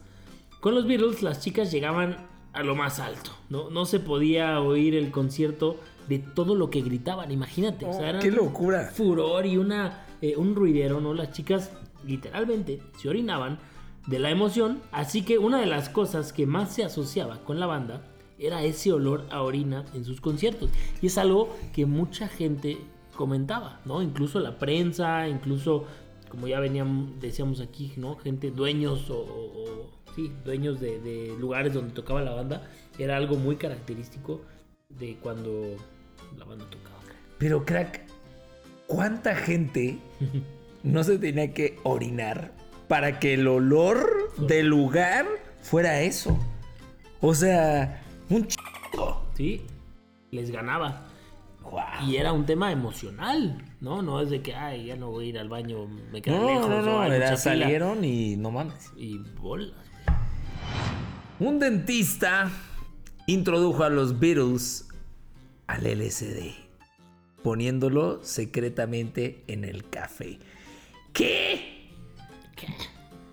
Con 0.59 0.75
los 0.75 0.85
Beatles 0.85 1.23
las 1.23 1.41
chicas 1.41 1.71
llegaban 1.71 2.17
a 2.53 2.63
lo 2.63 2.75
más 2.75 2.99
alto, 2.99 3.31
¿no? 3.49 3.69
No 3.69 3.85
se 3.85 3.99
podía 3.99 4.61
oír 4.61 4.95
el 4.95 5.09
concierto 5.09 5.77
de 6.07 6.19
todo 6.19 6.55
lo 6.55 6.69
que 6.69 6.81
gritaban, 6.81 7.31
imagínate. 7.31 7.85
o 7.85 7.93
sea, 7.93 8.09
era 8.09 8.19
¡Qué 8.19 8.29
un 8.29 8.35
locura! 8.35 8.91
Furor 8.93 9.45
y 9.45 9.57
una, 9.57 10.05
eh, 10.21 10.35
un 10.37 10.55
ruidero, 10.55 10.99
¿no? 11.01 11.13
Las 11.13 11.31
chicas 11.31 11.71
literalmente 12.05 12.81
se 12.97 13.09
orinaban 13.09 13.59
de 14.07 14.19
la 14.19 14.29
emoción, 14.29 14.81
así 14.91 15.21
que 15.23 15.37
una 15.37 15.59
de 15.61 15.65
las 15.65 15.87
cosas 15.89 16.33
que 16.33 16.45
más 16.45 16.73
se 16.73 16.83
asociaba 16.83 17.39
con 17.45 17.59
la 17.59 17.65
banda 17.65 18.05
era 18.37 18.63
ese 18.63 18.91
olor 18.91 19.25
a 19.29 19.41
orina 19.41 19.85
en 19.93 20.03
sus 20.03 20.19
conciertos. 20.19 20.69
Y 21.01 21.07
es 21.07 21.17
algo 21.17 21.55
que 21.71 21.85
mucha 21.85 22.27
gente 22.27 22.77
comentaba, 23.15 23.79
¿no? 23.85 24.01
Incluso 24.01 24.39
la 24.41 24.57
prensa, 24.59 25.29
incluso, 25.29 25.85
como 26.29 26.47
ya 26.47 26.59
veníamos, 26.59 27.19
decíamos 27.21 27.61
aquí, 27.61 27.93
¿no? 27.95 28.17
Gente, 28.17 28.51
dueños 28.51 29.09
o, 29.09 29.19
o- 29.19 29.63
o- 29.63 29.91
sí, 30.15 30.31
dueños 30.43 30.79
de, 30.81 30.99
de 30.99 31.35
lugares 31.39 31.73
donde 31.73 31.93
tocaba 31.93 32.21
la 32.21 32.33
banda, 32.33 32.67
era 32.99 33.15
algo 33.17 33.35
muy 33.37 33.55
característico 33.55 34.41
de 34.89 35.15
cuando 35.21 35.75
la 36.37 36.45
banda 36.45 36.65
tocaba. 36.69 36.97
Pero, 37.37 37.65
crack, 37.65 38.01
¿cuánta 38.87 39.35
gente 39.35 39.97
no 40.83 41.03
se 41.03 41.17
tenía 41.17 41.53
que 41.53 41.79
orinar 41.83 42.51
para 42.87 43.19
que 43.19 43.33
el 43.35 43.47
olor 43.47 44.33
del 44.37 44.67
lugar 44.67 45.25
fuera 45.61 46.01
eso? 46.01 46.37
O 47.21 47.33
sea, 47.33 48.03
un 48.29 48.47
chico. 48.47 49.25
¿Sí? 49.35 49.61
Les 50.31 50.51
ganaba. 50.51 51.07
Y 52.05 52.17
era 52.17 52.33
un 52.33 52.45
tema 52.45 52.71
emocional, 52.71 53.63
¿no? 53.81 54.01
No 54.03 54.19
es 54.21 54.29
de 54.29 54.41
que, 54.41 54.53
ay, 54.53 54.87
ya 54.87 54.95
no 54.97 55.09
voy 55.09 55.25
a 55.25 55.29
ir 55.29 55.39
al 55.39 55.49
baño, 55.49 55.87
me 56.11 56.21
quedo 56.21 56.37
No, 56.39 56.47
lejos. 56.47 56.69
no, 56.69 56.81
no, 56.83 57.01
hay 57.01 57.13
era- 57.13 57.35
salieron 57.37 58.03
y 58.03 58.35
no 58.35 58.51
mames. 58.51 58.91
Y 58.97 59.17
bolas. 59.39 59.71
Un 61.39 61.59
dentista 61.59 62.51
introdujo 63.27 63.83
a 63.83 63.89
los 63.89 64.19
Beatles 64.19 64.87
al 65.73 65.85
LSD, 65.85 66.51
poniéndolo 67.41 68.23
secretamente 68.23 69.43
en 69.47 69.63
el 69.63 69.89
café. 69.89 70.39
¿Qué? 71.13 71.89
¿Qué? 72.55 72.67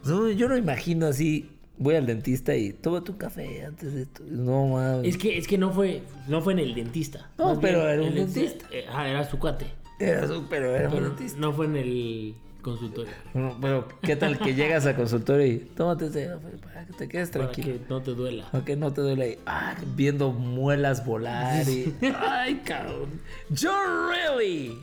No, 0.05 0.30
yo 0.30 0.49
no 0.49 0.57
imagino 0.57 1.07
así. 1.07 1.51
Voy 1.78 1.95
al 1.95 2.05
dentista 2.05 2.55
y 2.55 2.72
toma 2.74 3.03
tu 3.03 3.16
café 3.16 3.64
antes 3.64 3.95
de 3.95 4.03
esto. 4.03 4.22
No 4.28 4.66
mames. 4.66 5.09
Es 5.09 5.16
que, 5.16 5.38
es 5.38 5.47
que 5.49 5.57
no 5.57 5.72
fue, 5.72 6.03
no 6.28 6.43
fue 6.43 6.53
en 6.53 6.59
el 6.59 6.74
dentista. 6.74 7.30
No, 7.38 7.47
Más 7.55 7.59
pero 7.59 7.88
era 7.88 8.03
un 8.03 8.09
el- 8.09 8.14
dentista. 8.16 8.66
eh, 8.70 8.84
ah, 8.91 9.09
era 9.09 9.24
su 9.28 9.38
cuate. 9.38 9.66
Era 9.99 10.26
su- 10.26 10.47
pero 10.51 10.74
era 10.76 10.91
un 10.91 11.05
dentista. 11.05 11.38
no 11.38 11.53
fue 11.55 11.66
en 11.66 11.76
el 11.76 12.34
consultorio. 12.61 13.13
No, 13.35 13.57
pero 13.61 13.89
¿qué 14.03 14.17
tal 14.17 14.39
que 14.39 14.55
llegas 14.55 14.87
al 14.87 14.97
consultorio 14.97 15.47
y 15.47 15.59
tómate 15.59 16.07
ese 16.07 16.27
café 16.29 16.57
para 16.63 16.87
que 16.87 16.93
te 16.93 17.09
quedes 17.09 17.31
Para 17.31 17.51
tranquilo? 17.51 17.79
que 17.79 17.89
no 17.89 18.03
te 18.03 18.11
duela. 18.13 18.51
Para 18.51 18.65
que 18.65 18.77
no 18.77 18.93
te 18.93 19.01
duele 19.01 19.25
ahí. 19.25 19.39
Ah, 19.47 19.75
viendo 19.97 20.33
muelas 20.33 21.05
volar 21.05 21.69
y... 21.69 21.95
¡Ay, 22.21 22.61
cabrón! 22.65 23.21
¡John 23.51 24.11
Reilly! 24.11 24.79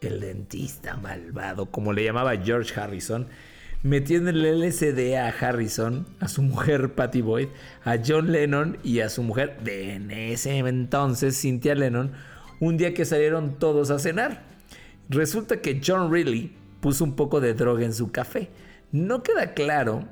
El 0.00 0.20
dentista 0.20 0.96
malvado, 0.96 1.66
como 1.66 1.92
le 1.92 2.04
llamaba 2.04 2.36
George 2.36 2.78
Harrison, 2.78 3.28
metió 3.82 4.18
en 4.18 4.28
el 4.28 4.60
LSD 4.60 5.16
a 5.16 5.28
Harrison, 5.28 6.06
a 6.20 6.28
su 6.28 6.42
mujer 6.42 6.94
Patty 6.94 7.20
Boyd, 7.20 7.48
a 7.84 7.96
John 8.04 8.32
Lennon 8.32 8.78
y 8.82 9.00
a 9.00 9.08
su 9.08 9.22
mujer 9.22 9.58
de 9.62 9.94
en 9.94 10.10
ese 10.10 10.58
entonces, 10.58 11.40
Cynthia 11.40 11.74
Lennon, 11.74 12.12
un 12.60 12.76
día 12.76 12.94
que 12.94 13.04
salieron 13.04 13.58
todos 13.58 13.90
a 13.90 13.98
cenar. 13.98 14.42
Resulta 15.08 15.60
que 15.60 15.80
John 15.84 16.10
Reilly 16.12 16.52
puso 16.82 17.04
un 17.04 17.14
poco 17.16 17.40
de 17.40 17.54
droga 17.54 17.84
en 17.86 17.94
su 17.94 18.12
café. 18.12 18.50
No 18.90 19.22
queda 19.22 19.54
claro 19.54 20.04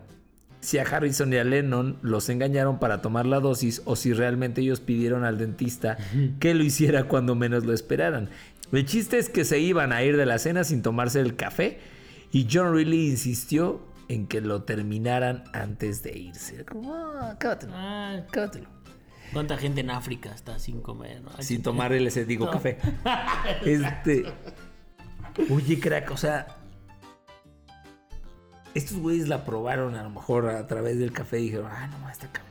si 0.61 0.79
a 0.79 0.83
Harrison 0.85 1.33
y 1.33 1.37
a 1.37 1.45
Lennon 1.45 1.99
los 2.01 2.29
engañaron 2.31 2.79
para 2.79 3.03
tomar 3.03 3.27
la 3.27 3.41
dosis 3.41 3.83
o 3.85 3.97
si 3.97 4.13
realmente 4.15 4.61
ellos 4.63 4.81
pidieron 4.81 5.25
al 5.25 5.37
dentista 5.37 5.99
que 6.39 6.55
lo 6.55 6.63
hiciera 6.65 7.05
cuando 7.05 7.35
menos 7.35 7.65
lo 7.67 7.75
esperaran. 7.75 8.31
El 8.73 8.87
chiste 8.87 9.19
es 9.19 9.29
que 9.29 9.45
se 9.45 9.59
iban 9.59 9.93
a 9.93 10.03
ir 10.05 10.17
de 10.17 10.27
la 10.27 10.39
cena 10.39 10.63
sin 10.65 10.81
tomarse 10.83 11.21
el 11.21 11.35
café 11.37 11.79
y 12.31 12.47
John 12.51 12.73
Reilly 12.73 13.09
insistió 13.11 13.81
en 14.09 14.27
que 14.29 14.41
lo 14.41 14.63
terminaran 14.63 15.45
antes 15.53 16.03
de 16.03 16.17
irse. 16.19 16.65
Como, 16.65 16.95
"Ah, 16.95 17.31
acábatelo, 17.33 17.73
Ah, 17.75 18.17
acábatelo". 18.29 18.69
¿Cuánta 19.33 19.57
gente 19.57 19.81
en 19.81 19.91
África 19.91 20.33
está 20.35 20.59
sin 20.59 20.81
comer? 20.83 21.21
no? 21.23 21.31
Sin 21.41 21.63
tomar 21.63 21.93
el 21.93 22.07
ese 22.07 22.25
digo 22.25 22.47
No. 22.47 22.53
café. 22.53 22.79
Este. 23.65 24.25
Oye, 25.51 25.79
crack, 25.81 26.11
o 26.11 26.17
sea. 26.17 26.47
Estos 28.75 28.99
güeyes 28.99 29.29
la 29.29 29.45
probaron 29.45 29.97
a 29.97 30.03
lo 30.03 30.11
mejor 30.11 30.49
a 30.49 30.67
través 30.67 30.99
del 30.99 31.13
café 31.13 31.41
y 31.41 31.45
dijeron, 31.45 31.69
ah, 31.71 31.89
no 31.89 32.09
está 32.09 32.31
cabrón. 32.31 32.51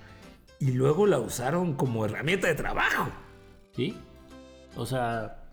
Y 0.59 0.71
luego 0.71 1.07
la 1.07 1.19
usaron 1.19 1.73
como 1.73 2.05
herramienta 2.05 2.47
de 2.47 2.55
trabajo. 2.55 3.09
¿Sí? 3.75 3.95
O 4.75 4.85
sea, 4.85 5.43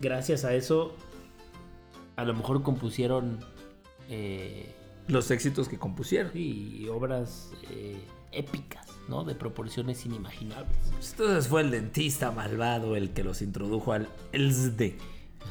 gracias 0.00 0.44
a 0.44 0.54
eso, 0.54 0.94
a 2.16 2.24
lo 2.24 2.34
mejor 2.34 2.62
compusieron 2.62 3.40
eh, 4.08 4.74
Los 5.08 5.30
éxitos 5.30 5.68
que 5.68 5.78
compusieron. 5.78 6.32
sí, 6.32 6.86
obras 6.92 7.50
eh, 7.70 7.98
épicas, 8.32 8.86
¿no? 9.08 9.24
De 9.24 9.34
proporciones 9.34 10.06
inimaginables. 10.06 10.76
Entonces 11.10 11.48
fue 11.48 11.62
el 11.62 11.70
dentista 11.70 12.30
malvado 12.30 12.96
el 12.96 13.10
que 13.10 13.24
los 13.24 13.42
introdujo 13.42 13.92
al 13.92 14.08
LSD. 14.32 14.94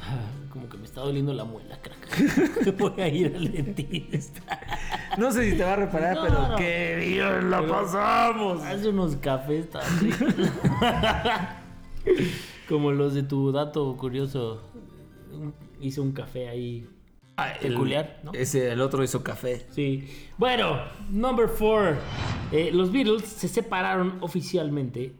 Como 0.50 0.68
que 0.68 0.76
me 0.78 0.84
está 0.84 1.00
doliendo 1.00 1.32
la 1.32 1.44
muela, 1.44 1.78
crack. 1.80 2.76
Voy 2.78 3.00
a 3.00 3.08
ir 3.08 3.34
al 3.34 3.50
dentista. 3.52 4.60
No 5.16 5.30
sé 5.30 5.48
si 5.48 5.56
te 5.56 5.62
va 5.62 5.74
a 5.74 5.76
reparar, 5.76 6.16
No, 6.16 6.22
pero 6.24 6.48
no. 6.48 6.56
qué 6.56 6.96
bien 6.98 7.48
la 7.48 7.64
pasamos. 7.64 8.60
Hace 8.64 8.88
unos 8.88 9.14
cafés 9.16 9.70
tan 9.70 9.82
ricos. 10.00 10.34
Como 12.68 12.90
los 12.92 13.14
de 13.14 13.22
tu 13.22 13.52
dato 13.52 13.96
curioso. 13.96 14.60
Hizo 15.80 16.02
un 16.02 16.10
café 16.12 16.48
ahí. 16.48 16.88
Ah, 17.36 17.52
el- 17.60 17.72
Peculiar, 17.72 18.20
¿no? 18.24 18.32
Ese, 18.32 18.72
el 18.72 18.80
otro 18.80 19.04
hizo 19.04 19.22
café. 19.22 19.66
Sí. 19.70 20.08
Bueno, 20.38 20.80
number 21.10 21.48
four. 21.48 21.96
Eh, 22.50 22.70
los 22.72 22.90
Beatles 22.90 23.24
se 23.24 23.46
separaron 23.48 24.18
oficialmente 24.20 25.14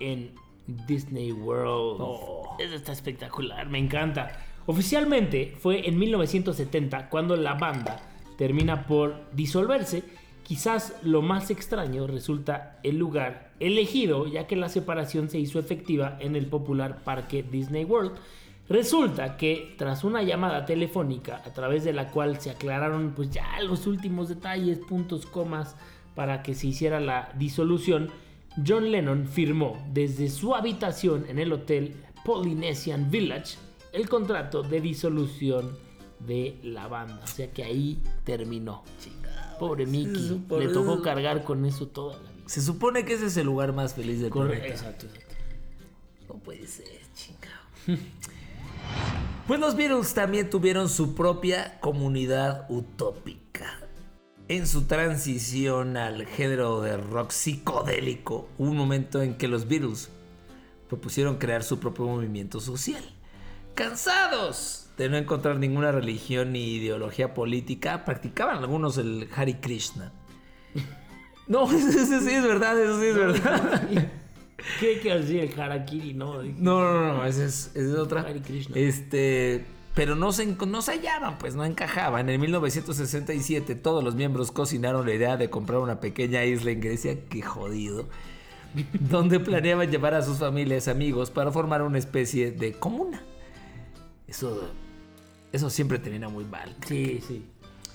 en 0.00 0.34
Disney 0.66 1.32
World. 1.32 1.96
Oh. 2.00 2.56
Eso 2.58 2.74
está 2.74 2.92
espectacular, 2.92 3.68
me 3.68 3.78
encanta. 3.78 4.32
Oficialmente 4.66 5.56
fue 5.58 5.88
en 5.88 5.98
1970 5.98 7.08
cuando 7.08 7.36
la 7.36 7.54
banda 7.54 8.00
termina 8.36 8.86
por 8.86 9.30
disolverse. 9.32 10.04
Quizás 10.42 10.96
lo 11.02 11.22
más 11.22 11.50
extraño 11.50 12.06
resulta 12.06 12.78
el 12.82 12.98
lugar 12.98 13.52
elegido, 13.60 14.26
ya 14.26 14.46
que 14.46 14.56
la 14.56 14.68
separación 14.68 15.30
se 15.30 15.38
hizo 15.38 15.58
efectiva 15.58 16.16
en 16.20 16.36
el 16.36 16.46
popular 16.46 17.02
parque 17.04 17.42
Disney 17.42 17.84
World. 17.84 18.12
Resulta 18.68 19.36
que 19.36 19.74
tras 19.76 20.04
una 20.04 20.22
llamada 20.22 20.64
telefónica 20.64 21.42
a 21.44 21.52
través 21.52 21.84
de 21.84 21.92
la 21.92 22.10
cual 22.10 22.40
se 22.40 22.50
aclararon 22.50 23.12
pues 23.14 23.30
ya 23.30 23.60
los 23.60 23.86
últimos 23.86 24.28
detalles, 24.28 24.78
puntos, 24.78 25.26
comas 25.26 25.76
para 26.14 26.42
que 26.42 26.54
se 26.54 26.68
hiciera 26.68 27.00
la 27.00 27.30
disolución, 27.36 28.10
John 28.66 28.90
Lennon 28.90 29.26
firmó 29.26 29.82
desde 29.92 30.28
su 30.28 30.54
habitación 30.54 31.24
en 31.28 31.38
el 31.38 31.52
hotel 31.52 31.94
Polynesian 32.24 33.10
Village 33.10 33.56
el 33.92 34.08
contrato 34.08 34.62
de 34.62 34.80
disolución 34.80 35.76
de 36.20 36.58
la 36.62 36.88
banda. 36.88 37.20
O 37.24 37.26
sea 37.26 37.50
que 37.50 37.64
ahí 37.64 37.98
terminó. 38.24 38.84
Pobre 39.58 39.86
Mickey, 39.86 40.44
le 40.58 40.68
tocó 40.68 41.02
cargar 41.02 41.44
con 41.44 41.64
eso 41.64 41.86
toda 41.88 42.16
la 42.16 42.30
vida. 42.32 42.42
Se 42.46 42.60
supone 42.60 43.04
que 43.04 43.14
ese 43.14 43.26
es 43.26 43.36
el 43.36 43.46
lugar 43.46 43.72
más 43.72 43.94
feliz 43.94 44.20
del 44.20 44.30
Correcto. 44.30 44.64
planeta. 44.64 44.74
Exacto, 44.88 45.06
exacto. 45.06 45.34
No 46.28 46.34
puede 46.40 46.66
ser, 46.66 46.86
chingado. 47.14 48.02
Pues 49.46 49.60
los 49.60 49.76
Beatles 49.76 50.14
también 50.14 50.48
tuvieron 50.50 50.88
su 50.88 51.14
propia 51.14 51.78
comunidad 51.80 52.66
utópica. 52.70 53.41
En 54.52 54.66
su 54.66 54.82
transición 54.82 55.96
al 55.96 56.26
género 56.26 56.82
de 56.82 56.98
rock 56.98 57.30
psicodélico, 57.30 58.50
hubo 58.58 58.70
un 58.70 58.76
momento 58.76 59.22
en 59.22 59.38
que 59.38 59.48
los 59.48 59.66
Beatles 59.66 60.10
propusieron 60.90 61.38
crear 61.38 61.62
su 61.62 61.80
propio 61.80 62.04
movimiento 62.04 62.60
social. 62.60 63.02
Cansados 63.74 64.90
de 64.98 65.08
no 65.08 65.16
encontrar 65.16 65.56
ninguna 65.56 65.90
religión 65.90 66.52
ni 66.52 66.74
ideología 66.74 67.32
política, 67.32 68.04
practicaban 68.04 68.58
algunos 68.58 68.98
el 68.98 69.26
Hare 69.34 69.58
Krishna. 69.58 70.12
No, 71.48 71.64
eso 71.72 72.20
sí 72.20 72.30
es 72.30 72.42
verdad, 72.42 72.78
eso 72.78 73.00
sí 73.00 73.06
es 73.06 73.16
verdad. 73.16 73.88
¿Qué 74.78 75.00
quiere 75.00 75.20
decir 75.20 75.40
el 75.40 75.60
harakiri? 75.60 76.12
No, 76.12 76.42
No, 76.42 76.80
no, 76.82 77.14
no, 77.14 77.24
esa 77.24 77.44
es, 77.44 77.70
esa 77.74 77.92
es 77.92 77.98
otra. 77.98 78.20
Hare 78.20 78.42
Krishna. 78.42 78.76
Este, 78.76 79.64
pero 79.94 80.16
no 80.16 80.32
se, 80.32 80.46
no 80.46 80.82
se 80.82 80.92
hallaban, 80.92 81.38
pues 81.38 81.54
no 81.54 81.64
encajaban. 81.64 82.28
En 82.28 82.40
1967 82.40 83.74
todos 83.74 84.02
los 84.02 84.14
miembros 84.14 84.50
cocinaron 84.50 85.06
la 85.06 85.14
idea 85.14 85.36
de 85.36 85.50
comprar 85.50 85.80
una 85.80 86.00
pequeña 86.00 86.44
isla 86.44 86.70
en 86.70 86.80
Grecia, 86.80 87.18
qué 87.28 87.42
jodido, 87.42 88.08
donde 88.92 89.38
planeaban 89.38 89.90
llevar 89.90 90.14
a 90.14 90.22
sus 90.22 90.38
familias, 90.38 90.88
amigos, 90.88 91.30
para 91.30 91.52
formar 91.52 91.82
una 91.82 91.98
especie 91.98 92.52
de 92.52 92.72
comuna. 92.72 93.22
Eso, 94.26 94.70
eso 95.52 95.68
siempre 95.68 95.98
termina 95.98 96.28
muy 96.28 96.44
mal. 96.44 96.74
Sí, 96.86 97.22
sí. 97.26 97.44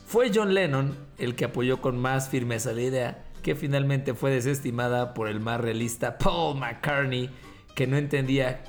Fue 0.06 0.32
John 0.34 0.54
Lennon 0.54 0.96
el 1.18 1.36
que 1.36 1.46
apoyó 1.46 1.82
con 1.82 2.00
más 2.00 2.30
firmeza 2.30 2.74
la 2.74 2.82
idea, 2.82 3.26
que 3.42 3.56
finalmente 3.56 4.14
fue 4.14 4.30
desestimada 4.30 5.14
por 5.16 5.28
el 5.28 5.40
más 5.40 5.60
realista 5.60 6.18
Paul 6.20 6.60
McCartney, 6.60 7.32
que 7.74 7.88
no 7.88 7.98
entendía 7.98 8.64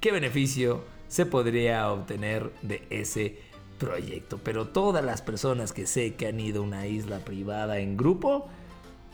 qué 0.00 0.12
beneficio 0.12 0.84
se 1.16 1.24
podría 1.24 1.90
obtener 1.90 2.52
de 2.60 2.86
ese 2.90 3.38
proyecto. 3.78 4.38
Pero 4.44 4.68
todas 4.68 5.02
las 5.02 5.22
personas 5.22 5.72
que 5.72 5.86
sé 5.86 6.14
que 6.14 6.26
han 6.26 6.38
ido 6.38 6.60
a 6.60 6.66
una 6.66 6.86
isla 6.86 7.20
privada 7.20 7.78
en 7.78 7.96
grupo, 7.96 8.48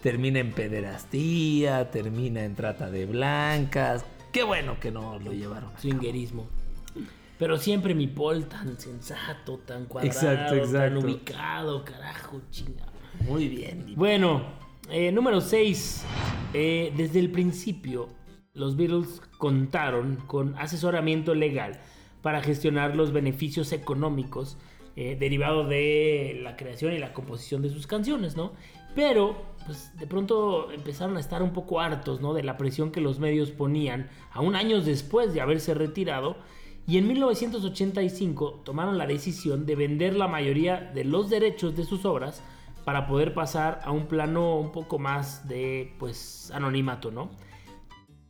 termina 0.03 0.41
en 0.41 0.51
pederastía, 0.51 1.93
termina 1.93 2.43
en 2.43 2.57
trata 2.57 2.91
de 2.91 3.07
blancas. 3.07 4.05
Qué 4.33 4.43
bueno 4.43 4.81
que 4.81 4.91
no 4.91 5.21
lo 5.21 5.33
llevaron. 5.33 5.71
Swingerismo. 5.79 6.49
Pero 7.39 7.57
siempre 7.59 7.95
mi 7.95 8.09
Paul 8.09 8.47
tan 8.47 8.81
sensato, 8.81 9.59
tan 9.59 9.85
cuadrado, 9.85 10.13
Exacto, 10.13 10.57
tan 10.57 10.65
exacto. 10.65 10.99
ubicado, 10.99 11.85
carajo, 11.85 12.41
chingado. 12.51 12.91
Muy 13.29 13.47
bien. 13.47 13.95
Bueno, 13.95 14.43
eh, 14.91 15.13
número 15.13 15.41
6. 15.41 16.05
desde 16.53 17.21
el 17.21 17.31
principio, 17.31 18.09
los 18.55 18.77
Beatles 18.77 19.23
contaron 19.39 20.17
con 20.27 20.57
asesoramiento 20.59 21.33
legal 21.37 21.81
para 22.23 22.41
gestionar 22.41 22.97
los 22.97 23.13
beneficios 23.13 23.73
económicos 23.73 24.57
eh, 24.95 25.17
derivados 25.19 25.69
de 25.69 26.39
la 26.43 26.57
creación 26.57 26.93
y 26.93 26.99
la 26.99 27.13
composición 27.13 27.63
de 27.63 27.71
sus 27.71 27.87
canciones, 27.87 28.37
¿no? 28.37 28.53
Pero, 28.95 29.43
pues 29.67 29.97
de 29.99 30.07
pronto 30.07 30.71
empezaron 30.71 31.17
a 31.17 31.21
estar 31.21 31.43
un 31.43 31.53
poco 31.53 31.81
hartos, 31.81 32.21
¿no? 32.21 32.35
De 32.35 32.43
la 32.43 32.59
presión 32.59 32.93
que 32.93 33.01
los 33.01 33.19
medios 33.19 33.51
ponían, 33.51 34.11
aún 34.33 34.55
años 34.55 34.85
después 34.85 35.33
de 35.33 35.41
haberse 35.41 35.75
retirado. 35.75 36.37
Y 36.87 36.99
en 36.99 37.07
1985 37.07 38.63
tomaron 38.65 38.99
la 38.99 39.07
decisión 39.07 39.67
de 39.67 39.77
vender 39.77 40.15
la 40.15 40.29
mayoría 40.29 40.91
de 40.95 41.05
los 41.05 41.31
derechos 41.31 41.75
de 41.75 41.85
sus 41.85 42.05
obras 42.05 42.43
para 42.85 43.07
poder 43.07 43.33
pasar 43.33 43.81
a 43.85 43.93
un 43.93 44.07
plano 44.09 44.57
un 44.59 44.73
poco 44.73 44.99
más 44.99 45.49
de 45.49 45.95
pues 45.99 46.51
anonimato, 46.51 47.11
¿no? 47.11 47.31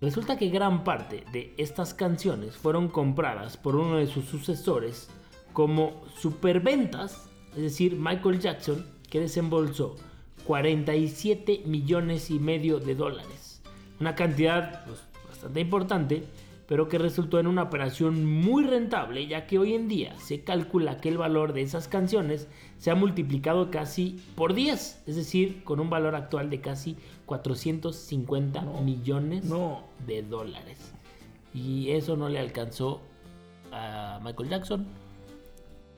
Resulta 0.02 0.36
que 0.36 0.48
gran 0.48 0.82
parte 0.82 1.22
de 1.32 1.54
estas 1.58 1.94
canciones 1.94 2.56
fueron 2.56 2.88
compradas 2.88 3.56
por 3.56 3.76
uno 3.76 3.98
de 3.98 4.08
sus 4.08 4.24
sucesores 4.24 5.08
como 5.52 6.02
superventas, 6.16 7.28
es 7.54 7.62
decir, 7.62 7.94
Michael 7.96 8.40
Jackson, 8.40 8.84
que 9.08 9.20
desembolsó 9.20 9.94
47 10.44 11.62
millones 11.66 12.32
y 12.32 12.40
medio 12.40 12.80
de 12.80 12.96
dólares. 12.96 13.62
Una 14.00 14.16
cantidad 14.16 14.84
pues, 14.86 15.04
bastante 15.28 15.60
importante, 15.60 16.24
pero 16.66 16.88
que 16.88 16.98
resultó 16.98 17.38
en 17.38 17.46
una 17.46 17.62
operación 17.62 18.24
muy 18.24 18.64
rentable, 18.64 19.26
ya 19.26 19.46
que 19.46 19.58
hoy 19.58 19.74
en 19.74 19.88
día 19.88 20.18
se 20.18 20.42
calcula 20.42 20.98
que 20.98 21.08
el 21.08 21.18
valor 21.18 21.52
de 21.52 21.62
esas 21.62 21.88
canciones 21.88 22.48
se 22.78 22.90
ha 22.90 22.94
multiplicado 22.94 23.70
casi 23.70 24.22
por 24.34 24.54
10, 24.54 25.02
es 25.06 25.16
decir, 25.16 25.64
con 25.64 25.80
un 25.80 25.90
valor 25.90 26.14
actual 26.14 26.50
de 26.50 26.60
casi 26.60 26.96
450 27.26 28.62
millones 28.84 29.44
no. 29.44 29.84
de 30.06 30.22
dólares. 30.22 30.92
Y 31.54 31.90
eso 31.90 32.16
no 32.16 32.28
le 32.28 32.38
alcanzó 32.38 33.02
a 33.70 34.20
Michael 34.22 34.48
Jackson 34.48 34.86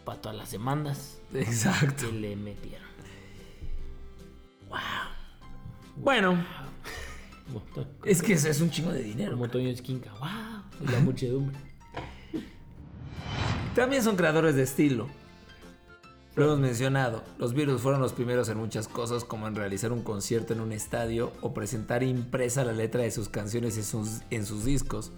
para 0.04 0.20
todas 0.20 0.36
las 0.36 0.50
demandas 0.50 1.20
Exacto. 1.32 2.10
que 2.10 2.12
le 2.12 2.36
metieron. 2.36 2.84
Bueno, 5.96 6.44
Como, 7.52 7.86
es 8.04 8.20
que 8.22 8.32
es 8.32 8.60
un 8.60 8.70
chingo 8.70 8.90
de 8.92 9.02
dinero. 9.02 9.32
como 9.32 9.48
Toño 9.48 9.68
Esquinca. 9.68 10.12
¡Wow! 10.14 10.53
La 10.80 10.98
muchedumbre. 11.00 11.56
También 13.74 14.02
son 14.02 14.16
creadores 14.16 14.54
de 14.54 14.62
estilo. 14.62 15.08
Lo 16.36 16.44
hemos 16.46 16.58
mencionado, 16.58 17.22
los 17.38 17.54
Beatles 17.54 17.80
fueron 17.80 18.00
los 18.00 18.12
primeros 18.12 18.48
en 18.48 18.58
muchas 18.58 18.88
cosas 18.88 19.24
como 19.24 19.46
en 19.46 19.54
realizar 19.54 19.92
un 19.92 20.02
concierto 20.02 20.52
en 20.52 20.60
un 20.60 20.72
estadio 20.72 21.32
o 21.42 21.54
presentar 21.54 22.02
impresa 22.02 22.64
la 22.64 22.72
letra 22.72 23.02
de 23.02 23.12
sus 23.12 23.28
canciones 23.28 23.76
en 23.76 24.44
sus, 24.44 24.64
discos. 24.64 25.12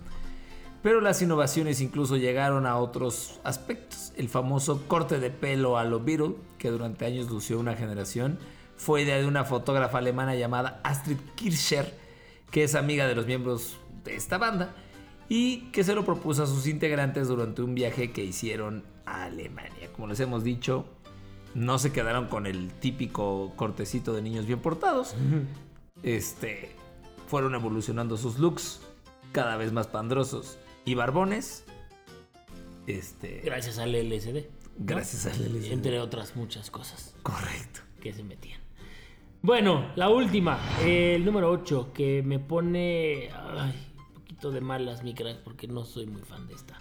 Pero 0.83 1.01
las 1.01 1.23
innovaciones 1.23 1.81
incluso 1.81 2.19
llegaron 2.19 2.67
a 2.67 2.77
otros 2.77 3.41
aspectos. 3.45 4.13
El 4.17 4.29
famoso 4.29 4.87
corte 4.89 5.19
de 5.19 5.31
pelo 5.31 5.79
a 5.79 5.85
lo 5.85 6.01
Beatles, 6.01 6.35
que 6.59 6.71
durante 6.71 7.07
años 7.07 7.31
lució 7.31 7.59
una 7.59 7.77
generación, 7.77 8.39
fue 8.77 9.03
idea 9.03 9.17
de 9.17 9.27
una 9.27 9.45
fotógrafa 9.45 9.99
alemana 9.99 10.35
llamada 10.35 10.81
Astrid 10.85 11.19
Kircher, 11.35 11.95
que 12.51 12.65
es 12.65 12.75
amiga 12.75 13.07
de 13.07 13.15
los 13.15 13.27
miembros 13.27 13.79
de 14.05 14.17
esta 14.17 14.37
banda 14.37 14.75
y 15.29 15.71
que 15.73 15.85
se 15.85 15.95
lo 15.95 16.05
propuso 16.05 16.43
a 16.43 16.47
sus 16.47 16.67
integrantes 16.67 17.29
durante 17.29 17.63
un 17.63 17.75
viaje 17.75 18.13
que 18.13 18.25
hicieron 18.25 18.85
a 19.05 19.25
Alemania. 19.25 19.91
Como 19.93 20.09
les 20.09 20.21
hemos 20.21 20.45
dicho, 20.45 20.87
no 21.55 21.79
se 21.79 21.93
quedaron 21.93 22.27
con 22.27 22.47
el 22.47 22.73
típico 22.73 23.53
cortecito 23.57 24.13
de 24.13 24.23
niños 24.23 24.47
bien 24.47 24.61
portados. 24.61 25.15
Este, 26.03 26.71
fueron 27.27 27.55
evolucionando 27.55 28.17
sus 28.17 28.39
looks 28.39 28.81
cada 29.33 29.57
vez 29.57 29.73
más 29.73 29.87
pandrosos 29.87 30.59
y 30.85 30.95
barbones. 30.95 31.65
Este, 32.87 33.41
Gracias 33.45 33.79
al 33.79 33.93
LSD. 33.93 34.35
¿no? 34.35 34.41
Gracias 34.79 35.27
al 35.27 35.53
LSD. 35.53 35.73
Entre 35.73 35.99
otras 35.99 36.37
muchas 36.37 36.71
cosas 36.71 37.15
correcto. 37.23 37.81
que 38.01 38.13
se 38.13 38.23
metían. 38.23 38.61
Bueno, 39.43 39.93
la 39.97 40.09
última, 40.09 40.59
el 40.83 41.25
número 41.25 41.51
8, 41.51 41.93
que 41.95 42.23
me 42.23 42.39
pone 42.39 43.31
ay, 43.33 43.96
poquito 44.37 44.51
de 44.53 44.61
malas 44.61 45.03
mi 45.03 45.15
crack 45.15 45.39
porque 45.43 45.67
no 45.67 45.85
soy 45.85 46.07
muy 46.07 46.23
fan 46.23 46.47
de 46.47 46.55
esta. 46.55 46.79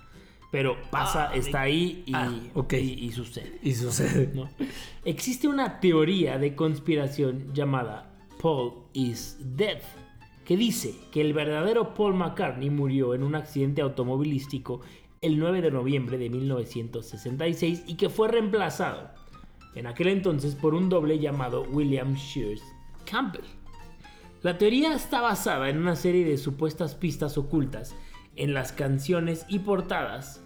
pero 0.51 0.77
pasa, 0.89 1.29
Ah, 1.31 1.35
está 1.35 1.61
ahí 1.61 2.03
y, 2.05 2.13
ah, 2.13 2.31
ok. 2.53 2.73
y- 2.73 3.05
y 3.07 3.11
sucede. 3.11 3.59
Y 3.61 3.73
sucede. 3.73 4.31
¿no? 4.33 4.47
Existe 5.03 5.47
una 5.49 5.79
teoría 5.81 6.37
de 6.37 6.55
conspiración 6.55 7.53
llamada 7.53 8.09
Paul 8.41 8.73
is 8.93 9.37
Dead, 9.41 9.79
que 10.45 10.55
dice 10.55 10.95
que 11.11 11.19
el 11.21 11.33
verdadero 11.33 11.93
Paul 11.93 12.13
McCartney 12.13 12.69
murió 12.69 13.13
en 13.15 13.23
un 13.23 13.35
accidente 13.35 13.81
automovilístico 13.81 14.79
el 15.21 15.39
9 15.39 15.61
de 15.61 15.71
noviembre 15.71 16.17
de 16.17 16.29
1966 16.29 17.83
y 17.87 17.95
que 17.95 18.09
fue 18.09 18.29
reemplazado 18.29 19.09
en 19.73 19.87
aquel 19.87 20.07
entonces 20.07 20.55
por 20.55 20.73
un 20.73 20.87
doble 20.87 21.19
llamado 21.19 21.63
William 21.63 22.13
Shears 22.15 22.61
Campbell. 23.09 23.43
La 24.45 24.59
teoría 24.59 24.93
está 24.93 25.21
basada 25.21 25.71
en 25.71 25.79
una 25.79 25.95
serie 25.95 26.23
de 26.23 26.37
supuestas 26.37 26.93
pistas 26.93 27.35
ocultas 27.35 27.95
en 28.35 28.53
las 28.53 28.73
canciones 28.73 29.43
y 29.49 29.57
portadas, 29.57 30.39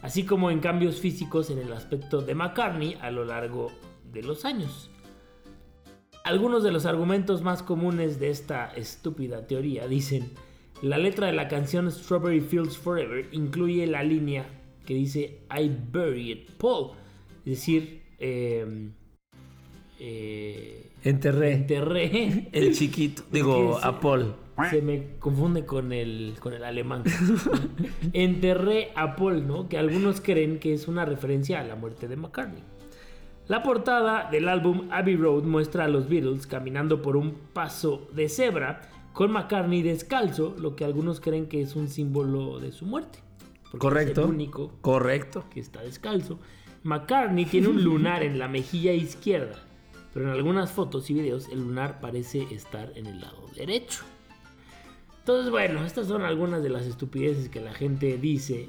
así 0.00 0.24
como 0.24 0.50
en 0.50 0.60
cambios 0.60 0.98
físicos 0.98 1.50
en 1.50 1.58
el 1.58 1.70
aspecto 1.74 2.22
de 2.22 2.34
McCartney 2.34 2.96
a 3.02 3.10
lo 3.10 3.26
largo 3.26 3.70
de 4.10 4.22
los 4.22 4.46
años. 4.46 4.90
Algunos 6.24 6.62
de 6.62 6.72
los 6.72 6.86
argumentos 6.86 7.42
más 7.42 7.62
comunes 7.62 8.18
de 8.18 8.30
esta 8.30 8.72
estúpida 8.76 9.46
teoría 9.46 9.86
dicen, 9.88 10.32
la 10.80 10.96
letra 10.96 11.26
de 11.26 11.34
la 11.34 11.46
canción 11.46 11.92
Strawberry 11.92 12.40
Fields 12.40 12.78
Forever 12.78 13.28
incluye 13.32 13.86
la 13.86 14.02
línea 14.02 14.46
que 14.86 14.94
dice 14.94 15.42
I 15.54 15.68
buried 15.68 16.48
Paul, 16.56 16.92
es 17.44 17.58
decir, 17.58 18.04
eh, 18.18 18.88
eh, 20.00 20.93
Enterré 21.04 21.52
enterré 21.52 22.48
el 22.52 22.74
chiquito. 22.74 23.22
Digo, 23.30 23.78
a 23.82 24.00
Paul. 24.00 24.34
se 24.70 24.80
me 24.82 25.16
confunde 25.18 25.64
con 25.66 25.92
el, 25.92 26.34
con 26.40 26.52
el 26.54 26.64
alemán. 26.64 27.04
Enterré 28.12 28.90
a 28.94 29.16
Paul, 29.16 29.46
¿no? 29.46 29.68
Que 29.68 29.78
algunos 29.78 30.20
creen 30.20 30.58
que 30.58 30.72
es 30.74 30.88
una 30.88 31.04
referencia 31.04 31.60
a 31.60 31.64
la 31.64 31.76
muerte 31.76 32.08
de 32.08 32.16
McCartney. 32.16 32.62
La 33.48 33.62
portada 33.62 34.30
del 34.30 34.48
álbum 34.48 34.88
Abbey 34.90 35.16
Road 35.16 35.42
muestra 35.42 35.84
a 35.84 35.88
los 35.88 36.08
Beatles 36.08 36.46
caminando 36.46 37.02
por 37.02 37.16
un 37.16 37.34
paso 37.52 38.08
de 38.14 38.28
cebra 38.28 38.80
con 39.12 39.30
McCartney 39.32 39.82
descalzo, 39.82 40.56
lo 40.58 40.74
que 40.74 40.84
algunos 40.84 41.20
creen 41.20 41.46
que 41.46 41.60
es 41.60 41.76
un 41.76 41.88
símbolo 41.88 42.58
de 42.58 42.72
su 42.72 42.86
muerte. 42.86 43.18
porque 43.64 43.78
Correcto. 43.78 44.22
Es 44.22 44.26
el 44.28 44.34
único 44.34 44.72
Correcto. 44.80 45.44
que 45.50 45.60
está 45.60 45.82
descalzo. 45.82 46.38
McCartney 46.84 47.44
tiene 47.44 47.68
un 47.68 47.84
lunar 47.84 48.22
en 48.22 48.38
la 48.38 48.48
mejilla 48.48 48.92
izquierda, 48.92 49.56
pero 50.14 50.26
en 50.26 50.32
algunas 50.32 50.70
fotos 50.70 51.10
y 51.10 51.14
videos 51.14 51.48
el 51.50 51.58
lunar 51.58 52.00
parece 52.00 52.46
estar 52.52 52.92
en 52.94 53.06
el 53.06 53.20
lado 53.20 53.50
derecho. 53.54 54.04
Entonces, 55.18 55.50
bueno, 55.50 55.84
estas 55.84 56.06
son 56.06 56.22
algunas 56.22 56.62
de 56.62 56.68
las 56.68 56.86
estupideces 56.86 57.48
que 57.48 57.60
la 57.60 57.74
gente 57.74 58.16
dice, 58.16 58.68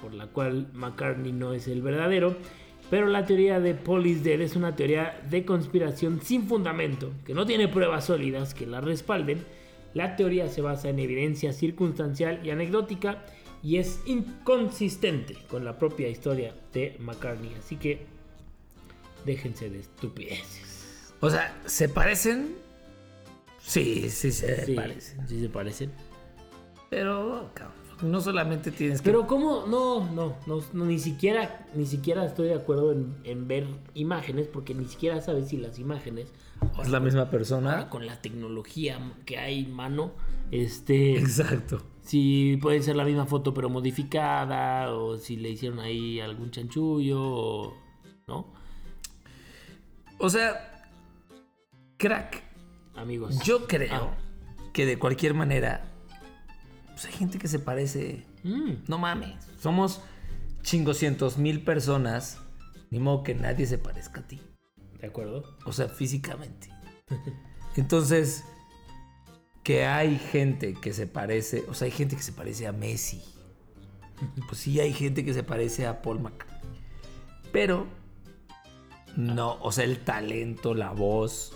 por 0.00 0.14
la 0.14 0.28
cual 0.28 0.68
McCartney 0.72 1.32
no 1.32 1.52
es 1.52 1.68
el 1.68 1.82
verdadero. 1.82 2.36
Pero 2.88 3.06
la 3.06 3.26
teoría 3.26 3.60
de 3.60 3.78
is 4.04 4.24
Dead 4.24 4.40
es 4.40 4.56
una 4.56 4.74
teoría 4.74 5.20
de 5.28 5.44
conspiración 5.44 6.20
sin 6.22 6.48
fundamento, 6.48 7.12
que 7.24 7.34
no 7.34 7.46
tiene 7.46 7.68
pruebas 7.68 8.06
sólidas 8.06 8.54
que 8.54 8.66
la 8.66 8.80
respalden. 8.80 9.44
La 9.94 10.16
teoría 10.16 10.48
se 10.48 10.60
basa 10.60 10.88
en 10.88 10.98
evidencia 10.98 11.52
circunstancial 11.52 12.40
y 12.44 12.50
anecdótica 12.50 13.24
y 13.62 13.76
es 13.76 14.00
inconsistente 14.06 15.36
con 15.48 15.64
la 15.64 15.78
propia 15.78 16.08
historia 16.08 16.54
de 16.72 16.96
McCartney. 17.00 17.54
Así 17.54 17.76
que 17.76 18.06
déjense 19.24 19.70
de 19.70 19.80
estupideces. 19.80 20.69
O 21.20 21.28
sea, 21.30 21.54
¿se 21.66 21.88
parecen? 21.88 22.54
Sí, 23.60 24.08
sí 24.10 24.32
se 24.32 24.64
Sí, 24.66 24.74
parecen. 24.74 25.28
sí 25.28 25.40
se 25.40 25.48
parecen. 25.48 25.92
Pero, 26.88 27.50
cabrón, 27.54 27.76
no 28.10 28.20
solamente 28.20 28.70
tienes 28.70 29.00
que... 29.00 29.04
Pero 29.10 29.26
cómo, 29.26 29.66
no, 29.66 30.06
no, 30.12 30.36
no, 30.46 30.62
no, 30.72 30.84
ni 30.86 30.98
siquiera, 30.98 31.66
ni 31.74 31.86
siquiera 31.86 32.24
estoy 32.24 32.48
de 32.48 32.54
acuerdo 32.54 32.92
en, 32.92 33.14
en 33.24 33.46
ver 33.46 33.66
imágenes, 33.94 34.48
porque 34.48 34.74
ni 34.74 34.86
siquiera 34.86 35.20
sabes 35.20 35.48
si 35.48 35.56
las 35.58 35.78
imágenes, 35.78 36.32
es 36.82 36.88
la 36.88 37.00
misma 37.00 37.20
ahora 37.20 37.30
persona. 37.30 37.88
con 37.90 38.06
la 38.06 38.20
tecnología 38.20 38.98
que 39.26 39.38
hay 39.38 39.60
en 39.66 39.72
mano, 39.72 40.12
este, 40.50 41.16
Exacto. 41.18 41.82
si 42.02 42.58
puede 42.60 42.82
ser 42.82 42.96
la 42.96 43.04
misma 43.04 43.26
foto 43.26 43.54
pero 43.54 43.68
modificada, 43.68 44.92
o 44.94 45.16
si 45.18 45.36
le 45.36 45.50
hicieron 45.50 45.78
ahí 45.78 46.18
algún 46.20 46.50
chanchullo, 46.50 47.20
o, 47.22 47.74
¿no? 48.26 48.52
O 50.18 50.28
sea, 50.28 50.79
crack, 52.00 52.42
Amigos. 52.96 53.38
yo 53.44 53.66
creo 53.68 53.94
Ah. 53.94 54.18
que 54.72 54.86
de 54.86 54.98
cualquier 54.98 55.34
manera, 55.34 55.84
pues 56.88 57.04
hay 57.06 57.12
gente 57.12 57.38
que 57.38 57.46
se 57.48 57.58
parece. 57.58 58.26
Mm, 58.42 58.72
No 58.88 58.98
mames, 58.98 59.36
somos 59.60 60.00
chingoscientos 60.62 61.38
mil 61.38 61.62
personas. 61.62 62.38
Ni 62.90 62.98
modo 62.98 63.22
que 63.22 63.34
nadie 63.36 63.66
se 63.66 63.78
parezca 63.78 64.20
a 64.20 64.26
ti. 64.26 64.40
de 65.00 65.06
acuerdo. 65.06 65.56
O 65.64 65.72
sea, 65.72 65.88
físicamente. 65.88 66.68
Entonces, 67.76 68.44
que 69.62 69.86
hay 69.86 70.18
gente 70.18 70.74
que 70.74 70.92
se 70.92 71.06
parece, 71.06 71.64
o 71.68 71.74
sea, 71.74 71.86
hay 71.86 71.90
gente 71.92 72.16
que 72.16 72.22
se 72.22 72.32
parece 72.32 72.66
a 72.66 72.72
Messi. 72.72 73.22
Pues 74.48 74.58
sí, 74.60 74.78
hay 74.80 74.92
gente 74.92 75.24
que 75.24 75.32
se 75.32 75.42
parece 75.42 75.86
a 75.86 76.02
Paul 76.02 76.20
McCartney. 76.20 76.80
Pero, 77.52 77.86
no, 79.16 79.54
o 79.62 79.72
sea, 79.72 79.84
el 79.84 80.00
talento, 80.00 80.74
la 80.74 80.90
voz, 80.92 81.54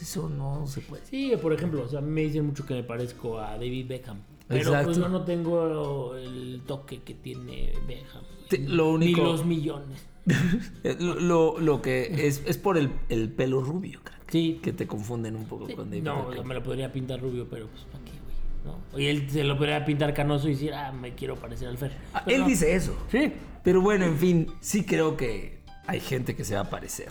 eso 0.00 0.28
no 0.28 0.66
se 0.66 0.80
puede. 0.80 1.04
Sí, 1.06 1.32
por 1.40 1.52
ejemplo, 1.52 1.82
o 1.82 1.88
sea, 1.88 2.00
me 2.00 2.22
dicen 2.22 2.46
mucho 2.46 2.64
que 2.66 2.74
me 2.74 2.82
parezco 2.82 3.38
a 3.38 3.52
David 3.52 3.86
Beckham. 3.88 4.18
Pero 4.48 4.60
Exacto. 4.62 4.86
pues 4.86 4.96
yo 4.98 5.08
no 5.08 5.22
tengo 5.24 6.14
el 6.16 6.62
toque 6.66 7.02
que 7.02 7.14
tiene 7.14 7.72
Beckham. 7.86 8.22
Te- 8.48 8.58
lo 8.58 8.98
Ni 8.98 9.06
único- 9.06 9.22
los 9.22 9.44
millones. 9.46 10.06
Lo, 10.98 11.14
lo- 11.18 11.58
lo 11.60 11.82
que 11.82 12.26
es, 12.26 12.42
es 12.46 12.58
por 12.58 12.76
el, 12.76 12.90
el 13.08 13.30
pelo 13.30 13.62
rubio, 13.62 14.00
crack. 14.04 14.30
Sí. 14.30 14.60
Que 14.62 14.72
te 14.72 14.86
confunden 14.86 15.34
un 15.34 15.46
poco 15.46 15.66
Sí, 15.66 15.74
con 15.74 15.88
David 15.90 16.02
No, 16.04 16.28
Beckham. 16.28 16.46
me 16.46 16.54
lo 16.54 16.62
podría 16.62 16.92
pintar 16.92 17.20
rubio, 17.20 17.48
pero 17.48 17.66
pues 17.68 17.82
¿para 17.84 18.04
qué, 18.04 18.10
güey? 18.12 18.34
¿No? 18.92 18.98
Y 18.98 19.06
él 19.06 19.30
se 19.30 19.44
lo 19.44 19.56
podría 19.56 19.84
pintar 19.84 20.12
canoso 20.14 20.48
y 20.48 20.52
decir, 20.52 20.74
ah, 20.74 20.92
me 20.92 21.14
quiero 21.14 21.36
parecer 21.36 21.68
al 21.68 21.78
Fer. 21.78 21.92
Ah, 22.12 22.22
él 22.26 22.40
no. 22.42 22.46
dice 22.46 22.74
eso. 22.74 22.94
Sí. 23.10 23.32
Pero 23.64 23.80
bueno, 23.80 24.04
en 24.04 24.16
fin, 24.18 24.46
sí 24.60 24.84
creo 24.84 25.16
que 25.16 25.60
hay 25.86 26.00
gente 26.00 26.36
que 26.36 26.44
se 26.44 26.54
va 26.54 26.60
a 26.62 26.70
parecer. 26.70 27.08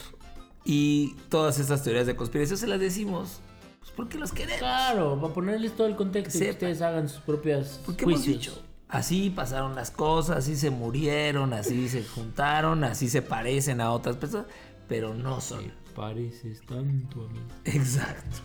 Y 0.72 1.16
todas 1.30 1.58
estas 1.58 1.82
teorías 1.82 2.06
de 2.06 2.16
conspiración 2.16 2.56
se 2.56 2.68
las 2.68 2.80
decimos 2.80 3.42
pues 3.80 3.92
porque 3.96 4.20
los 4.20 4.32
queremos. 4.32 4.60
Claro, 4.60 5.20
para 5.20 5.34
ponerles 5.34 5.76
todo 5.76 5.88
el 5.88 5.96
contexto 5.96 6.38
y 6.38 6.42
que 6.42 6.50
ustedes 6.52 6.84
hagan 6.84 7.10
sus 7.10 7.22
propias 7.22 7.82
Porque 7.84 8.04
hemos 8.04 8.24
dicho, 8.24 8.62
así 8.88 9.32
pasaron 9.32 9.74
las 9.74 9.90
cosas, 9.90 10.38
así 10.38 10.56
se 10.56 10.70
murieron, 10.70 11.54
así 11.54 11.90
se 11.90 12.04
juntaron, 12.04 12.84
así 12.84 13.10
se 13.10 13.24
parecen 13.24 13.82
a 13.82 13.92
otras 13.92 14.18
personas, 14.18 14.46
pero 14.88 15.16
no 15.16 15.42
son. 15.42 15.74
Pareces 15.96 16.62
tanto 16.68 17.26
a 17.26 17.30
mí. 17.30 17.40
Exacto. 17.66 18.38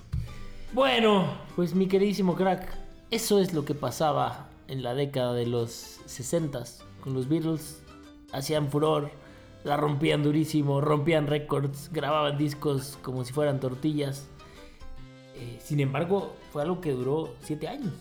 Bueno, 0.73 1.31
pues 1.57 1.75
mi 1.75 1.89
queridísimo 1.89 2.37
crack, 2.37 2.75
eso 3.11 3.39
es 3.39 3.53
lo 3.53 3.67
que 3.67 3.75
pasaba 3.75 4.49
en 4.69 4.83
la 4.83 4.95
década 4.95 5.35
de 5.35 5.47
los 5.47 6.01
60 6.07 6.65
con 7.03 7.13
los 7.13 7.29
Beatles. 7.29 7.83
Hacían 8.33 8.71
furor, 8.71 9.11
la 9.65 9.77
rompían 9.77 10.23
durísimo, 10.23 10.81
rompían 10.81 11.27
récords, 11.27 11.91
grababan 11.93 12.37
discos 12.39 12.99
como 13.03 13.25
si 13.25 13.33
fueran 13.33 13.61
tortillas. 13.61 14.29
Eh, 15.37 15.59
sin 15.63 15.81
embargo, 15.81 16.37
fue 16.53 16.63
algo 16.63 16.81
que 16.81 16.93
duró 16.93 17.35
7 17.41 17.67
años. 17.69 17.93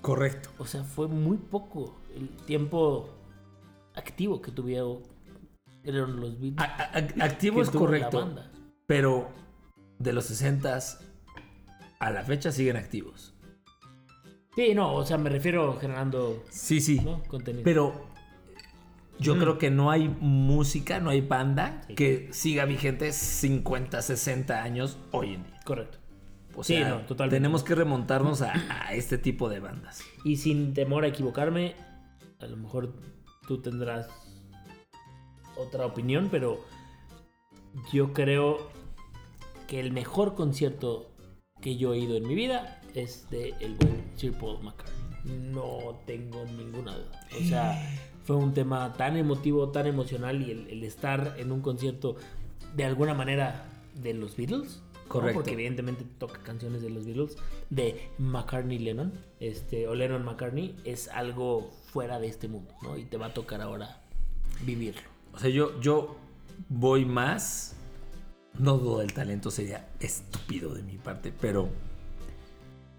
Correcto. 0.00 0.50
O 0.58 0.66
sea, 0.66 0.82
fue 0.84 1.08
muy 1.08 1.36
poco 1.36 1.94
el 2.16 2.28
tiempo 2.46 3.08
activo 3.94 4.40
que 4.40 4.50
tuvieron 4.52 5.02
los 5.84 6.40
Beatles. 6.40 6.58
A- 6.58 6.84
a- 7.22 7.24
activo 7.24 7.60
es 7.62 7.70
correcto, 7.70 8.34
pero 8.86 9.28
de 9.98 10.12
los 10.12 10.24
60 10.26 10.78
a 12.00 12.10
la 12.10 12.22
fecha 12.22 12.52
siguen 12.52 12.76
activos. 12.76 13.34
Sí, 14.54 14.74
no, 14.74 14.94
o 14.94 15.04
sea, 15.04 15.18
me 15.18 15.30
refiero 15.30 15.76
generando 15.80 16.44
Sí, 16.50 16.80
sí. 16.80 17.00
¿no? 17.00 17.22
contenido. 17.24 17.64
Pero 17.64 18.13
yo 19.18 19.38
creo 19.38 19.58
que 19.58 19.70
no 19.70 19.90
hay 19.90 20.08
música, 20.08 21.00
no 21.00 21.10
hay 21.10 21.20
banda 21.20 21.82
que 21.96 22.28
siga 22.32 22.64
vigente 22.64 23.12
50, 23.12 24.02
60 24.02 24.62
años 24.62 24.98
hoy 25.12 25.34
en 25.34 25.44
día. 25.44 25.60
Correcto. 25.64 25.98
O 26.56 26.62
Sí, 26.62 26.74
sea, 26.74 26.88
no, 26.90 27.00
totalmente. 27.00 27.36
tenemos 27.36 27.64
que 27.64 27.74
remontarnos 27.74 28.42
a, 28.42 28.52
a 28.86 28.94
este 28.94 29.18
tipo 29.18 29.48
de 29.48 29.60
bandas. 29.60 30.02
Y 30.24 30.36
sin 30.36 30.72
temor 30.74 31.04
a 31.04 31.08
equivocarme, 31.08 31.74
a 32.40 32.46
lo 32.46 32.56
mejor 32.56 32.94
tú 33.48 33.60
tendrás 33.60 34.08
otra 35.56 35.86
opinión, 35.86 36.28
pero 36.30 36.64
yo 37.92 38.12
creo 38.12 38.70
que 39.66 39.80
el 39.80 39.92
mejor 39.92 40.34
concierto 40.34 41.10
que 41.60 41.76
yo 41.76 41.94
he 41.94 41.98
ido 41.98 42.16
en 42.16 42.26
mi 42.28 42.34
vida 42.34 42.80
es 42.94 43.28
de 43.30 43.54
el 43.60 43.74
buen 43.76 44.04
Sir 44.16 44.32
Paul 44.32 44.62
McCartney. 44.62 45.50
No 45.52 46.00
tengo 46.06 46.44
ninguna 46.56 46.96
duda. 46.96 47.20
O 47.40 47.44
sea, 47.48 47.90
fue 48.24 48.36
un 48.36 48.52
tema 48.54 48.92
tan 48.94 49.16
emotivo, 49.16 49.70
tan 49.70 49.86
emocional 49.86 50.42
y 50.42 50.50
el, 50.50 50.68
el 50.68 50.84
estar 50.84 51.34
en 51.38 51.52
un 51.52 51.60
concierto 51.60 52.16
de 52.74 52.84
alguna 52.84 53.14
manera 53.14 53.66
de 53.94 54.14
los 54.14 54.36
Beatles 54.36 54.82
¿no? 55.04 55.08
Correcto. 55.08 55.34
Porque 55.34 55.52
evidentemente 55.52 56.04
toca 56.18 56.40
canciones 56.42 56.82
de 56.82 56.90
los 56.90 57.04
Beatles, 57.04 57.36
de 57.70 58.08
McCartney 58.18 58.78
Lennon, 58.78 59.12
este, 59.38 59.86
o 59.86 59.94
Lennon 59.94 60.24
McCartney, 60.24 60.76
es 60.84 61.08
algo 61.08 61.70
fuera 61.92 62.18
de 62.18 62.28
este 62.28 62.48
mundo, 62.48 62.74
¿no? 62.82 62.96
Y 62.96 63.04
te 63.04 63.16
va 63.16 63.26
a 63.26 63.34
tocar 63.34 63.60
ahora 63.60 64.02
vivirlo. 64.62 65.02
O 65.32 65.38
sea, 65.38 65.50
yo, 65.50 65.78
yo 65.80 66.16
voy 66.68 67.04
más. 67.04 67.76
No 68.58 68.78
dudo 68.78 69.00
del 69.00 69.12
talento, 69.12 69.50
sería 69.50 69.88
estúpido 70.00 70.74
de 70.74 70.82
mi 70.82 70.96
parte, 70.96 71.32
pero. 71.38 71.68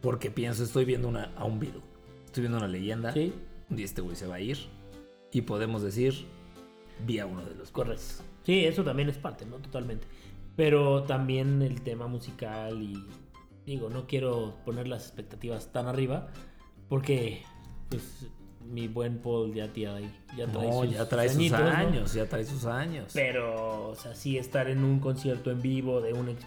Porque 0.02 0.30
pienso, 0.30 0.64
estoy 0.64 0.86
viendo 0.86 1.08
una, 1.08 1.32
a 1.36 1.46
un 1.46 1.60
Beatle. 1.60 1.82
Estoy 2.26 2.42
viendo 2.42 2.58
una 2.58 2.68
leyenda. 2.68 3.14
Sí. 3.14 3.34
Día 3.70 3.86
este 3.86 4.02
güey 4.02 4.16
se 4.16 4.28
va 4.28 4.36
a 4.36 4.40
ir. 4.42 4.58
Y 5.36 5.42
podemos 5.42 5.82
decir. 5.82 6.26
Vi 7.06 7.20
a 7.20 7.26
uno 7.26 7.44
de 7.44 7.54
los 7.56 7.72
Correcto. 7.72 8.24
Sí, 8.46 8.64
eso 8.64 8.84
también 8.84 9.10
es 9.10 9.18
parte, 9.18 9.46
¿no? 9.46 9.58
Totalmente. 9.58 10.08
Pero 10.56 11.04
también 11.04 11.62
el 11.62 11.82
tema 11.82 12.08
musical 12.08 12.82
y 12.82 12.96
digo, 13.66 13.90
no 13.90 14.08
quiero 14.08 14.56
poner 14.64 14.88
las 14.88 15.04
expectativas 15.08 15.74
tan 15.74 15.88
arriba 15.88 16.28
porque 16.88 17.44
pues 17.90 18.28
mi 18.64 18.88
buen 18.88 19.18
Paul 19.20 19.54
ya 19.54 19.74
tiene 19.74 20.10
ya 20.38 20.48
trae 20.48 20.68
No, 20.70 20.84
sus, 20.84 20.92
ya 20.92 21.10
trae 21.10 21.28
sus 21.28 21.38
añitos, 21.38 21.60
¿no? 21.60 21.68
años, 21.68 22.14
ya 22.14 22.30
trae 22.30 22.46
sus 22.46 22.66
años. 22.66 23.12
Pero, 23.14 23.90
o 23.90 23.96
sea, 23.96 24.16
sí 24.16 24.38
estar 24.38 24.70
en 24.70 24.84
un 24.86 25.00
concierto 25.00 25.52
en 25.52 25.62
vivo 25.62 26.00
de 26.00 26.14
un 26.14 26.30
ex 26.30 26.46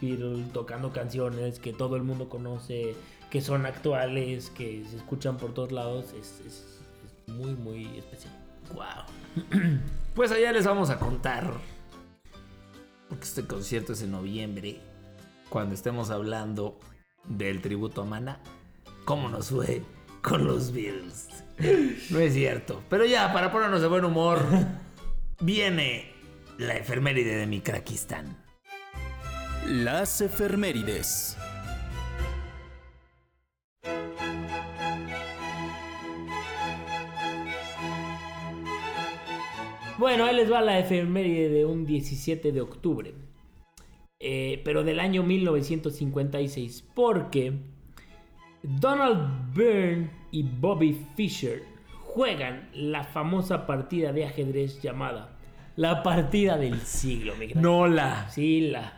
tocando 0.54 0.92
canciones 0.92 1.58
que 1.58 1.72
todo 1.74 1.96
el 1.96 2.04
mundo 2.04 2.28
conoce, 2.30 2.94
que 3.30 3.42
son 3.42 3.66
actuales, 3.66 4.48
que 4.50 4.84
se 4.88 4.96
escuchan 4.96 5.36
por 5.36 5.52
todos 5.52 5.72
lados, 5.72 6.06
es, 6.18 6.40
es- 6.46 6.80
es 7.26 7.34
muy, 7.34 7.52
muy 7.54 7.84
especial. 7.98 8.34
Wow. 8.74 9.78
Pues 10.14 10.32
allá 10.32 10.50
les 10.50 10.66
vamos 10.66 10.90
a 10.90 10.98
contar. 10.98 11.48
Porque 13.08 13.24
este 13.24 13.46
concierto 13.46 13.92
es 13.92 14.02
en 14.02 14.10
noviembre. 14.10 14.80
Cuando 15.48 15.76
estemos 15.76 16.10
hablando 16.10 16.80
del 17.28 17.62
tributo 17.62 18.02
a 18.02 18.04
Mana. 18.04 18.40
¿Cómo 19.04 19.28
nos 19.28 19.50
fue 19.50 19.82
con 20.22 20.44
los 20.44 20.72
Beatles? 20.72 21.28
No 22.10 22.18
es 22.18 22.34
cierto. 22.34 22.82
Pero 22.90 23.04
ya, 23.04 23.32
para 23.32 23.52
ponernos 23.52 23.80
de 23.80 23.86
buen 23.86 24.04
humor, 24.04 24.40
viene 25.40 26.12
la 26.58 26.76
efeméride 26.76 27.36
de 27.36 27.46
mi 27.46 27.60
craquistán. 27.60 28.36
Las 29.66 30.20
efemérides. 30.20 31.36
Bueno, 39.98 40.24
ahí 40.24 40.36
les 40.36 40.50
va 40.50 40.60
la 40.60 40.78
efeméride 40.78 41.48
de 41.48 41.64
un 41.64 41.84
17 41.84 42.52
de 42.52 42.60
octubre. 42.60 43.14
Eh, 44.20 44.60
pero 44.64 44.84
del 44.84 45.00
año 45.00 45.22
1956. 45.22 46.84
Porque 46.94 47.52
Donald 48.62 49.54
Byrne 49.54 50.10
y 50.30 50.42
Bobby 50.42 50.98
Fischer 51.16 51.62
juegan 52.02 52.68
la 52.72 53.04
famosa 53.04 53.66
partida 53.66 54.12
de 54.12 54.24
ajedrez 54.24 54.80
llamada 54.82 55.34
la 55.76 56.02
partida 56.02 56.56
del 56.58 56.80
siglo, 56.80 57.36
mi 57.36 57.46
gran- 57.46 57.62
Nola, 57.62 58.28
Sí, 58.30 58.62
la. 58.70 58.94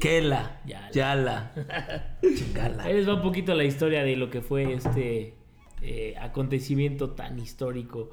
Kela, 0.00 0.60
Yala. 0.66 0.90
Yala, 0.90 2.16
Chingala. 2.36 2.82
Ahí 2.82 2.94
les 2.94 3.08
va 3.08 3.14
un 3.14 3.22
poquito 3.22 3.54
la 3.54 3.62
historia 3.62 4.02
de 4.02 4.16
lo 4.16 4.28
que 4.28 4.40
fue 4.42 4.72
este 4.74 5.34
eh, 5.82 6.14
acontecimiento 6.20 7.10
tan 7.10 7.38
histórico. 7.38 8.10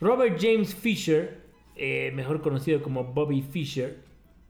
Robert 0.00 0.38
James 0.40 0.74
Fisher, 0.74 1.40
eh, 1.74 2.10
mejor 2.14 2.42
conocido 2.42 2.82
como 2.82 3.04
Bobby 3.04 3.42
Fischer, 3.42 4.02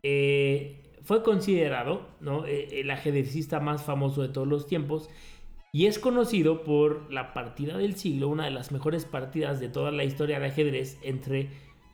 eh, 0.02 0.82
fue 1.02 1.22
considerado 1.22 2.08
¿no? 2.20 2.46
Eh, 2.46 2.80
el 2.80 2.90
ajedrecista 2.90 3.60
más 3.60 3.82
famoso 3.84 4.22
de 4.22 4.28
todos 4.28 4.48
los 4.48 4.66
tiempos 4.66 5.08
y 5.72 5.86
es 5.86 5.98
conocido 5.98 6.64
por 6.64 7.12
la 7.12 7.34
partida 7.34 7.76
del 7.76 7.96
siglo, 7.96 8.28
una 8.28 8.46
de 8.46 8.50
las 8.50 8.72
mejores 8.72 9.04
partidas 9.04 9.60
de 9.60 9.68
toda 9.68 9.90
la 9.90 10.04
historia 10.04 10.40
de 10.40 10.46
ajedrez 10.46 10.98
entre 11.02 11.50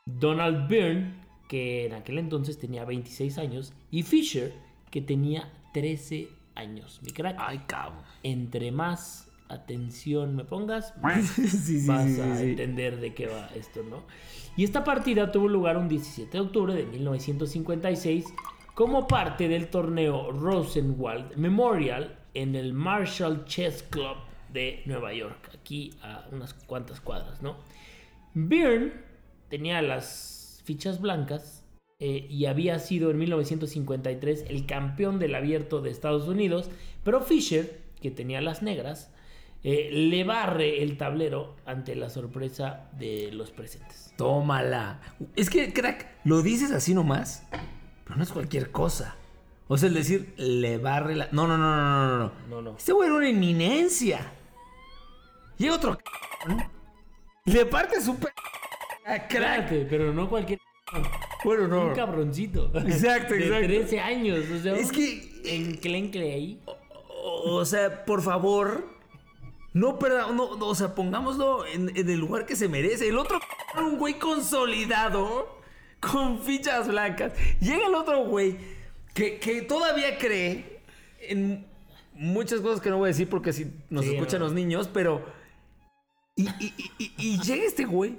Donald 0.07 0.69
Byrne, 0.69 1.15
que 1.49 1.87
en 1.87 1.95
aquel 1.95 2.19
entonces 2.19 2.59
tenía 2.59 2.85
26 2.85 3.39
años, 3.39 3.73
y 3.91 4.05
Fisher, 4.05 4.53
que 4.91 5.01
tenía 5.03 5.53
13 5.75 6.29
años. 6.55 7.01
Mi 7.05 7.11
crack, 7.11 7.37
Ay, 7.41 7.63
cabrón. 7.67 8.05
entre 8.23 8.71
más 8.71 9.32
atención 9.53 10.37
me 10.37 10.45
pongas, 10.45 10.95
Sí, 11.23 11.87
vas 11.87 12.05
sí, 12.05 12.15
sí, 12.15 12.21
a 12.21 12.41
entender 12.41 13.01
de 13.01 13.15
qué 13.15 13.27
va 13.27 13.49
esto, 13.55 13.83
¿no? 13.83 14.05
Y 14.57 14.65
esta 14.65 14.85
partida 14.85 15.33
tuvo 15.33 15.49
lugar 15.49 15.77
un 15.77 15.89
17 15.89 16.31
de 16.31 16.41
octubre 16.41 16.75
de 16.75 16.85
1956 16.85 18.27
como 18.75 19.07
parte 19.07 19.49
del 19.49 19.69
torneo 19.69 20.33
Rosenwald 20.33 21.37
Memorial 21.37 22.19
en 22.35 22.55
el 22.55 22.73
Marshall 22.73 23.45
Chess 23.45 23.83
Club 23.83 24.17
de 24.53 24.83
Nueva 24.87 25.13
York, 25.15 25.51
aquí 25.55 25.95
a 26.03 26.27
unas 26.31 26.55
cuantas 26.55 27.01
cuadras, 27.01 27.43
¿no? 27.43 27.57
Byrne 28.35 28.93
tenía 29.49 29.83
las 29.83 30.63
fichas 30.65 31.01
blancas 31.01 31.65
eh, 31.99 32.27
y 32.29 32.47
había 32.47 32.79
sido 32.79 33.11
en 33.11 33.19
1953 33.19 34.47
el 34.49 34.67
campeón 34.67 35.19
del 35.19 35.35
abierto 35.35 35.81
de 35.81 35.91
Estados 35.91 36.27
Unidos, 36.29 36.71
pero 37.05 37.21
Fisher, 37.21 37.81
que 38.01 38.11
tenía 38.11 38.41
las 38.41 38.63
negras, 38.63 39.12
eh, 39.65 39.91
le 39.93 40.25
barre 40.25 40.83
el 40.83 40.97
tablero 40.97 41.55
ante 41.67 41.95
la 41.95 42.11
sorpresa 42.11 42.91
de 42.99 43.31
los 43.33 43.51
presentes. 43.51 44.13
Tómala. 44.17 45.01
Es 45.37 45.51
que, 45.51 45.73
crack, 45.73 46.09
lo 46.25 46.43
dices 46.43 46.71
así 46.73 46.95
nomás, 46.95 47.47
pero 48.05 48.17
no 48.17 48.23
es 48.23 48.31
cualquier 48.33 48.71
cosa. 48.71 49.17
O 49.69 49.79
sea, 49.79 49.89
el 49.89 49.95
decir, 49.95 50.35
le 50.37 50.77
barre 50.79 51.15
la... 51.17 51.29
No, 51.33 51.47
no, 51.47 51.57
no, 51.57 51.77
no, 51.77 52.07
no, 52.07 52.19
no. 52.19 52.33
No, 52.51 52.63
no. 52.63 52.77
Este 52.77 52.93
güey 52.93 53.09
era 53.09 53.17
una 53.17 53.29
inminencia. 53.29 54.33
Llega 55.57 55.75
otro... 55.77 55.95
c- 55.95 56.71
Le 57.47 57.65
parte 57.67 58.01
su... 58.01 58.17
p- 58.19 58.29
a 59.07 59.27
crack. 59.29 59.33
Espérate, 59.73 59.87
pero 59.89 60.13
no 60.13 60.29
cualquier... 60.29 60.59
Bueno, 61.45 61.69
no. 61.69 61.87
Un 61.87 61.95
cabroncito. 61.95 62.71
Exacto, 62.75 63.33
de 63.35 63.47
exacto. 63.47 63.67
13 63.67 64.01
años. 64.01 64.45
O 64.51 64.59
sea, 64.63 64.75
Es 64.77 64.93
que... 64.93 65.41
enclencle 65.47 66.33
ahí. 66.35 66.61
O, 67.25 67.55
o 67.57 67.65
sea, 67.65 68.05
por 68.05 68.21
favor, 68.21 68.87
no 69.75 69.99
perdamos, 69.99 70.35
no, 70.35 70.57
no, 70.57 70.67
o 70.67 70.75
sea, 70.75 70.95
pongámoslo 70.95 71.65
en, 71.67 71.97
en 71.97 72.11
el 72.11 72.19
lugar 72.21 72.45
que 72.47 72.57
se 72.57 72.69
merece. 72.69 73.09
El 73.09 73.19
otro 73.19 73.41
era 73.75 73.85
un 73.85 73.99
güey 73.99 74.19
consolidado 74.19 75.59
con 76.01 76.41
fichas 76.41 76.89
blancas. 76.89 77.33
Llega 77.61 77.87
el 77.87 77.95
otro 77.95 78.25
güey 78.27 78.57
que, 79.15 79.39
que 79.39 79.63
todavía 79.63 80.19
cree 80.19 80.81
en 81.21 81.67
muchas 82.15 82.61
cosas 82.61 82.81
que 82.81 82.91
no 82.91 82.99
voy 82.99 83.07
a 83.07 83.09
decir 83.09 83.29
porque 83.29 83.53
si 83.53 83.73
nos 83.91 84.05
Sí, 84.05 84.15
escuchan 84.15 84.41
no. 84.41 84.47
los 84.47 84.55
niños, 84.55 84.89
pero... 84.93 85.25
Y, 86.35 86.49
y- 86.65 86.75
y- 87.19 87.41
llega 87.43 87.65
este 87.65 87.85
güey 87.85 88.17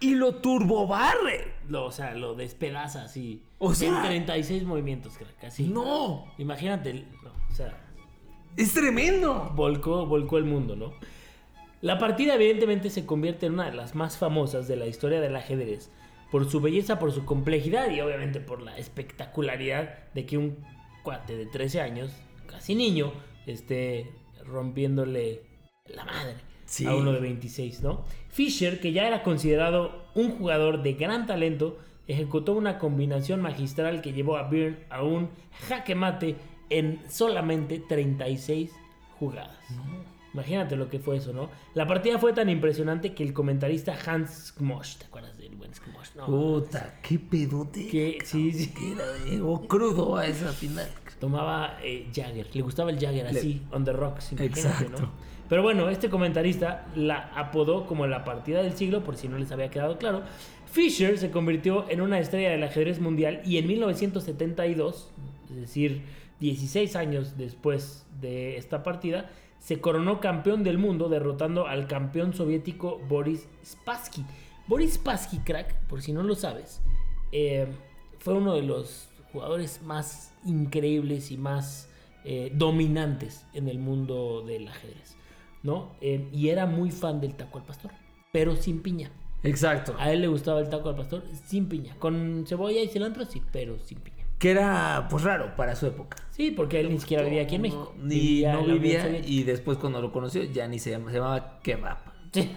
y 0.00 0.14
lo 0.14 0.36
turbobarre. 0.36 1.52
Lo, 1.68 1.86
o 1.86 1.90
sea, 1.92 2.14
lo 2.14 2.34
despedaza 2.34 3.02
así. 3.02 3.42
O 3.58 3.74
sea- 3.74 3.88
En 3.88 4.02
36 4.02 4.62
movimientos, 4.64 5.16
crack. 5.18 5.44
Así. 5.44 5.64
No, 5.64 6.32
Imagínate. 6.38 7.06
no, 7.22 7.32
o 7.50 7.54
sea... 7.54 7.82
es 8.56 8.72
tremendo. 8.74 9.52
volcó, 9.54 10.06
volcó 10.06 10.38
el 10.38 10.44
mundo, 10.44 10.76
¿no? 10.76 10.92
La 11.82 11.98
partida 11.98 12.34
evidentemente 12.34 12.90
se 12.90 13.04
convierte 13.06 13.46
en 13.46 13.54
una 13.54 13.66
de 13.70 13.76
las 13.76 13.94
más 13.94 14.16
famosas 14.16 14.66
de 14.66 14.76
la 14.76 14.86
historia 14.86 15.20
del 15.20 15.36
ajedrez, 15.36 15.90
por 16.30 16.50
su 16.50 16.60
belleza, 16.60 16.98
por 16.98 17.12
su 17.12 17.24
complejidad 17.24 17.90
y 17.90 18.00
obviamente 18.00 18.40
por 18.40 18.62
la 18.62 18.76
espectacularidad 18.78 19.94
de 20.14 20.26
que 20.26 20.38
un 20.38 20.56
cuate 21.02 21.36
de 21.36 21.46
13 21.46 21.80
años, 21.80 22.10
casi 22.46 22.74
niño, 22.74 23.12
esté 23.46 24.10
rompiéndole 24.44 25.42
la 25.86 26.04
madre 26.04 26.34
Sí. 26.64 26.84
a 26.86 26.96
uno 26.96 27.12
de 27.12 27.20
26, 27.20 27.82
¿no? 27.82 28.04
Fischer, 28.28 28.80
que 28.80 28.90
ya 28.92 29.06
era 29.06 29.22
considerado 29.22 30.06
un 30.14 30.32
jugador 30.32 30.82
de 30.82 30.94
gran 30.94 31.26
talento, 31.26 31.78
ejecutó 32.08 32.54
una 32.54 32.78
combinación 32.78 33.40
magistral 33.40 34.02
que 34.02 34.12
llevó 34.12 34.36
a 34.36 34.48
Byrne 34.48 34.78
a 34.90 35.02
un 35.04 35.30
jaque 35.68 35.94
mate 35.94 36.34
en 36.70 37.00
solamente 37.08 37.78
36 37.78 38.72
jugadas. 39.18 39.56
Imagínate 40.34 40.76
lo 40.76 40.90
que 40.90 40.98
fue 40.98 41.16
eso, 41.16 41.32
¿no? 41.32 41.48
La 41.72 41.86
partida 41.86 42.18
fue 42.18 42.34
tan 42.34 42.50
impresionante 42.50 43.14
que 43.14 43.22
el 43.22 43.32
comentarista 43.32 43.96
Hans 44.06 44.52
Kmosch, 44.58 44.96
¿te 44.98 45.06
acuerdas 45.06 45.36
del 45.38 45.56
buen 45.56 45.70
Kmosch? 45.70 46.14
No, 46.14 46.26
Puta, 46.26 46.98
qué 47.02 47.18
pedote. 47.18 47.86
que 47.88 48.18
sí, 48.22 48.52
sí, 48.52 48.68
Que 48.74 48.92
era, 48.92 49.04
llegó 49.24 49.66
crudo 49.66 50.16
a 50.16 50.26
esa 50.26 50.52
final. 50.52 50.86
tomaba 51.18 51.78
eh, 51.82 52.10
Jagger, 52.14 52.54
le 52.54 52.60
gustaba 52.60 52.90
el 52.90 52.98
Jagger 52.98 53.26
así, 53.28 53.62
on 53.72 53.84
the 53.84 53.92
rocks, 53.94 54.32
imagínate, 54.32 54.60
Exacto. 54.60 55.02
¿no? 55.02 55.10
Pero 55.48 55.62
bueno, 55.62 55.88
este 55.88 56.10
comentarista 56.10 56.86
la 56.96 57.30
apodó 57.34 57.86
como 57.86 58.06
la 58.06 58.22
partida 58.24 58.62
del 58.62 58.74
siglo, 58.74 59.02
por 59.04 59.16
si 59.16 59.28
no 59.28 59.38
les 59.38 59.50
había 59.52 59.70
quedado 59.70 59.96
claro. 59.96 60.22
Fisher 60.70 61.16
se 61.16 61.30
convirtió 61.30 61.88
en 61.88 62.02
una 62.02 62.18
estrella 62.18 62.50
del 62.50 62.62
ajedrez 62.64 63.00
mundial 63.00 63.40
y 63.46 63.56
en 63.56 63.66
1972, 63.68 65.10
es 65.50 65.56
decir, 65.56 66.02
16 66.40 66.96
años 66.96 67.36
después 67.36 68.06
de 68.20 68.56
esta 68.56 68.82
partida, 68.82 69.30
se 69.58 69.80
coronó 69.80 70.20
campeón 70.20 70.62
del 70.62 70.78
mundo 70.78 71.08
derrotando 71.08 71.66
al 71.66 71.86
campeón 71.86 72.34
soviético 72.34 73.00
Boris 73.08 73.48
Spassky. 73.64 74.24
Boris 74.66 74.94
Spassky, 74.94 75.38
crack, 75.38 75.74
por 75.86 76.02
si 76.02 76.12
no 76.12 76.22
lo 76.22 76.34
sabes, 76.34 76.80
eh, 77.32 77.66
fue 78.18 78.34
uno 78.34 78.54
de 78.54 78.62
los 78.62 79.08
jugadores 79.32 79.82
más 79.82 80.32
increíbles 80.44 81.30
y 81.30 81.36
más 81.36 81.88
eh, 82.24 82.50
dominantes 82.54 83.46
en 83.54 83.68
el 83.68 83.78
mundo 83.78 84.42
del 84.44 84.66
ajedrez, 84.68 85.16
¿no? 85.62 85.92
Eh, 86.00 86.28
y 86.32 86.48
era 86.48 86.66
muy 86.66 86.90
fan 86.90 87.20
del 87.20 87.34
taco 87.34 87.58
al 87.58 87.64
pastor, 87.64 87.92
pero 88.32 88.56
sin 88.56 88.82
piña. 88.82 89.10
Exacto. 89.42 89.94
A 89.98 90.12
él 90.12 90.22
le 90.22 90.28
gustaba 90.28 90.60
el 90.60 90.68
taco 90.68 90.88
al 90.88 90.96
pastor 90.96 91.22
sin 91.44 91.68
piña, 91.68 91.94
con 91.98 92.44
cebolla 92.46 92.80
y 92.80 92.88
cilantro 92.88 93.24
sí, 93.24 93.42
pero 93.52 93.78
sin 93.78 93.98
piña. 94.00 94.15
Que 94.38 94.50
era, 94.50 95.06
pues, 95.10 95.22
raro 95.24 95.56
para 95.56 95.74
su 95.76 95.86
época. 95.86 96.16
Sí, 96.30 96.50
porque 96.50 96.80
él 96.80 96.90
ni 96.90 96.98
siquiera 97.00 97.22
vivía 97.22 97.42
aquí 97.42 97.54
en 97.54 97.62
México. 97.62 97.94
Ni 97.98 98.14
Vivía 98.14 98.52
no 98.52 98.64
vivía 98.64 99.18
y 99.24 99.44
después 99.44 99.78
cuando 99.78 100.02
lo 100.02 100.12
conoció 100.12 100.42
ya 100.44 100.68
ni 100.68 100.78
se, 100.78 100.90
llama- 100.90 101.10
se 101.10 101.16
llamaba 101.18 101.58
kebab. 101.62 101.98
Sí. 102.32 102.50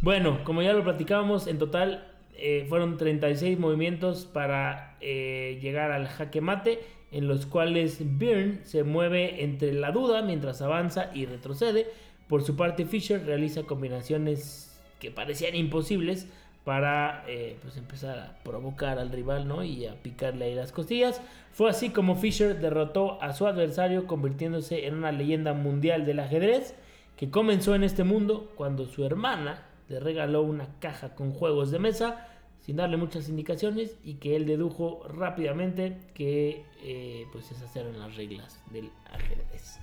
bueno, 0.00 0.44
como 0.44 0.62
ya 0.62 0.72
lo 0.72 0.84
platicábamos, 0.84 1.46
en 1.46 1.58
total 1.58 2.06
eh, 2.36 2.66
fueron 2.68 2.96
36 2.96 3.58
movimientos 3.58 4.24
para 4.26 4.96
eh, 5.00 5.58
llegar 5.60 5.90
al 5.90 6.06
jaque 6.06 6.40
mate, 6.40 6.80
en 7.10 7.26
los 7.26 7.46
cuales 7.46 7.98
Byrne 8.18 8.60
se 8.64 8.84
mueve 8.84 9.42
entre 9.42 9.72
la 9.72 9.90
duda 9.90 10.22
mientras 10.22 10.62
avanza 10.62 11.10
y 11.14 11.26
retrocede. 11.26 11.86
Por 12.28 12.42
su 12.44 12.54
parte, 12.56 12.84
Fisher 12.84 13.24
realiza 13.24 13.62
combinaciones 13.64 14.78
que 15.00 15.10
parecían 15.10 15.54
imposibles 15.56 16.28
para 16.64 17.24
eh, 17.26 17.56
pues 17.62 17.76
empezar 17.76 18.18
a 18.18 18.38
provocar 18.44 18.98
al 18.98 19.10
rival 19.10 19.48
¿no? 19.48 19.64
y 19.64 19.86
a 19.86 19.94
picarle 20.02 20.46
ahí 20.46 20.54
las 20.54 20.72
costillas. 20.72 21.20
Fue 21.52 21.70
así 21.70 21.90
como 21.90 22.16
Fisher 22.16 22.58
derrotó 22.58 23.22
a 23.22 23.32
su 23.32 23.46
adversario 23.46 24.06
convirtiéndose 24.06 24.86
en 24.86 24.94
una 24.94 25.12
leyenda 25.12 25.54
mundial 25.54 26.04
del 26.04 26.20
ajedrez 26.20 26.74
que 27.16 27.30
comenzó 27.30 27.74
en 27.74 27.84
este 27.84 28.04
mundo 28.04 28.52
cuando 28.54 28.86
su 28.86 29.04
hermana 29.04 29.66
le 29.88 29.98
regaló 29.98 30.42
una 30.42 30.68
caja 30.78 31.14
con 31.14 31.32
juegos 31.32 31.70
de 31.70 31.78
mesa 31.78 32.28
sin 32.60 32.76
darle 32.76 32.98
muchas 32.98 33.30
indicaciones 33.30 33.96
y 34.04 34.14
que 34.14 34.36
él 34.36 34.46
dedujo 34.46 35.02
rápidamente 35.08 35.96
que 36.12 36.64
eh, 36.82 37.24
pues 37.32 37.50
esas 37.50 37.74
eran 37.74 37.98
las 37.98 38.14
reglas 38.14 38.62
del 38.70 38.90
ajedrez. 39.10 39.80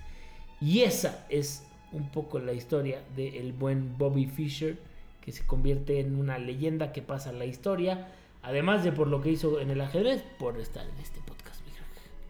Y 0.62 0.82
esa 0.82 1.26
es 1.30 1.66
un 1.92 2.12
poco 2.12 2.40
la 2.40 2.54
historia 2.54 3.02
del 3.16 3.54
buen 3.54 3.98
Bobby 3.98 4.28
Fischer 4.28 4.78
que 5.26 5.32
se 5.32 5.46
convierte 5.46 6.00
en 6.00 6.16
una 6.16 6.38
leyenda 6.38 6.92
que 6.94 7.02
pasa 7.02 7.32
a 7.32 7.34
la 7.34 7.46
historia, 7.46 8.14
además 8.44 8.84
de 8.84 8.92
por 8.92 9.08
lo 9.08 9.22
que 9.22 9.32
hizo 9.32 9.60
en 9.60 9.72
el 9.72 9.82
ajedrez, 9.82 10.22
por 10.38 10.58
estar 10.60 10.88
en 10.88 10.96
este 11.00 11.20
podcast. 11.22 11.66
mi 11.66 11.72
crack. 11.72 11.88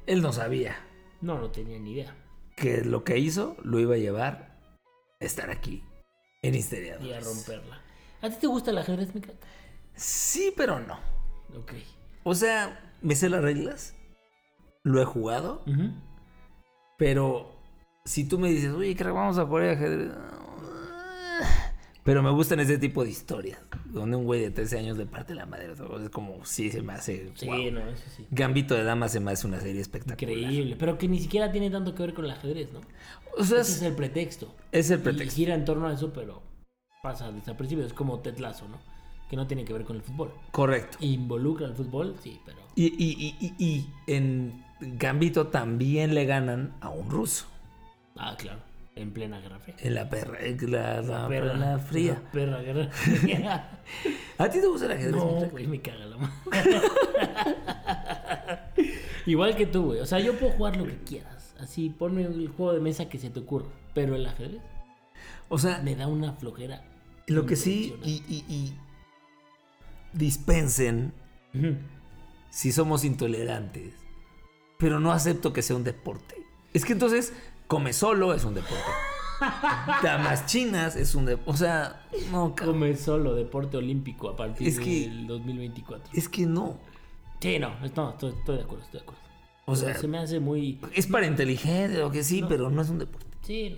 Él 0.08 0.22
no 0.22 0.32
sabía 0.32 0.78
No, 1.22 1.38
no 1.40 1.52
tenía 1.52 1.78
ni 1.80 1.92
idea. 1.92 2.16
que 2.56 2.82
lo 2.86 3.04
que 3.04 3.18
hizo 3.20 3.58
lo 3.64 3.80
iba 3.80 3.96
a 3.96 3.98
llevar 3.98 4.56
a 5.20 5.26
estar 5.26 5.50
aquí, 5.50 5.84
en 6.42 6.56
Histeriadores. 6.56 7.08
Y 7.08 7.14
a 7.14 7.20
romperla. 7.20 7.82
¿A 8.22 8.30
ti 8.30 8.38
te 8.40 8.48
gusta 8.48 8.72
el 8.72 8.78
ajedrez, 8.78 9.14
mi 9.14 9.20
crack? 9.22 9.38
Sí, 9.96 10.54
pero 10.56 10.80
no. 10.80 10.96
Ok. 11.58 11.74
O 12.24 12.34
sea, 12.34 12.94
me 13.02 13.16
sé 13.16 13.28
las 13.30 13.42
reglas, 13.44 13.94
lo 14.84 15.02
he 15.02 15.06
jugado, 15.06 15.64
pero 16.98 17.52
si 18.06 18.28
tú 18.28 18.40
me 18.40 18.50
dices, 18.50 18.72
oye, 18.74 18.96
crack, 18.96 19.14
vamos 19.14 19.38
a 19.38 19.46
jugar 19.46 19.70
ajedrez. 19.70 20.12
Pero 22.06 22.22
me 22.22 22.30
gustan 22.30 22.60
ese 22.60 22.78
tipo 22.78 23.04
de 23.04 23.10
historias, 23.10 23.60
donde 23.86 24.16
un 24.16 24.26
güey 24.26 24.40
de 24.40 24.52
13 24.52 24.78
años 24.78 24.96
le 24.98 25.08
parte 25.08 25.34
la 25.34 25.48
madre. 25.48 25.74
Es 25.74 26.10
como, 26.12 26.46
sí, 26.46 26.70
se 26.72 26.84
me 26.84 26.94
hace. 26.94 27.32
Sí, 27.34 27.48
no, 27.72 27.80
eso 27.80 28.04
sí. 28.16 28.28
Gambito 28.30 28.76
de 28.76 28.84
Dama 28.84 29.10
se 29.10 29.20
me 29.20 29.32
hace 29.32 29.48
una 29.48 29.60
serie 29.60 29.82
espectacular. 29.82 30.32
Increíble, 30.38 30.76
pero 30.78 31.00
que 31.00 31.08
ni 31.08 31.20
siquiera 31.20 31.52
tiene 31.52 31.72
tanto 31.72 31.96
que 31.96 32.04
ver 32.04 32.14
con 32.14 32.26
el 32.26 32.32
ajedrez, 32.32 32.72
¿no? 32.72 32.82
O 33.38 33.44
sea, 33.44 33.62
Ese 33.62 33.72
es 33.72 33.78
es, 33.78 33.82
el 33.82 33.96
pretexto. 33.96 34.54
es 34.72 34.92
el 34.92 35.00
Y 35.00 35.02
pretexto. 35.04 35.36
gira 35.36 35.56
en 35.56 35.66
torno 35.66 35.88
a 35.88 35.94
eso, 35.94 36.14
pero 36.14 36.44
pasa 37.02 37.32
desapercibido. 37.32 37.88
Es 37.88 37.94
como 37.94 38.20
Ted 38.20 38.38
Lasso, 38.38 38.68
¿no? 38.68 38.78
Que 39.28 39.36
no 39.36 39.48
tiene 39.48 39.66
que 39.66 39.74
ver 39.74 39.84
con 39.84 39.96
el 39.96 40.04
fútbol. 40.04 40.32
Correcto. 40.52 41.00
Involucra 41.02 41.66
al 41.66 41.74
fútbol, 41.74 42.16
sí, 42.22 42.40
pero... 42.46 42.60
Y, 42.76 42.86
y- 43.04 43.36
y- 43.40 43.56
y- 43.58 43.66
y 43.66 43.90
en 44.06 44.64
Gambito 44.80 45.48
también 45.48 46.14
le 46.14 46.26
ganan 46.26 46.76
a 46.82 46.90
un 46.90 47.10
ruso. 47.10 47.48
Ah, 48.16 48.36
claro. 48.38 48.60
En 48.96 49.12
plena 49.12 49.40
guerra 49.42 49.60
fría. 49.60 49.76
En 49.80 49.94
la 49.94 50.10
perra, 50.10 50.38
en 50.40 50.72
la, 50.72 51.02
la 51.02 51.28
Perra- 51.28 51.52
perra 51.54 51.80
fría. 51.80 52.14
la 52.24 52.32
Perra 52.32 52.62
guerra 52.62 52.90
fría. 52.92 53.80
¿A 54.38 54.50
ti 54.50 54.62
te 54.62 54.68
gusta 54.68 54.86
el 54.86 54.94
ajedrez? 54.94 55.16
No, 55.16 55.26
güey, 55.50 55.68
me 55.68 55.82
caga 55.82 56.06
la 56.06 56.18
madre. 56.18 56.82
Igual 59.26 59.56
que 59.56 59.66
tú, 59.66 59.86
güey. 59.86 60.00
O 60.00 60.06
sea, 60.06 60.20
yo 60.20 60.38
puedo 60.40 60.54
jugar 60.54 60.78
lo 60.78 60.86
que 60.86 60.98
quieras. 61.00 61.54
Así, 61.60 61.90
ponme 61.90 62.24
el 62.24 62.48
juego 62.50 62.74
de 62.74 62.80
mesa 62.80 63.10
que 63.10 63.18
se 63.18 63.30
te 63.30 63.40
ocurra. 63.42 63.66
Pero 63.94 64.16
el 64.16 64.26
ajedrez 64.26 64.62
O 65.50 65.58
sea, 65.58 65.80
me 65.80 65.96
da 65.96 66.08
una 66.08 66.34
flojera. 66.34 66.84
lo 67.28 67.46
que 67.46 67.56
sí, 67.56 67.96
y, 68.04 68.24
y- 68.30 68.46
y 68.54 68.74
dispensen 70.14 71.12
Ujú. 71.54 71.76
si 72.50 72.72
somos 72.72 73.04
intolerantes, 73.04 73.94
pero 74.80 75.00
no 75.00 75.12
acepto 75.12 75.52
que 75.54 75.62
sea 75.62 75.76
un 75.76 75.84
deporte. 75.84 76.36
Es 76.74 76.86
que 76.86 76.94
entonces, 76.94 77.34
come 77.68 77.94
solo 77.94 78.34
es 78.34 78.44
un 78.44 78.54
deporte. 78.54 78.84
Damas 80.04 80.46
chinas 80.46 80.96
es 80.96 81.14
un 81.16 81.26
deporte. 81.26 81.52
O 81.52 81.58
sea, 81.58 82.04
no. 82.32 82.56
Come 82.56 82.96
solo 82.96 83.34
deporte 83.36 83.78
olímpico 83.78 84.30
a 84.30 84.36
partir 84.36 84.68
Es 84.68 84.80
que- 84.80 85.02
del 85.10 85.28
2024. 85.28 86.10
Es 86.14 86.30
que 86.30 86.46
no. 86.46 86.78
Sí, 87.42 87.60
no, 87.60 87.78
no 87.80 87.86
estoy, 87.86 88.32
estoy 88.32 88.58
de 88.58 88.64
acuerdo, 88.64 88.84
estoy 88.86 89.00
de 89.00 89.04
acuerdo. 89.04 89.22
O 89.68 89.76
sea, 89.76 89.94
se 89.96 90.08
me 90.08 90.18
hace 90.20 90.40
muy. 90.40 90.80
es 90.94 91.08
para 91.08 91.26
inteligente, 91.26 91.98
lo 91.98 92.12
que 92.12 92.24
sí, 92.24 92.42
No. 92.42 92.48
pero 92.48 92.70
no 92.70 92.82
es 92.82 92.90
un 92.90 93.00
deporte. 93.00 93.26
Sí. 93.42 93.78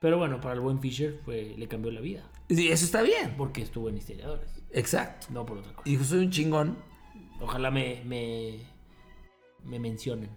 Pero 0.00 0.18
bueno, 0.18 0.40
para 0.40 0.54
el 0.54 0.60
buen 0.60 0.80
Fisher 0.80 1.20
fue, 1.24 1.54
le 1.56 1.68
cambió 1.68 1.90
la 1.90 2.00
vida. 2.00 2.22
Y 2.48 2.68
eso 2.68 2.84
está 2.84 3.02
bien. 3.02 3.34
Porque 3.36 3.62
estuvo 3.62 3.88
en 3.88 3.96
Historiadores. 3.96 4.50
Exacto. 4.72 5.28
No 5.30 5.46
por 5.46 5.58
otra 5.58 5.72
cosa. 5.72 5.88
Y 5.88 5.92
dijo, 5.92 6.04
soy 6.04 6.18
un 6.20 6.30
chingón. 6.30 6.76
Ojalá 7.40 7.70
me, 7.70 8.02
me, 8.04 8.58
me 9.64 9.78
mencionen. 9.78 10.30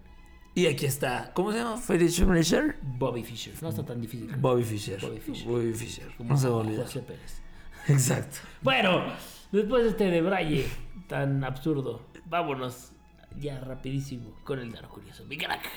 Y 0.54 0.66
aquí 0.66 0.86
está. 0.86 1.32
¿Cómo 1.32 1.52
se 1.52 1.58
llama? 1.58 1.76
Fischer. 1.76 2.76
Bobby 2.82 3.22
Fischer. 3.22 3.54
No 3.62 3.68
está 3.68 3.84
tan 3.84 4.00
difícil. 4.00 4.34
Bobby 4.36 4.64
Fischer. 4.64 5.00
Bobby 5.00 5.20
Fischer. 5.20 5.46
Bobby 5.46 5.72
Fischer. 5.72 6.16
como 6.16 6.30
No 6.30 6.36
se 6.36 6.48
va 6.48 6.54
a 6.54 6.58
olvidar. 6.58 6.86
José 6.86 7.00
Pérez. 7.00 7.40
Exacto. 7.86 8.38
Bueno, 8.62 9.04
después 9.52 9.84
de 9.84 9.90
este 9.90 10.04
debraye 10.10 10.66
tan 11.08 11.44
absurdo, 11.44 12.06
vámonos 12.26 12.92
ya 13.38 13.60
rapidísimo 13.60 14.34
con 14.44 14.58
el 14.58 14.72
Daro 14.72 14.88
Curioso. 14.88 15.24
Mi 15.24 15.36
crack. 15.38 15.68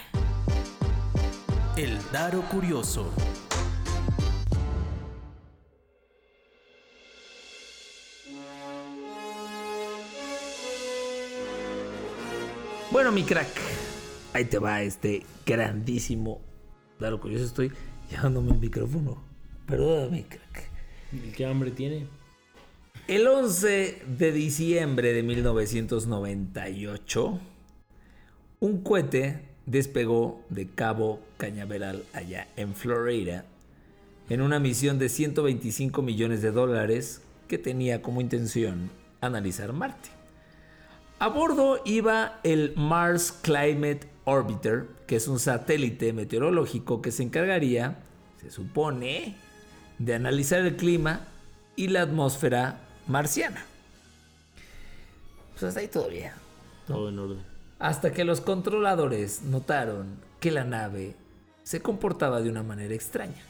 El 1.78 1.98
Daro 2.12 2.42
Curioso. 2.42 3.14
Bueno, 12.92 13.12
mi 13.12 13.24
crack. 13.24 13.83
Ahí 14.34 14.46
te 14.46 14.58
va 14.58 14.82
este 14.82 15.24
grandísimo. 15.46 16.42
Claro, 16.98 17.20
curioso 17.20 17.46
estoy 17.46 17.72
llevándome 18.10 18.54
el 18.54 18.60
micrófono. 18.60 19.22
Perdóname, 19.68 20.26
crack. 20.26 20.70
¿Qué 21.36 21.46
hambre 21.46 21.72
tiene? 21.72 22.08
El 23.08 23.28
11 23.28 24.02
de 24.18 24.32
diciembre 24.32 25.14
de 25.14 25.24
1998, 25.24 27.40
un 28.60 28.82
cohete 28.82 29.42
despegó 29.66 30.42
de 30.50 30.68
Cabo 30.68 31.22
Cañaveral 31.38 32.04
allá 32.14 32.48
en 32.56 32.74
Florida 32.74 33.46
en 34.30 34.42
una 34.42 34.60
misión 34.60 35.00
de 35.00 35.10
125 35.10 36.02
millones 36.02 36.42
de 36.42 36.52
dólares 36.52 37.22
que 37.48 37.58
tenía 37.58 38.02
como 38.02 38.22
intención 38.22 38.90
analizar 39.22 39.74
Marte. 39.74 40.10
A 41.20 41.28
bordo 41.28 41.82
iba 41.86 42.40
el 42.44 42.74
Mars 42.76 43.32
Climate 43.32 44.13
Orbiter, 44.26 44.88
que 45.08 45.16
es 45.16 45.28
un 45.28 45.40
satélite 45.40 46.14
meteorológico 46.14 47.02
que 47.02 47.12
se 47.12 47.24
encargaría, 47.24 47.98
se 48.42 48.52
supone, 48.52 49.36
de 50.00 50.16
analizar 50.16 50.62
el 50.62 50.76
clima 50.76 51.22
y 51.76 51.88
la 51.88 52.04
atmósfera 52.04 52.80
marciana. 53.08 53.66
Pues 55.52 55.64
hasta 55.64 55.80
ahí 55.80 55.88
todo 55.88 56.10
bien. 56.10 56.32
Todo 56.88 57.10
en 57.10 57.20
orden. 57.20 57.44
Hasta 57.80 58.12
que 58.12 58.24
los 58.24 58.42
controladores 58.42 59.44
notaron 59.44 60.18
que 60.40 60.52
la 60.52 60.64
nave 60.64 61.16
se 61.64 61.82
comportaba 61.82 62.42
de 62.42 62.50
una 62.50 62.64
manera 62.64 62.94
extraña. 62.94 63.42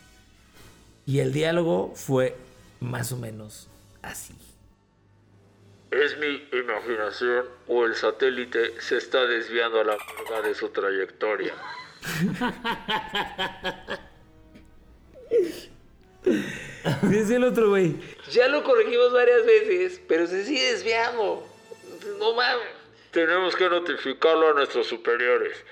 Y 1.05 1.19
el 1.19 1.33
diálogo 1.33 1.91
fue 1.95 2.35
más 2.79 3.11
o 3.11 3.17
menos 3.17 3.67
así. 4.01 4.35
¿Es 5.93 6.17
mi 6.17 6.47
imaginación 6.57 7.45
o 7.67 7.85
el 7.85 7.93
satélite 7.93 8.81
se 8.81 8.97
está 8.97 9.27
desviando 9.27 9.79
a 9.79 9.83
la 9.83 9.95
mierda 9.95 10.41
de 10.41 10.55
su 10.55 10.69
trayectoria? 10.69 11.53
Dice 17.03 17.35
el 17.35 17.43
otro 17.43 17.69
güey. 17.69 17.95
Ya 18.31 18.47
lo 18.47 18.63
corregimos 18.63 19.13
varias 19.13 19.45
veces, 19.45 20.01
pero 20.07 20.25
se 20.25 20.43
sigue 20.45 20.73
desviando. 20.73 21.45
No 22.17 22.33
mames. 22.33 22.65
Tenemos 23.11 23.55
que 23.55 23.69
notificarlo 23.69 24.49
a 24.49 24.53
nuestros 24.53 24.87
superiores. 24.87 25.63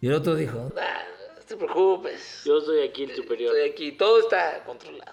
Y 0.00 0.08
el 0.08 0.14
otro 0.14 0.34
dijo, 0.34 0.72
"Ah, 0.76 1.04
no 1.36 1.42
te 1.44 1.56
preocupes. 1.56 2.42
Yo 2.44 2.60
soy 2.60 2.82
aquí 2.82 3.04
el 3.04 3.14
superior. 3.14 3.54
Estoy 3.56 3.70
aquí, 3.70 3.92
todo 3.92 4.18
está 4.18 4.64
controlado. 4.64 5.12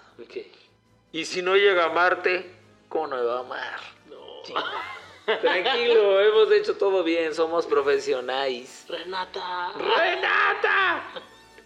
¿Y 1.12 1.24
si 1.24 1.40
no 1.40 1.54
llega 1.54 1.84
a 1.84 1.90
Marte? 1.90 2.50
¿Cómo 2.88 3.06
no 3.06 3.16
me 3.16 3.22
va 3.22 3.36
a 3.36 3.40
amar? 3.40 3.99
Sí. 4.44 4.54
Tranquilo, 5.40 6.20
hemos 6.20 6.52
hecho 6.52 6.76
todo 6.76 7.04
bien, 7.04 7.34
somos 7.34 7.66
profesionales. 7.66 8.84
Renata. 8.88 9.72
¡Renata! 9.76 11.02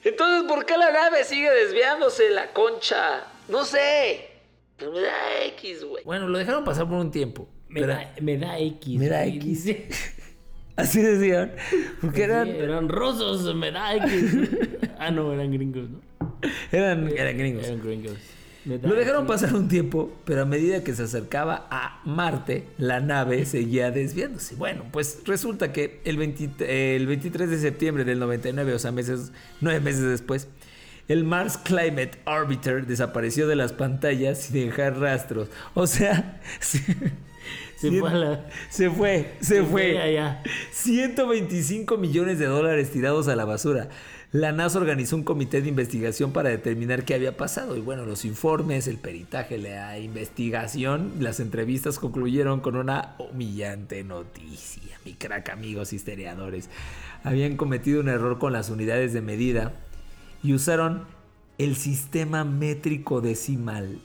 Entonces, 0.03 0.47
¿por 0.49 0.67
qué 0.67 0.77
la 0.77 0.91
nave 0.93 1.25
sigue 1.25 1.51
desviándose 1.51 2.29
la 2.31 2.53
concha? 2.53 3.25
No 3.49 3.65
sé. 3.65 4.29
Pero 4.77 4.93
me 4.93 5.01
da 5.01 5.45
X, 5.47 5.85
güey. 5.85 6.05
Bueno, 6.05 6.29
lo 6.29 6.37
dejaron 6.39 6.65
pasar 6.65 6.87
por 6.89 6.99
un 6.99 7.11
tiempo. 7.11 7.49
Me, 7.69 7.81
pero- 7.81 7.95
da, 7.95 8.13
me 8.21 8.37
da 8.37 8.59
X. 8.59 8.99
Me 8.99 9.09
da 9.09 9.25
X. 9.25 9.67
Así 10.77 11.01
decían. 11.01 11.55
Porque 12.01 12.25
eran, 12.25 12.49
Sí, 12.49 12.57
eran 12.59 12.89
rusos, 12.89 13.55
me 13.55 13.71
da 13.71 13.95
X. 13.97 14.49
ah, 14.99 15.11
no, 15.11 15.33
eran 15.33 15.53
gringos, 15.53 15.89
¿no? 15.89 16.01
eran, 16.73 17.09
eran 17.17 17.39
gringos. 17.39 17.65
Eran 17.67 17.83
gringos. 17.83 18.19
Lo 18.65 18.95
dejaron 18.95 19.27
pasar 19.27 19.55
un 19.55 19.69
tiempo, 19.69 20.11
pero 20.25 20.43
a 20.43 20.45
medida 20.47 20.83
que 20.83 20.95
se 20.95 21.03
acercaba 21.03 21.67
a 21.71 22.01
Marte, 22.05 22.67
la 22.79 23.01
nave 23.01 23.45
seguía 23.45 23.91
desviándose. 23.91 24.55
Bueno, 24.57 24.85
pues 24.91 25.19
resulta 25.27 25.73
que 25.73 26.01
el, 26.05 26.17
20 26.17 26.97
el 26.97 27.07
23 27.07 27.51
de 27.51 27.59
septiembre 27.59 28.05
del 28.05 28.19
99, 28.19 28.73
o 28.73 28.79
sea, 28.79 28.91
meses, 28.93 29.33
nueve 29.61 29.81
meses 29.81 30.03
después, 30.03 30.49
el 31.09 31.25
Mars 31.25 31.59
Climate 31.59 32.13
Orbiter 32.25 32.87
desapareció 32.87 33.47
de 33.47 33.57
las 33.57 33.75
pantallas 33.75 34.39
sin 34.41 34.67
dejar 34.67 34.99
rastros. 34.99 35.49
O 35.75 35.87
sea, 35.87 36.41
se, 36.61 36.79
Se 37.77 37.91
fue 38.01 38.15
la- 38.15 38.47
se 38.71 38.89
fue, 38.89 39.35
se 39.41 39.63
fue. 39.63 39.99
allá. 40.01 40.43
125 40.73 41.99
millones 41.99 42.39
de 42.39 42.47
dólares 42.47 42.91
tirados 42.91 43.29
a 43.29 43.37
la 43.37 43.45
basura. 43.45 43.91
La 44.35 44.51
NASA 44.51 44.81
organizó 44.81 45.15
un 45.15 45.23
comité 45.23 45.63
de 45.63 45.69
investigación 45.69 46.33
para 46.33 46.49
determinar 46.49 47.05
qué 47.05 47.15
había 47.15 47.37
pasado. 47.37 47.77
Y 47.77 47.81
bueno, 47.81 48.05
los 48.05 48.25
informes, 48.25 48.89
el 48.89 48.97
peritaje, 48.97 49.59
la 49.59 49.97
investigación, 50.01 51.13
las 51.21 51.39
entrevistas 51.39 52.01
concluyeron 52.01 52.59
con 52.59 52.75
una 52.75 53.15
humillante 53.21 54.03
noticia. 54.03 54.99
Mi 55.05 55.13
crack 55.13 55.51
amigos 55.51 55.93
historiadores. 55.93 56.69
Habían 57.23 57.57
cometido 57.57 58.01
un 58.01 58.09
error 58.09 58.41
con 58.41 58.53
las 58.53 58.71
unidades 58.71 59.13
de 59.13 59.21
medida 59.21 59.73
y 60.43 60.53
usaron 60.53 61.05
el 61.59 61.77
sistema 61.77 62.43
métrico 62.43 63.21
decimal 63.21 64.01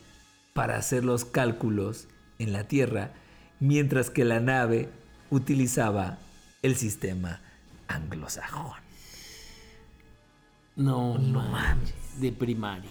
para 0.53 0.77
hacer 0.77 1.05
los 1.05 1.25
cálculos 1.25 2.07
en 2.37 2.53
la 2.53 2.67
Tierra, 2.67 3.13
mientras 3.59 4.11
que 4.11 4.25
la 4.25 4.39
nave 4.39 4.89
utilizaba 5.31 6.19
el 6.61 6.75
sistema 6.75 7.41
anglosajón. 7.87 8.88
No, 10.79 11.17
no 11.17 11.41
mames. 11.41 11.93
De 12.19 12.31
primaria. 12.31 12.89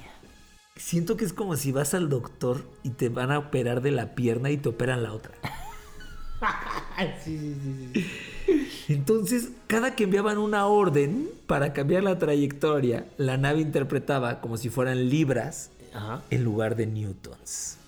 Siento 0.76 1.16
que 1.16 1.24
es 1.24 1.32
como 1.32 1.56
si 1.56 1.72
vas 1.72 1.94
al 1.94 2.08
doctor 2.08 2.62
y 2.82 2.90
te 2.90 3.08
van 3.08 3.30
a 3.32 3.38
operar 3.38 3.80
de 3.80 3.90
la 3.90 4.14
pierna 4.14 4.50
y 4.50 4.58
te 4.58 4.68
operan 4.68 5.02
la 5.02 5.12
otra. 5.14 5.32
sí, 7.24 7.36
sí, 7.38 7.56
sí, 7.94 8.02
sí. 8.02 8.92
Entonces, 8.92 9.48
cada 9.66 9.94
que 9.96 10.04
enviaban 10.04 10.38
una 10.38 10.66
orden 10.66 11.28
para 11.46 11.72
cambiar 11.72 12.04
la 12.04 12.18
trayectoria, 12.18 13.06
la 13.16 13.36
nave 13.38 13.60
interpretaba 13.60 14.40
como 14.40 14.56
si 14.56 14.68
fueran 14.68 15.08
libras 15.08 15.70
Ajá. 15.94 16.22
en 16.30 16.44
lugar 16.44 16.76
de 16.76 16.86
newtons. 16.86 17.78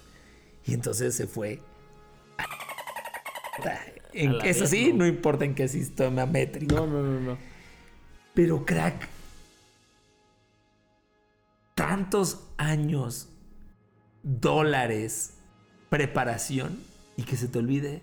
Y 0.67 0.75
entonces 0.75 1.15
se 1.15 1.27
fue. 1.27 1.61
a- 2.39 2.45
En, 4.13 4.39
vez, 4.39 4.61
¿no? 4.93 4.97
no 4.99 5.07
importa 5.07 5.45
en 5.45 5.55
qué 5.55 5.69
sistema 5.69 6.27
métrico. 6.27 6.75
No, 6.75 6.87
no, 6.87 7.03
no, 7.03 7.21
no. 7.21 7.39
Pero 8.35 8.65
crack, 8.65 9.09
tantos 11.81 12.41
años, 12.59 13.31
dólares, 14.23 15.39
preparación 15.89 16.79
y 17.17 17.23
que 17.23 17.39
se 17.39 17.49
te 17.49 17.59
olvide 17.59 18.03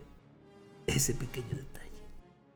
ese 0.88 1.14
pequeño 1.14 1.50
detalle. 1.50 1.92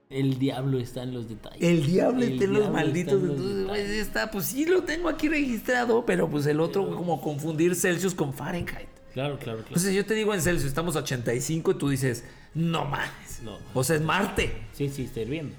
El 0.09 0.39
diablo 0.39 0.79
está 0.79 1.03
en 1.03 1.13
los 1.13 1.29
detalles. 1.29 1.61
El 1.61 1.85
diablo 1.85 2.23
El 2.23 2.33
está 2.33 2.45
en 2.45 2.53
los 2.53 2.71
malditos. 2.71 3.13
está 3.13 3.21
en 3.21 3.27
los 3.27 3.37
entonces, 3.37 3.67
güey, 3.67 3.81
detalles. 3.81 4.07
está, 4.07 4.31
pues 4.31 4.45
sí 4.47 4.65
lo 4.65 4.81
tengo 4.83 5.09
aquí 5.09 5.29
registrado, 5.29 6.03
pero 6.07 6.27
pues 6.27 6.47
el 6.47 6.59
otro 6.59 6.89
como 6.95 7.21
confundir 7.21 7.75
Celsius 7.75 8.15
con 8.15 8.33
Fahrenheit. 8.33 8.89
Claro, 9.13 9.37
claro, 9.37 9.59
claro. 9.59 9.67
Entonces 9.67 9.93
yo 9.93 10.03
te 10.03 10.15
digo 10.15 10.33
en 10.33 10.41
Celsius, 10.41 10.69
estamos 10.69 10.95
a 10.95 10.99
85 10.99 11.71
y 11.71 11.73
tú 11.75 11.89
dices, 11.89 12.23
no 12.55 12.85
mames. 12.85 13.41
No. 13.43 13.59
O 13.75 13.83
sea, 13.83 13.95
es 13.95 14.01
Marte. 14.01 14.63
Sí, 14.73 14.89
sí, 14.89 15.03
está 15.03 15.19
hirviendo. 15.19 15.55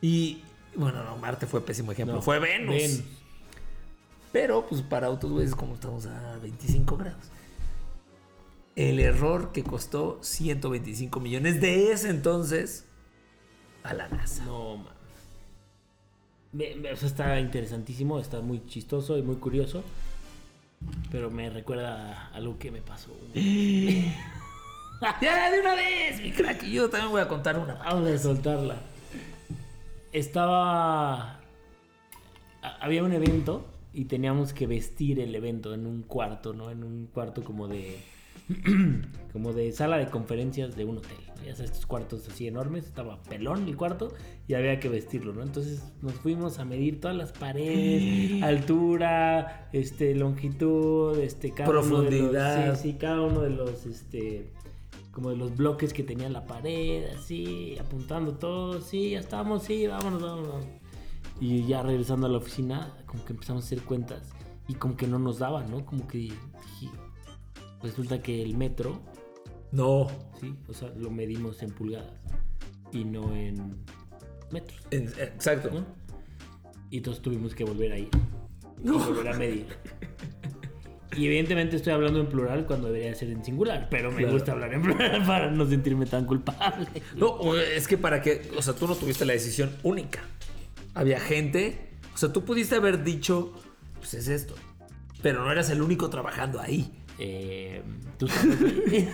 Y 0.00 0.42
bueno, 0.74 1.04
no, 1.04 1.16
Marte 1.18 1.46
fue 1.46 1.64
pésimo 1.64 1.92
ejemplo. 1.92 2.16
No, 2.16 2.22
fue 2.22 2.40
Venus. 2.40 2.74
Venus. 2.74 3.02
Pero 4.34 4.66
pues 4.66 4.82
para 4.82 5.08
otros 5.10 5.30
güeyes 5.30 5.54
como 5.54 5.74
estamos 5.74 6.06
a 6.06 6.36
25 6.42 6.96
grados. 6.96 7.28
El 8.74 8.98
error 8.98 9.52
que 9.52 9.62
costó 9.62 10.18
125 10.22 11.20
millones 11.20 11.60
de 11.60 11.92
ese 11.92 12.10
entonces 12.10 12.84
a 13.84 13.94
la 13.94 14.08
NASA. 14.08 14.44
No, 14.44 14.78
mames. 14.78 14.92
Me- 16.52 16.74
me- 16.74 16.90
está 16.90 17.38
interesantísimo, 17.38 18.18
está 18.18 18.40
muy 18.40 18.66
chistoso 18.66 19.16
y 19.16 19.22
muy 19.22 19.36
curioso. 19.36 19.84
Pero 21.12 21.30
me 21.30 21.48
recuerda 21.48 22.26
a 22.30 22.34
algo 22.34 22.58
que 22.58 22.70
me 22.72 22.82
pasó. 22.82 23.12
Ya, 25.20 25.50
de 25.50 25.60
una 25.60 25.74
vez, 25.74 26.20
mi 26.20 26.32
crack. 26.32 26.62
Y 26.62 26.72
yo 26.72 26.88
también 26.88 27.10
voy 27.12 27.20
a 27.20 27.28
contar 27.28 27.58
una. 27.58 27.74
Vamos 27.74 28.08
a 28.08 28.18
soltarla. 28.18 28.76
Estaba. 30.12 31.40
ha- 32.62 32.76
Había 32.80 33.02
un 33.04 33.12
evento 33.12 33.66
y 33.94 34.04
teníamos 34.06 34.52
que 34.52 34.66
vestir 34.66 35.20
el 35.20 35.34
evento 35.34 35.72
en 35.74 35.86
un 35.86 36.02
cuarto, 36.02 36.52
¿no? 36.52 36.70
En 36.70 36.82
un 36.84 37.06
cuarto 37.06 37.42
como 37.44 37.68
de. 37.68 37.96
como 39.32 39.52
de 39.54 39.72
sala 39.72 39.96
de 39.96 40.06
conferencias 40.06 40.76
de 40.76 40.84
un 40.84 40.98
hotel. 40.98 41.16
Ya 41.46 41.54
sabes, 41.54 41.70
estos 41.72 41.86
cuartos 41.86 42.28
así 42.28 42.46
enormes. 42.46 42.84
Estaba 42.86 43.22
pelón 43.22 43.66
el 43.68 43.76
cuarto 43.76 44.12
y 44.48 44.54
había 44.54 44.78
que 44.80 44.88
vestirlo, 44.88 45.32
¿no? 45.32 45.42
Entonces 45.42 45.82
nos 46.02 46.12
fuimos 46.14 46.58
a 46.58 46.64
medir 46.64 47.00
todas 47.00 47.16
las 47.16 47.32
paredes, 47.32 48.42
altura, 48.42 49.68
este, 49.72 50.14
longitud, 50.14 51.18
este, 51.18 51.50
cada 51.52 51.70
uno 51.70 51.80
de 51.80 52.10
los- 52.10 52.10
Profundidad. 52.20 52.74
sí, 52.76 52.82
sí, 52.92 52.98
cada 52.98 53.20
uno 53.22 53.40
de 53.40 53.50
los, 53.50 53.86
este, 53.86 54.50
como 55.10 55.30
de 55.30 55.36
los 55.36 55.56
bloques 55.56 55.92
que 55.92 56.02
tenía 56.02 56.28
la 56.28 56.44
pared, 56.46 57.06
así, 57.16 57.76
apuntando 57.78 58.32
todo, 58.34 58.80
sí, 58.80 59.10
ya 59.10 59.20
estamos, 59.20 59.62
sí, 59.64 59.86
vámonos, 59.86 60.22
vámonos. 60.22 60.64
Y 61.40 61.66
ya 61.66 61.82
regresando 61.82 62.26
a 62.26 62.30
la 62.30 62.38
oficina, 62.38 62.94
como 63.06 63.24
que 63.24 63.32
empezamos 63.32 63.64
a 63.64 63.66
hacer 63.66 63.82
cuentas 63.82 64.22
y 64.68 64.74
como 64.74 64.96
que 64.96 65.06
no 65.06 65.18
nos 65.18 65.38
daba, 65.38 65.62
¿no? 65.64 65.84
Como 65.84 66.06
que 66.06 66.18
dije, 66.18 66.36
resulta 67.82 68.22
que 68.22 68.42
el 68.42 68.56
metro, 68.56 69.00
No. 69.72 70.06
sí, 70.40 70.54
o 70.68 70.72
sea, 70.72 70.88
lo 70.96 71.10
medimos 71.10 71.62
en 71.62 71.70
pulgadas 71.70 72.12
y 72.92 73.04
no 73.04 73.34
en 73.34 73.76
metros, 74.52 74.80
En- 74.90 75.08
exacto. 75.08 75.70
¿no? 75.72 75.84
Y 76.90 76.98
entonces 76.98 77.20
tuvimos 77.22 77.54
que 77.54 77.64
volver 77.64 77.92
a 77.92 77.98
ir 77.98 78.08
y 78.82 78.88
volver 78.88 79.28
a 79.28 79.36
medir. 79.36 79.66
Y 81.16 81.26
evidentemente 81.26 81.76
estoy 81.76 81.92
hablando 81.92 82.20
en 82.20 82.26
plural 82.28 82.66
cuando 82.66 82.88
debería 82.88 83.14
ser 83.14 83.30
en 83.30 83.44
singular, 83.44 83.88
pero 83.90 84.10
me 84.10 84.18
Claro. 84.18 84.32
gusta 84.32 84.52
hablar 84.52 84.74
en 84.74 84.82
plural 84.82 85.22
para 85.26 85.50
no 85.50 85.64
sentirme 85.66 86.06
tan 86.06 86.24
culpable. 86.26 86.88
No, 87.16 87.54
es 87.56 87.86
que 87.86 87.96
para 87.98 88.20
que, 88.22 88.50
o 88.56 88.62
sea, 88.62 88.74
tú 88.74 88.86
no 88.88 88.94
tuviste 88.96 89.24
la 89.24 89.32
decisión 89.32 89.70
única. 89.84 90.20
Había 90.94 91.20
gente, 91.20 91.90
o 92.14 92.18
sea, 92.18 92.32
tú 92.32 92.44
pudiste 92.44 92.76
haber 92.76 93.02
dicho, 93.04 93.52
pues 93.98 94.14
es 94.14 94.28
esto, 94.28 94.54
pero 95.22 95.44
no 95.44 95.50
eras 95.50 95.70
el 95.70 95.82
único 95.82 96.08
trabajando 96.10 96.60
ahí. 96.60 96.92
Eh, 97.18 97.82
tú 98.18 98.28
sabes. 98.28 98.58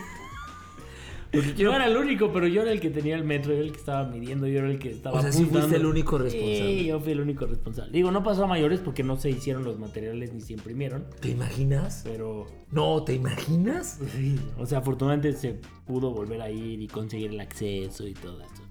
Porque 1.32 1.62
No 1.62 1.73
era 1.77 1.86
el 1.86 1.97
único, 1.97 2.32
pero 2.32 2.48
yo 2.48 2.62
era 2.62 2.73
el 2.73 2.81
que 2.81 2.90
tenía 2.90 3.15
el 3.15 3.23
metro, 3.23 3.52
yo 3.52 3.59
era 3.59 3.66
el 3.66 3.70
que 3.73 3.78
estaba 3.78 4.05
midiendo, 4.09 4.48
yo 4.48 4.59
era 4.59 4.69
el 4.69 4.81
que 4.81 4.90
estaba 4.90 5.16
O 5.16 5.23
sea, 5.23 5.31
sí 5.31 5.43
apuntando. 5.43 5.61
fuiste 5.69 5.77
el 5.81 5.86
único 5.86 6.19
responsable. 6.19 6.78
Sí, 6.81 6.86
yo 6.86 6.98
fui 7.01 7.12
el 7.12 7.20
único 7.20 7.47
responsable. 7.47 7.93
Digo, 7.93 8.11
no 8.11 8.24
pasó 8.24 8.43
a 8.44 8.47
mayores 8.48 8.81
porque 8.81 9.05
no 9.05 9.16
se 9.16 9.31
hicieron 9.31 9.62
los 9.62 9.78
materiales 9.78 10.32
ni 10.32 10.40
se 10.40 10.55
imprimieron, 10.55 11.05
¿Te 11.20 11.28
imaginas? 11.28 12.01
pero 12.02 12.48
No, 12.73 13.05
¿te 13.05 13.15
imaginas? 13.15 14.01
sí, 14.12 14.40
o 14.59 14.66
sea, 14.66 14.78
afortunadamente 14.78 15.32
se 15.35 15.61
pudo 15.86 16.11
volver 16.11 16.43
a 16.43 16.51
ir 16.51 16.82
y 16.82 16.89
conseguir 16.89 17.31
el 17.31 17.39
acceso 17.39 18.09
y 18.09 18.15
todo 18.15 18.40
eso. 18.40 18.65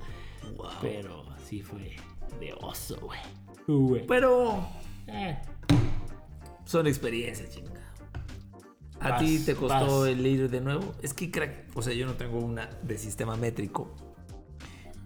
Pero 0.81 1.23
sí 1.47 1.61
fue 1.61 1.95
de 2.39 2.53
oso, 2.61 2.97
güey. 3.01 4.05
Pero 4.07 4.65
Eh, 5.07 5.37
son 6.65 6.87
experiencias, 6.87 7.49
chingada. 7.51 7.77
¿A 8.99 9.11
Vas, 9.11 9.19
ti 9.21 9.39
te 9.45 9.55
costó 9.55 10.01
vas. 10.01 10.09
el 10.09 10.25
ir 10.25 10.49
de 10.49 10.59
nuevo? 10.61 10.93
Es 11.01 11.13
que, 11.13 11.31
crack, 11.31 11.67
o 11.75 11.81
sea, 11.81 11.93
yo 11.93 12.05
no 12.05 12.13
tengo 12.15 12.39
una 12.39 12.67
de 12.83 12.97
sistema 12.97 13.35
métrico. 13.37 13.95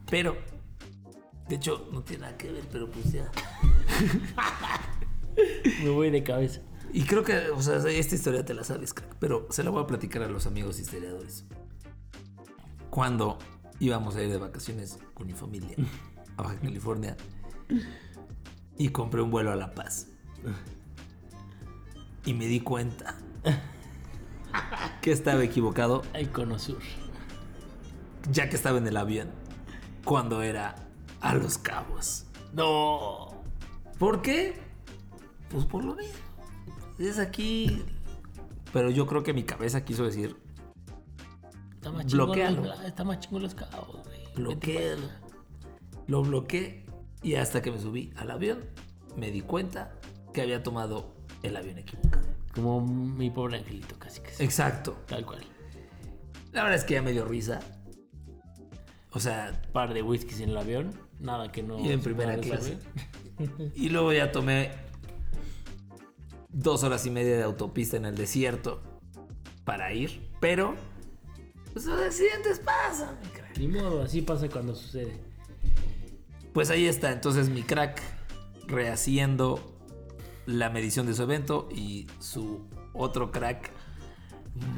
Pero, 0.09 0.35
de 1.47 1.55
hecho, 1.55 1.87
no 1.91 2.01
tiene 2.03 2.23
nada 2.23 2.37
que 2.37 2.51
ver, 2.51 2.63
pero 2.71 2.89
pues 2.89 3.11
ya. 3.11 3.29
me 5.83 5.89
voy 5.89 6.09
de 6.09 6.23
cabeza. 6.23 6.61
Y 6.91 7.03
creo 7.03 7.23
que, 7.23 7.49
o 7.49 7.61
sea, 7.61 7.77
esta 7.89 8.15
historia 8.15 8.45
te 8.45 8.53
la 8.53 8.63
sabes, 8.63 8.93
crack, 8.93 9.15
pero 9.19 9.47
se 9.49 9.63
la 9.63 9.69
voy 9.71 9.83
a 9.83 9.87
platicar 9.87 10.21
a 10.23 10.27
los 10.27 10.45
amigos 10.45 10.79
historiadores. 10.79 11.45
Cuando 12.89 13.37
íbamos 13.79 14.15
a 14.15 14.21
ir 14.23 14.29
de 14.29 14.37
vacaciones 14.37 14.99
con 15.15 15.25
mi 15.27 15.33
familia 15.33 15.75
a 16.37 16.43
Baja 16.43 16.55
California 16.59 17.15
y 18.77 18.89
compré 18.89 19.21
un 19.21 19.31
vuelo 19.31 19.51
a 19.51 19.55
La 19.55 19.73
Paz. 19.73 20.07
Y 22.25 22.33
me 22.33 22.45
di 22.47 22.59
cuenta 22.61 23.15
que 25.01 25.11
estaba 25.11 25.43
equivocado 25.43 26.03
Ay, 26.13 26.27
Cono 26.27 26.57
Sur. 26.59 26.79
ya 28.31 28.49
que 28.49 28.55
estaba 28.55 28.77
en 28.77 28.87
el 28.87 28.97
avión, 28.97 29.29
cuando 30.05 30.41
era 30.41 30.75
a 31.21 31.35
Los 31.35 31.57
Cabos. 31.57 32.25
No. 32.53 33.43
¿Por 33.99 34.21
qué? 34.21 34.59
Pues 35.49 35.65
por 35.65 35.83
lo 35.83 35.95
mismo. 35.95 36.13
Es 36.99 37.19
aquí. 37.19 37.83
Pero 38.71 38.89
yo 38.89 39.05
creo 39.07 39.23
que 39.23 39.33
mi 39.33 39.43
cabeza 39.43 39.83
quiso 39.85 40.03
decir, 40.05 40.35
Está 41.75 41.91
más 41.91 42.05
chingón 42.05 42.65
Está 42.85 43.03
más 43.03 43.19
chingón 43.19 43.43
los 43.43 43.53
cabos, 43.55 44.01
güey. 44.05 44.23
bloquealo. 44.35 45.09
Lo 46.07 46.21
bloqueé 46.21 46.85
y 47.21 47.35
hasta 47.35 47.61
que 47.61 47.71
me 47.71 47.79
subí 47.79 48.11
al 48.17 48.31
avión 48.31 48.65
me 49.15 49.31
di 49.31 49.41
cuenta 49.41 49.93
que 50.33 50.41
había 50.41 50.63
tomado 50.63 51.13
el 51.43 51.55
avión 51.55 51.77
equivocado. 51.77 52.25
Como 52.53 52.81
mi 52.81 53.29
pobre 53.29 53.57
angelito, 53.57 53.97
casi 53.97 54.21
que 54.21 54.31
sí. 54.31 54.43
Exacto. 54.43 54.97
Tal 55.07 55.25
cual. 55.25 55.41
La 56.51 56.63
verdad 56.63 56.77
es 56.77 56.83
que 56.85 56.95
ya 56.95 57.01
me 57.01 57.11
dio 57.11 57.25
risa. 57.25 57.59
O 59.11 59.19
sea, 59.19 59.61
Par 59.71 59.93
de 59.93 60.01
whiskies 60.01 60.39
en 60.41 60.49
el 60.49 60.57
avión. 60.57 60.91
Nada 61.19 61.51
que 61.51 61.63
no. 61.63 61.79
Y 61.79 61.91
en 61.91 62.01
primera 62.01 62.37
clase. 62.37 62.77
y 63.75 63.89
luego 63.89 64.13
ya 64.13 64.31
tomé 64.31 64.71
dos 66.49 66.83
horas 66.83 67.05
y 67.05 67.11
media 67.11 67.37
de 67.37 67.43
autopista 67.43 67.97
en 67.97 68.05
el 68.05 68.15
desierto 68.15 68.81
para 69.65 69.93
ir. 69.93 70.29
Pero, 70.39 70.75
pues 71.71 71.85
los 71.85 71.99
accidentes 71.99 72.59
pasan, 72.59 73.17
mi. 73.21 73.43
Ni 73.59 73.67
modo, 73.67 74.01
así 74.01 74.21
pasa 74.21 74.49
cuando 74.49 74.75
sucede. 74.75 75.32
Pues 76.53 76.69
ahí 76.69 76.85
está, 76.87 77.11
entonces 77.11 77.49
mi 77.49 77.63
crack 77.63 78.01
rehaciendo 78.67 79.59
la 80.45 80.69
medición 80.69 81.05
de 81.07 81.13
su 81.13 81.23
evento 81.23 81.67
y 81.73 82.07
su 82.19 82.67
otro 82.93 83.31
crack. 83.31 83.71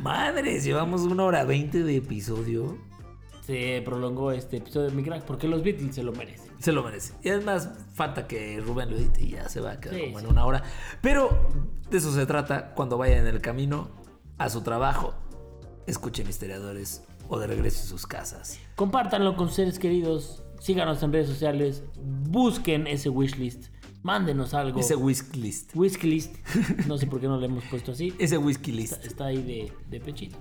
Madres, 0.01 0.63
llevamos 0.63 1.01
una 1.01 1.23
hora 1.23 1.43
veinte 1.43 1.83
de 1.83 1.97
episodio. 1.97 2.77
Se 3.45 3.81
prolongó 3.85 4.31
este 4.31 4.57
episodio 4.57 4.89
de 4.89 4.95
mi 4.95 5.03
crack 5.03 5.23
porque 5.25 5.47
los 5.47 5.63
Beatles 5.63 5.93
se 5.95 6.03
lo 6.03 6.13
merecen. 6.13 6.51
Se 6.59 6.71
lo 6.71 6.81
merece. 6.81 7.13
Y 7.21 7.29
además, 7.29 7.69
falta 7.93 8.25
que 8.25 8.59
Rubén 8.65 8.89
lo 8.89 8.95
edite 8.97 9.23
y 9.23 9.31
ya 9.31 9.49
se 9.49 9.59
va 9.59 9.73
a 9.73 9.79
quedar 9.79 9.95
Sí, 9.95 10.05
como 10.05 10.19
en 10.19 10.25
sí. 10.25 10.31
una 10.31 10.45
hora. 10.45 10.63
Pero 11.01 11.29
de 11.91 11.97
eso 11.97 12.11
se 12.13 12.25
trata 12.25 12.73
cuando 12.73 12.97
vayan 12.97 13.19
en 13.19 13.27
el 13.27 13.41
camino 13.41 13.89
a 14.37 14.49
su 14.49 14.61
trabajo. 14.61 15.13
Escuchen 15.85 16.27
historiadores 16.27 17.03
o 17.27 17.37
de 17.37 17.47
regreso 17.47 17.81
a 17.81 17.85
sus 17.85 18.07
casas. 18.07 18.59
Compártanlo 18.75 19.35
con 19.35 19.47
sus 19.47 19.57
seres 19.57 19.77
queridos. 19.77 20.41
Síganos 20.65 21.03
en 21.03 21.13
redes 21.13 21.27
sociales. 21.27 21.83
Busquen 22.27 22.87
ese 22.87 23.07
wishlist. 23.09 23.67
Mándenos 24.01 24.55
algo. 24.55 24.79
Ese 24.79 24.95
whisky 24.95 25.39
list. 25.39 25.75
Whisky 25.75 26.07
list. 26.07 26.35
No 26.87 26.97
sé 26.97 27.05
por 27.05 27.21
qué 27.21 27.27
no 27.27 27.39
le 27.39 27.45
hemos 27.45 27.65
puesto 27.65 27.91
así. 27.91 28.15
Ese 28.17 28.39
whisky 28.39 28.71
list. 28.71 28.93
Está, 28.93 29.07
está 29.07 29.25
ahí 29.25 29.43
de, 29.43 29.71
de 29.91 29.99
pechito. 29.99 30.39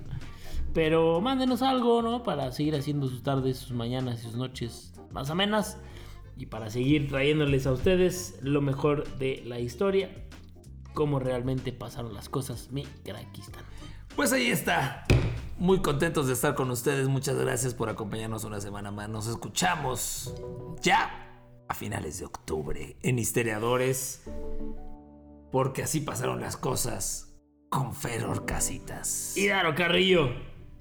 Pero 0.72 1.20
mándenos 1.20 1.60
algo, 1.60 2.00
¿no? 2.00 2.22
Para 2.22 2.50
seguir 2.52 2.74
haciendo 2.74 3.06
sus 3.06 3.22
tardes, 3.22 3.58
sus 3.58 3.72
mañanas 3.72 4.20
y 4.20 4.22
sus 4.22 4.36
noches 4.36 4.94
más 5.12 5.28
amenas. 5.28 5.76
Y 6.38 6.46
para 6.46 6.70
seguir 6.70 7.10
trayéndoles 7.10 7.66
a 7.66 7.72
ustedes 7.72 8.38
lo 8.40 8.62
mejor 8.62 9.18
de 9.18 9.42
la 9.44 9.60
historia. 9.60 10.08
Cómo 10.94 11.18
realmente 11.18 11.70
pasaron 11.70 12.14
las 12.14 12.30
cosas, 12.30 12.70
mi 12.72 12.84
crackistan. 13.04 13.62
Pues 14.16 14.32
ahí 14.32 14.48
está. 14.48 15.04
Muy 15.58 15.80
contentos 15.80 16.26
de 16.28 16.34
estar 16.34 16.54
con 16.54 16.70
ustedes. 16.70 17.08
Muchas 17.08 17.36
gracias 17.36 17.74
por 17.74 17.88
acompañarnos 17.88 18.44
una 18.44 18.60
semana 18.60 18.90
más. 18.90 19.08
Nos 19.08 19.26
escuchamos 19.26 20.34
ya 20.80 21.42
a 21.68 21.74
finales 21.74 22.20
de 22.20 22.26
octubre 22.26 22.96
en 23.02 23.18
Histeriadores. 23.18 24.22
Porque 25.50 25.82
así 25.82 26.00
pasaron 26.00 26.40
las 26.40 26.56
cosas 26.56 27.34
con 27.68 27.94
Feror 27.94 28.44
Casitas. 28.44 29.36
Y 29.36 29.48
Daro 29.48 29.74
Carrillo. 29.74 30.28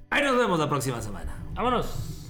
Ahí 0.09 0.23
nos 0.23 0.37
vemos 0.37 0.59
la 0.59 0.69
próxima 0.69 1.01
semana. 1.01 1.35
Vámonos. 1.53 2.29